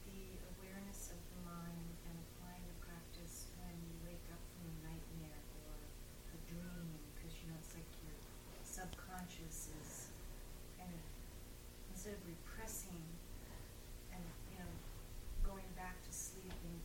the 0.06 0.20
awareness 0.56 1.10
of 1.14 1.20
the 1.30 1.40
mind 1.46 1.94
and 2.10 2.16
applying 2.26 2.64
the 2.66 2.78
practice 2.86 3.46
when 3.62 3.74
you 3.86 3.94
wake 4.06 4.26
up 4.32 4.42
from 4.56 4.66
a 4.66 4.76
nightmare 4.86 5.40
or 5.62 5.74
a 6.34 6.38
dream? 6.50 6.86
Because 7.14 7.32
you 7.38 7.46
know 7.50 7.58
it's 7.62 7.74
like 7.74 7.88
your 8.02 8.16
subconscious 8.64 9.70
is 9.78 10.10
kind 10.78 10.90
of 10.90 11.02
instead 11.94 12.14
of 12.14 12.22
repressing 12.26 13.02
and 14.12 14.22
you 14.52 14.58
know 14.60 14.72
going 15.42 15.68
back 15.76 15.98
to 16.02 16.12
sleep 16.12 16.52
and 16.52 16.76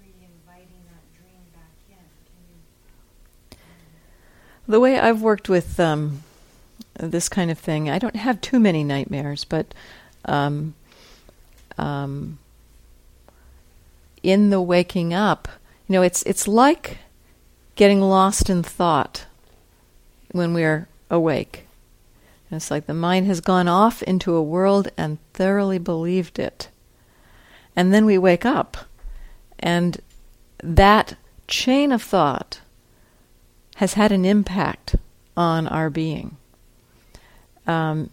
re-inviting 0.00 0.82
that 0.90 1.04
dream 1.14 1.42
back 1.52 1.74
in. 1.90 2.06
Can 2.26 2.40
you? 2.50 2.58
The 4.68 4.80
way 4.80 4.98
I've 4.98 5.22
worked 5.22 5.48
with 5.48 5.78
um, 5.78 6.22
this 6.98 7.28
kind 7.28 7.50
of 7.50 7.58
thing, 7.58 7.88
I 7.88 7.98
don't 7.98 8.16
have 8.16 8.40
too 8.40 8.58
many 8.58 8.82
nightmares, 8.82 9.44
but 9.44 9.72
um, 10.24 10.74
um, 11.78 12.38
in 14.22 14.50
the 14.50 14.60
waking 14.60 15.14
up, 15.14 15.48
you 15.86 15.92
know, 15.92 16.02
it's 16.02 16.22
it's 16.24 16.48
like 16.48 16.98
getting 17.76 18.00
lost 18.00 18.50
in 18.50 18.62
thought 18.62 19.26
when 20.32 20.52
we're 20.52 20.88
awake. 21.10 21.66
And 22.50 22.56
it's 22.56 22.70
like 22.70 22.86
the 22.86 22.94
mind 22.94 23.26
has 23.26 23.40
gone 23.40 23.68
off 23.68 24.02
into 24.02 24.34
a 24.34 24.42
world 24.42 24.88
and 24.96 25.18
thoroughly 25.32 25.78
believed 25.78 26.38
it. 26.38 26.68
And 27.76 27.92
then 27.92 28.04
we 28.04 28.18
wake 28.18 28.44
up, 28.44 28.78
and 29.60 30.00
that 30.62 31.16
chain 31.46 31.92
of 31.92 32.02
thought 32.02 32.60
has 33.76 33.94
had 33.94 34.12
an 34.12 34.24
impact 34.24 34.96
on 35.36 35.68
our 35.68 35.90
being. 35.90 36.36
Um, 37.66 38.10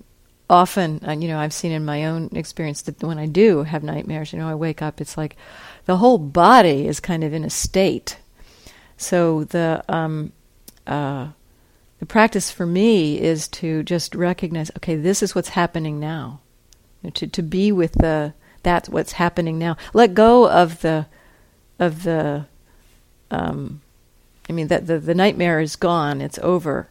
often, 0.49 0.99
uh, 1.07 1.11
you 1.11 1.27
know, 1.27 1.39
I've 1.39 1.53
seen 1.53 1.71
in 1.71 1.85
my 1.85 2.05
own 2.05 2.29
experience 2.33 2.81
that 2.83 3.01
when 3.01 3.17
I 3.17 3.27
do 3.27 3.63
have 3.63 3.83
nightmares, 3.83 4.33
you 4.33 4.39
know, 4.39 4.49
I 4.49 4.55
wake 4.55 4.81
up, 4.81 4.99
it's 4.99 5.17
like 5.17 5.37
the 5.85 5.97
whole 5.97 6.17
body 6.17 6.87
is 6.87 6.99
kind 6.99 7.23
of 7.23 7.33
in 7.33 7.43
a 7.45 7.49
state. 7.49 8.17
So 8.97 9.45
the 9.45 9.83
um, 9.87 10.33
uh, 10.85 11.29
the 11.99 12.05
practice 12.05 12.51
for 12.51 12.65
me 12.65 13.19
is 13.19 13.47
to 13.49 13.83
just 13.83 14.15
recognize, 14.15 14.69
okay, 14.77 14.95
this 14.95 15.23
is 15.23 15.33
what's 15.33 15.49
happening 15.49 15.99
now. 15.99 16.41
You 17.01 17.07
know, 17.07 17.11
to 17.11 17.27
to 17.27 17.41
be 17.41 17.71
with 17.71 17.93
the 17.93 18.33
that's 18.63 18.89
what's 18.89 19.13
happening 19.13 19.57
now. 19.57 19.77
Let 19.93 20.13
go 20.13 20.49
of 20.49 20.81
the 20.81 21.07
of 21.79 22.03
the 22.03 22.47
um, 23.31 23.81
I 24.49 24.53
mean 24.53 24.67
that 24.67 24.87
the, 24.87 24.99
the 24.99 25.15
nightmare 25.15 25.59
is 25.59 25.75
gone, 25.75 26.21
it's 26.21 26.39
over. 26.39 26.89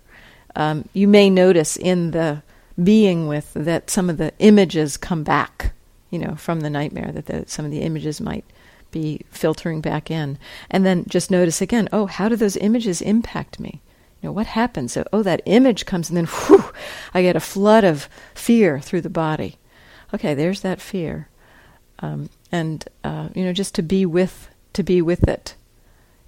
Um, 0.57 0.89
you 0.93 1.09
may 1.09 1.31
notice 1.31 1.77
in 1.77 2.11
the 2.11 2.43
being 2.83 3.29
with 3.29 3.53
that 3.55 3.91
some 3.91 4.09
of 4.09 4.17
the 4.17 4.33
images 4.39 4.97
come 4.97 5.23
back, 5.23 5.73
you 6.11 6.19
know, 6.19 6.35
from 6.37 6.61
the 6.61 6.71
nightmare, 6.71 7.13
that 7.13 7.27
the, 7.27 7.45
some 7.47 7.65
of 7.65 7.71
the 7.71 7.81
images 7.81 8.21
might 8.21 8.45
be 8.91 9.21
filtering 9.31 9.81
back 9.81 10.11
in. 10.11 10.39
And 10.71 10.85
then 10.85 11.05
just 11.09 11.31
notice 11.31 11.61
again, 11.61 11.89
oh, 11.93 12.07
how 12.07 12.29
do 12.29 12.37
those 12.37 12.57
images 12.57 13.01
impact 13.01 13.61
me? 13.61 13.81
You 14.21 14.29
know, 14.29 14.33
what 14.33 14.47
happens? 14.47 14.93
So, 14.93 15.05
oh, 15.13 15.23
that 15.23 15.43
image 15.47 15.87
comes 15.87 16.09
and 16.09 16.17
then 16.17 16.27
whew, 16.27 16.65
I 17.15 17.23
get 17.23 17.37
a 17.37 17.41
flood 17.41 17.85
of 17.85 18.09
fear 18.35 18.81
through 18.81 19.01
the 19.03 19.11
body. 19.11 19.57
Okay, 20.15 20.35
there's 20.35 20.61
that 20.61 20.81
fear. 20.81 21.29
Um, 21.99 22.29
and 22.53 22.85
uh, 23.03 23.31
you 23.35 23.45
know 23.45 23.53
just 23.53 23.75
to 23.77 23.83
be 23.83 24.05
with 24.05 24.51
to 24.75 24.83
be 24.83 25.01
with 25.03 25.27
it 25.27 25.55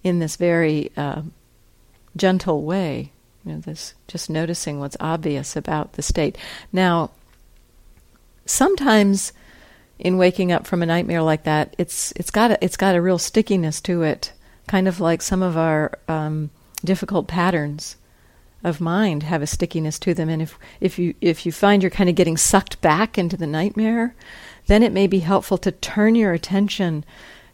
in 0.05 0.21
this 0.21 0.37
very 0.37 0.93
uh, 0.97 1.23
gentle 2.17 2.63
way. 2.63 3.11
You 3.45 3.53
know, 3.53 3.59
this 3.61 3.95
just 4.07 4.31
noticing 4.31 4.79
what's 4.79 4.97
obvious 5.01 5.57
about 5.57 5.95
the 5.95 6.03
state. 6.03 6.39
Now, 6.73 7.11
sometimes 8.47 9.33
in 9.99 10.17
waking 10.17 10.53
up 10.53 10.67
from 10.67 10.83
a 10.83 10.87
nightmare 10.87 11.23
like 11.23 11.45
that, 11.45 11.75
it's 11.79 12.13
it's 12.13 12.31
got 12.31 12.53
a, 12.53 12.65
it's 12.65 12.77
got 12.77 12.95
a 12.95 13.03
real 13.03 13.19
stickiness 13.19 13.81
to 13.83 14.03
it, 14.03 14.33
kind 14.69 14.87
of 14.87 15.01
like 15.01 15.23
some 15.23 15.43
of 15.43 15.57
our 15.57 15.99
um, 16.09 16.51
difficult 16.85 17.27
patterns 17.27 17.97
of 18.63 18.81
mind 18.81 19.23
have 19.23 19.43
a 19.43 19.47
stickiness 19.47 19.99
to 19.99 20.15
them. 20.15 20.29
And 20.29 20.41
if 20.41 20.59
if 20.81 20.99
you 20.99 21.15
if 21.21 21.45
you 21.45 21.53
find 21.53 21.83
you're 21.83 21.91
kind 21.91 22.09
of 22.09 22.17
getting 22.17 22.39
sucked 22.39 22.81
back 22.81 23.19
into 23.19 23.37
the 23.37 23.47
nightmare, 23.47 24.15
then 24.67 24.83
it 24.83 24.93
may 24.93 25.07
be 25.07 25.19
helpful 25.21 25.59
to 25.59 25.71
turn 25.71 26.15
your 26.15 26.33
attention, 26.33 27.05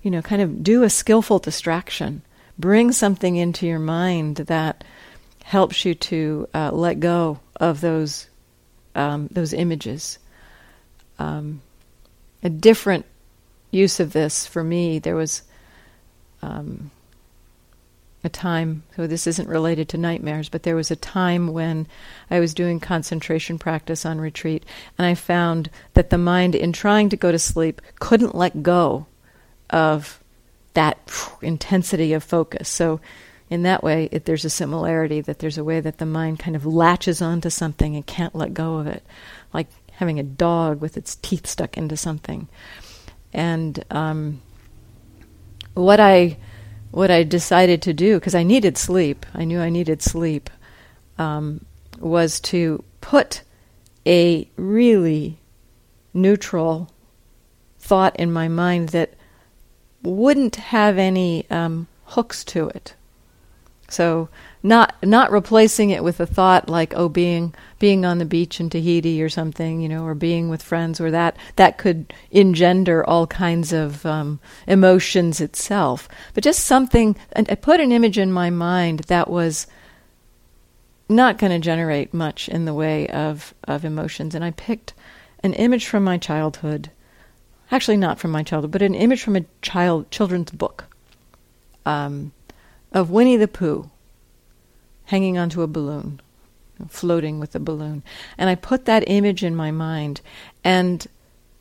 you 0.02 0.10
know, 0.10 0.22
kind 0.22 0.40
of 0.40 0.62
do 0.62 0.84
a 0.84 0.90
skillful 0.90 1.40
distraction, 1.40 2.22
bring 2.60 2.92
something 2.92 3.36
into 3.36 3.66
your 3.66 3.78
mind 3.78 4.36
that 4.36 4.84
helps 5.44 5.84
you 5.84 5.94
to 5.94 6.48
uh, 6.54 6.70
let 6.70 7.00
go 7.00 7.40
of 7.56 7.80
those 7.80 8.28
um, 8.94 9.28
those 9.30 9.52
images. 9.52 10.18
Um, 11.18 11.60
a 12.42 12.48
different 12.48 13.06
use 13.70 14.00
of 14.00 14.12
this 14.12 14.46
for 14.46 14.64
me. 14.64 14.98
There 14.98 15.14
was 15.14 15.42
um, 16.42 16.90
a 18.24 18.28
time, 18.28 18.82
so 18.96 19.06
this 19.06 19.26
isn't 19.26 19.48
related 19.48 19.88
to 19.90 19.98
nightmares, 19.98 20.48
but 20.48 20.62
there 20.62 20.76
was 20.76 20.90
a 20.90 20.96
time 20.96 21.48
when 21.52 21.86
I 22.30 22.40
was 22.40 22.54
doing 22.54 22.80
concentration 22.80 23.58
practice 23.58 24.04
on 24.04 24.20
retreat, 24.20 24.64
and 24.98 25.06
I 25.06 25.14
found 25.14 25.70
that 25.94 26.10
the 26.10 26.18
mind, 26.18 26.54
in 26.54 26.72
trying 26.72 27.08
to 27.10 27.16
go 27.16 27.30
to 27.30 27.38
sleep, 27.38 27.80
couldn't 27.98 28.34
let 28.34 28.62
go 28.62 29.06
of 29.70 30.20
that 30.74 30.98
intensity 31.42 32.12
of 32.12 32.24
focus. 32.24 32.68
So, 32.68 33.00
in 33.48 33.62
that 33.62 33.82
way, 33.82 34.08
it, 34.12 34.26
there's 34.26 34.44
a 34.44 34.50
similarity 34.50 35.20
that 35.22 35.40
there's 35.40 35.58
a 35.58 35.64
way 35.64 35.80
that 35.80 35.98
the 35.98 36.06
mind 36.06 36.38
kind 36.38 36.54
of 36.54 36.64
latches 36.64 37.20
onto 37.20 37.50
something 37.50 37.96
and 37.96 38.06
can't 38.06 38.34
let 38.34 38.54
go 38.54 38.76
of 38.76 38.86
it, 38.86 39.02
like 39.52 39.66
having 39.92 40.20
a 40.20 40.24
dog 40.24 40.80
with 40.80 40.96
its 40.96 41.16
teeth 41.16 41.46
stuck 41.46 41.76
into 41.76 41.96
something. 41.96 42.48
And 43.32 43.84
um, 43.90 44.40
what 45.74 46.00
I 46.00 46.38
what 46.90 47.10
I 47.10 47.22
decided 47.22 47.82
to 47.82 47.92
do 47.92 48.18
because 48.18 48.34
I 48.34 48.42
needed 48.42 48.76
sleep, 48.76 49.26
I 49.34 49.44
knew 49.44 49.60
I 49.60 49.68
needed 49.68 50.02
sleep, 50.02 50.50
um, 51.18 51.64
was 51.98 52.40
to 52.40 52.82
put 53.00 53.42
a 54.06 54.48
really 54.56 55.38
neutral 56.14 56.90
thought 57.78 58.16
in 58.16 58.32
my 58.32 58.48
mind 58.48 58.90
that 58.90 59.14
wouldn't 60.02 60.56
have 60.56 60.98
any 60.98 61.48
um, 61.50 61.88
hooks 62.04 62.44
to 62.44 62.68
it. 62.68 62.94
So 63.88 64.28
not 64.62 64.94
not 65.02 65.32
replacing 65.32 65.90
it 65.90 66.04
with 66.04 66.20
a 66.20 66.26
thought 66.26 66.68
like 66.68 66.92
oh 66.94 67.08
being 67.08 67.54
being 67.78 68.04
on 68.04 68.18
the 68.18 68.24
beach 68.24 68.60
in 68.60 68.68
Tahiti 68.68 69.22
or 69.22 69.28
something 69.28 69.80
you 69.80 69.88
know 69.88 70.04
or 70.04 70.14
being 70.14 70.48
with 70.48 70.62
friends 70.62 71.00
or 71.00 71.10
that 71.10 71.36
that 71.56 71.78
could 71.78 72.12
engender 72.30 73.04
all 73.04 73.26
kinds 73.26 73.72
of 73.72 74.04
um, 74.04 74.38
emotions 74.66 75.40
itself 75.40 76.08
but 76.34 76.44
just 76.44 76.66
something 76.66 77.16
and 77.32 77.50
I 77.50 77.54
put 77.54 77.80
an 77.80 77.90
image 77.90 78.18
in 78.18 78.30
my 78.30 78.50
mind 78.50 79.00
that 79.08 79.30
was 79.30 79.66
not 81.08 81.38
going 81.38 81.52
to 81.52 81.58
generate 81.58 82.12
much 82.12 82.48
in 82.48 82.66
the 82.66 82.74
way 82.74 83.08
of 83.08 83.54
of 83.64 83.84
emotions 83.84 84.34
and 84.34 84.44
I 84.44 84.50
picked 84.50 84.92
an 85.42 85.54
image 85.54 85.86
from 85.86 86.04
my 86.04 86.18
childhood 86.18 86.90
actually 87.70 87.96
not 87.96 88.18
from 88.18 88.30
my 88.30 88.42
childhood 88.42 88.70
but 88.70 88.82
an 88.82 88.94
image 88.94 89.22
from 89.22 89.36
a 89.36 89.44
child 89.62 90.10
children's 90.10 90.50
book 90.50 90.84
um, 91.86 92.32
of 92.92 93.10
Winnie 93.10 93.36
the 93.36 93.48
Pooh 93.48 93.90
hanging 95.10 95.36
onto 95.36 95.62
a 95.62 95.66
balloon, 95.66 96.20
floating 96.88 97.40
with 97.40 97.54
a 97.56 97.60
balloon. 97.60 98.02
And 98.38 98.48
I 98.48 98.54
put 98.54 98.84
that 98.84 99.04
image 99.08 99.42
in 99.42 99.56
my 99.56 99.72
mind, 99.72 100.20
and 100.62 101.04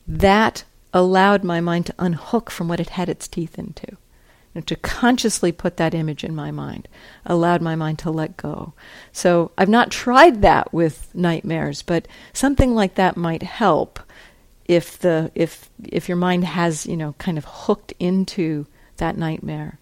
that 0.06 0.64
allowed 0.94 1.42
my 1.42 1.60
mind 1.60 1.86
to 1.86 1.94
unhook 1.98 2.50
from 2.50 2.68
what 2.68 2.80
it 2.80 2.90
had 2.90 3.08
its 3.08 3.26
teeth 3.26 3.58
into. 3.58 3.96
To 4.66 4.76
consciously 4.76 5.52
put 5.52 5.76
that 5.76 5.94
image 5.94 6.24
in 6.24 6.34
my 6.34 6.50
mind 6.50 6.88
allowed 7.24 7.62
my 7.62 7.76
mind 7.76 8.00
to 8.00 8.10
let 8.10 8.36
go. 8.36 8.72
So 9.12 9.52
I've 9.56 9.68
not 9.68 9.92
tried 9.92 10.42
that 10.42 10.72
with 10.72 11.14
nightmares, 11.14 11.82
but 11.82 12.08
something 12.32 12.74
like 12.74 12.96
that 12.96 13.16
might 13.16 13.44
help 13.44 14.00
if 14.70 14.98
the 15.00 15.30
if 15.34 15.68
if 15.84 16.08
your 16.08 16.16
mind 16.16 16.44
has 16.44 16.86
you 16.86 16.96
know 16.96 17.14
kind 17.18 17.36
of 17.36 17.44
hooked 17.44 17.92
into 17.98 18.66
that 18.98 19.16
nightmare 19.16 19.80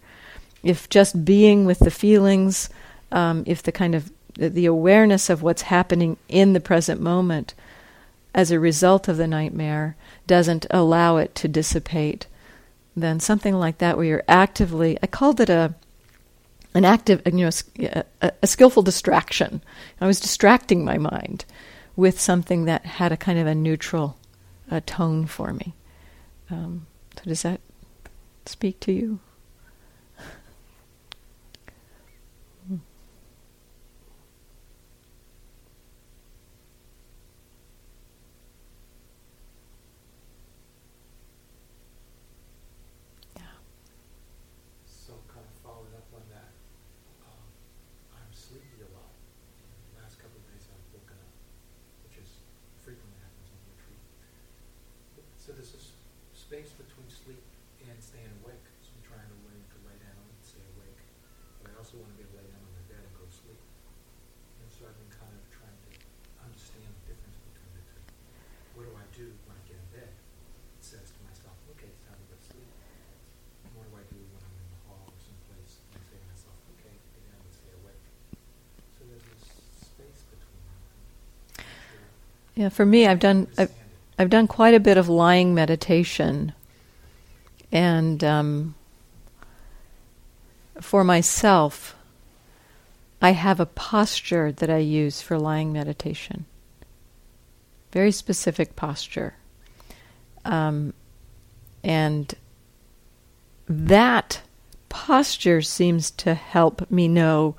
if 0.63 0.89
just 0.89 1.25
being 1.25 1.65
with 1.65 1.79
the 1.79 1.91
feelings, 1.91 2.69
um, 3.13 3.45
if 3.47 3.63
the 3.63 3.73
kind 3.73 3.95
of 3.95 4.11
the 4.35 4.67
awareness 4.67 5.31
of 5.31 5.43
what's 5.43 5.63
happening 5.63 6.17
in 6.29 6.53
the 6.53 6.61
present 6.61 7.01
moment 7.01 7.55
as 8.35 8.51
a 8.51 8.61
result 8.61 9.09
of 9.09 9.17
the 9.17 9.27
nightmare 9.27 9.97
doesn't 10.27 10.67
allow 10.71 11.17
it 11.17 11.35
to 11.35 11.49
dissipate, 11.49 12.27
then 12.95 13.19
something 13.19 13.55
like 13.55 13.79
that 13.79 13.97
where 13.97 14.07
you're 14.07 14.25
actively, 14.29 14.99
I 15.03 15.07
called 15.07 15.41
it 15.41 15.51
a 15.51 15.75
an 16.75 16.85
active, 16.85 17.23
you 17.27 17.47
know, 17.47 17.51
a, 18.21 18.33
a 18.43 18.47
skillful 18.47 18.83
distraction. 18.83 19.63
I 20.03 20.07
was 20.07 20.21
distracting 20.21 20.85
my 20.85 20.99
mind 20.99 21.47
with 21.97 22.21
something 22.21 22.67
that 22.67 22.85
had 22.85 23.11
a 23.11 23.17
kind 23.17 23.39
of 23.39 23.47
a 23.47 23.55
neutral 23.55 24.18
uh, 24.71 24.81
tone 24.87 25.27
for 25.27 25.53
me. 25.53 25.75
Um, 26.51 26.87
so 27.17 27.23
does 27.25 27.43
that 27.43 27.61
speak 28.47 28.81
to 28.81 28.93
you? 28.93 29.21
Yeah, 82.59 82.71
for 82.71 82.85
me, 82.85 83.07
I've 83.07 83.21
done 83.21 83.47
I've, 83.57 83.71
I've 84.19 84.31
done 84.31 84.49
quite 84.49 84.75
a 84.75 84.81
bit 84.81 84.97
of 84.97 85.09
lying 85.09 85.55
meditation, 85.55 86.55
and 87.71 88.25
um, 88.25 88.75
for 90.81 91.05
myself, 91.05 91.95
I 93.23 93.31
have 93.31 93.61
a 93.61 93.67
posture 93.67 94.51
that 94.51 94.71
I 94.71 94.79
use 94.79 95.23
for 95.23 95.39
lying 95.39 95.73
meditation. 95.73 96.47
Very 97.93 98.11
specific 98.11 98.75
posture, 98.75 99.35
um, 100.45 100.95
and 101.85 102.35
that 103.69 104.43
posture 104.89 105.63
seems 105.63 106.11
to 106.11 106.35
help 106.35 106.91
me 106.91 107.07
know 107.07 107.55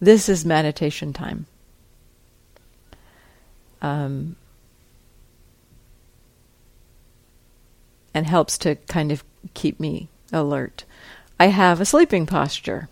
this 0.00 0.26
is 0.26 0.46
meditation 0.46 1.12
time 1.12 1.44
um, 3.82 4.36
and 8.14 8.26
helps 8.26 8.58
to 8.58 8.74
kind 8.74 9.12
of 9.12 9.22
keep 9.54 9.78
me 9.78 10.08
alert. 10.32 10.84
I 11.38 11.46
have 11.46 11.80
a 11.80 11.84
sleeping 11.84 12.26
posture, 12.26 12.88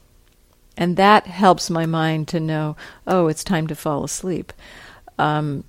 and 0.77 0.97
that 0.97 1.27
helps 1.27 1.69
my 1.69 1.87
mind 1.87 2.29
to 2.29 2.41
know, 2.41 2.77
oh, 3.07 3.29
it's 3.29 3.43
time 3.43 3.67
to 3.67 3.75
fall 3.75 4.05
asleep. 4.05 4.53
Um, 5.19 5.65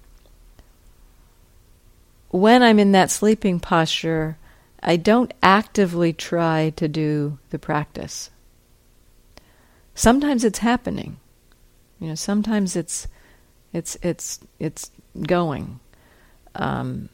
when 2.30 2.62
I'm 2.62 2.80
in 2.80 2.92
that 2.92 3.10
sleeping 3.10 3.60
posture, 3.60 4.38
I 4.84 4.96
don't 4.96 5.34
actively 5.42 6.14
try 6.14 6.72
to 6.76 6.88
do 6.88 7.40
the 7.50 7.60
practice. 7.60 8.30
Sometimes 9.96 10.44
it's 10.44 10.60
happening. 10.60 11.18
You 12.00 12.10
know, 12.10 12.16
sometimes 12.16 12.76
it's 12.76 13.08
it's 13.74 13.98
it's 14.04 14.40
it's 14.60 14.92
going. 15.22 15.80
Um, 16.56 17.10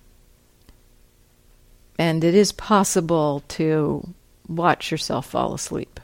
and 1.97 2.23
it 2.23 2.35
is 2.35 2.51
possible 2.51 3.43
to 3.49 4.13
watch 4.47 4.91
yourself 4.91 5.27
fall 5.27 5.53
asleep 5.53 5.99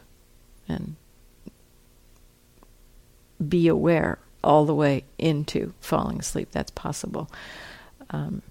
and 0.68 0.96
be 3.48 3.68
aware 3.68 4.20
all 4.44 4.66
the 4.66 4.76
way 4.76 5.04
into 5.18 5.74
falling 5.82 6.20
asleep. 6.20 6.50
That's 6.52 6.72
possible. 6.72 7.30
Um, 8.12 8.42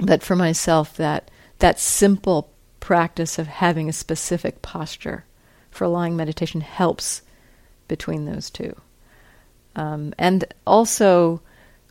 but 0.00 0.22
for 0.22 0.36
myself, 0.36 0.96
that 0.96 1.30
that 1.58 1.78
simple 1.78 2.50
practice 2.80 3.38
of 3.38 3.46
having 3.46 3.88
a 3.88 3.92
specific 3.92 4.60
posture 4.60 5.24
for 5.70 5.86
lying 5.86 6.16
meditation 6.16 6.60
helps 6.60 7.22
between 7.88 8.24
those 8.24 8.50
two. 8.50 8.74
Um, 9.76 10.14
and 10.18 10.44
also, 10.66 11.40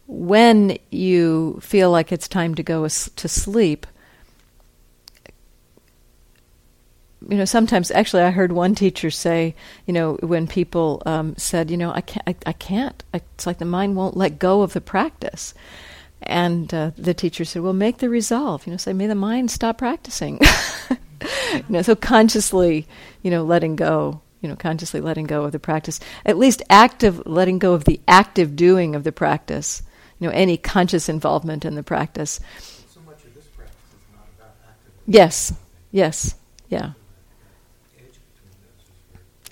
when 0.08 0.78
you 0.92 1.60
feel 1.62 1.92
like 1.92 2.12
it's 2.12 2.28
time 2.28 2.56
to 2.56 2.64
go 2.64 2.84
to 2.84 3.28
sleep, 3.28 3.88
you 7.30 7.38
know, 7.38 7.46
sometimes 7.46 7.92
actually, 7.92 8.24
I 8.24 8.32
heard 8.32 8.52
one 8.52 8.76
teacher 8.76 9.10
say, 9.10 9.56
you 9.86 9.94
know, 9.94 10.16
when 10.16 10.48
people 10.48 11.02
um, 11.06 11.36
said, 11.38 11.72
you 11.72 11.78
know, 11.78 11.92
I 11.92 12.02
can't, 12.02 12.28
I, 12.28 12.36
I 12.48 12.54
can't. 12.54 13.02
It's 13.14 13.48
like 13.48 13.60
the 13.60 13.66
mind 13.66 13.96
won't 13.96 14.18
let 14.18 14.40
go 14.40 14.62
of 14.62 14.74
the 14.74 14.82
practice. 14.82 15.54
And 16.22 16.74
uh, 16.74 16.92
the 16.98 17.14
teacher 17.14 17.46
said, 17.46 17.62
well, 17.62 17.74
make 17.74 17.98
the 17.98 18.10
resolve. 18.10 18.66
You 18.66 18.72
know, 18.72 18.78
say, 18.78 18.94
may 18.94 19.08
the 19.08 19.16
mind 19.16 19.52
stop 19.52 19.78
practicing. 19.78 20.40
you 21.54 21.64
know, 21.70 21.82
so 21.82 21.96
consciously, 21.96 22.88
you 23.22 23.32
know, 23.32 23.44
letting 23.44 23.76
go. 23.76 24.22
You 24.42 24.50
know, 24.50 24.56
consciously 24.58 25.00
letting 25.00 25.26
go 25.26 25.44
of 25.44 25.54
the 25.54 25.60
practice. 25.60 26.02
At 26.26 26.38
least 26.38 26.62
active, 26.70 27.26
letting 27.26 27.60
go 27.60 27.74
of 27.74 27.86
the 27.86 28.02
active 28.10 28.58
doing 28.58 28.94
of 28.94 29.06
the 29.06 29.14
practice. 29.14 29.82
You 30.24 30.30
know, 30.30 30.36
any 30.36 30.56
conscious 30.56 31.10
involvement 31.10 31.66
in 31.66 31.76
the 31.76 31.84
practice. 31.84 32.40
So 32.94 33.02
much 33.06 33.26
of 33.26 33.34
this 33.36 33.44
practice 33.58 33.76
is 33.92 34.16
not 34.16 34.26
about 34.38 34.56
active. 34.66 34.94
Yes. 35.06 35.54
Yes. 35.92 36.36
Yeah. 36.70 36.94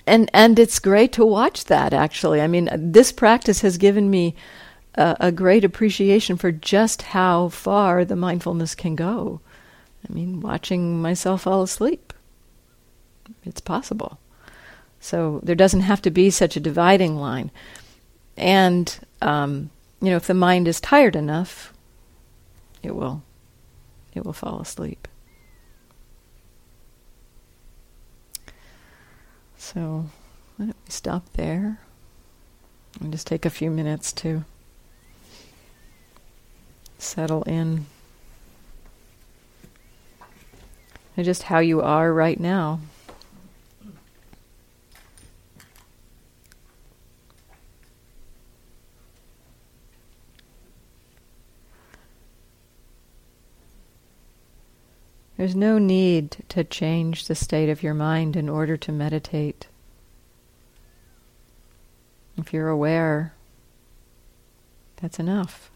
And 0.06 0.30
and 0.32 0.58
it's 0.58 0.78
great 0.78 1.12
to 1.12 1.26
watch 1.26 1.66
that. 1.66 1.92
Actually, 1.92 2.40
I 2.40 2.46
mean, 2.46 2.70
this 2.72 3.12
practice 3.12 3.60
has 3.60 3.76
given 3.76 4.08
me 4.08 4.34
a, 4.94 5.14
a 5.20 5.30
great 5.30 5.62
appreciation 5.62 6.38
for 6.38 6.50
just 6.50 7.02
how 7.02 7.50
far 7.50 8.06
the 8.06 8.16
mindfulness 8.16 8.74
can 8.74 8.96
go. 8.96 9.42
I 10.08 10.10
mean, 10.10 10.40
watching 10.40 11.02
myself 11.02 11.42
fall 11.42 11.60
asleep. 11.62 12.14
It's 13.44 13.60
possible. 13.60 14.18
So 15.00 15.40
there 15.42 15.54
doesn't 15.54 15.80
have 15.80 16.00
to 16.00 16.10
be 16.10 16.30
such 16.30 16.56
a 16.56 16.60
dividing 16.60 17.16
line. 17.16 17.50
And, 18.38 18.98
um, 19.20 19.68
you 20.02 20.10
know, 20.10 20.16
if 20.16 20.26
the 20.26 20.34
mind 20.34 20.66
is 20.66 20.80
tired 20.80 21.14
enough, 21.14 21.72
it 22.82 22.96
will, 22.96 23.22
it 24.14 24.24
will 24.24 24.32
fall 24.32 24.60
asleep. 24.60 25.06
So 29.56 30.06
why 30.56 30.66
don't 30.66 30.76
we 30.84 30.90
stop 30.90 31.32
there 31.34 31.78
and 33.00 33.12
just 33.12 33.28
take 33.28 33.46
a 33.46 33.50
few 33.50 33.70
minutes 33.70 34.12
to 34.14 34.44
settle 36.98 37.44
in. 37.44 37.86
And 41.16 41.24
just 41.24 41.44
how 41.44 41.60
you 41.60 41.80
are 41.80 42.12
right 42.12 42.40
now. 42.40 42.80
There's 55.42 55.56
no 55.56 55.76
need 55.76 56.36
to 56.50 56.62
change 56.62 57.26
the 57.26 57.34
state 57.34 57.68
of 57.68 57.82
your 57.82 57.94
mind 57.94 58.36
in 58.36 58.48
order 58.48 58.76
to 58.76 58.92
meditate. 58.92 59.66
If 62.36 62.52
you're 62.52 62.68
aware, 62.68 63.34
that's 65.00 65.18
enough. 65.18 65.71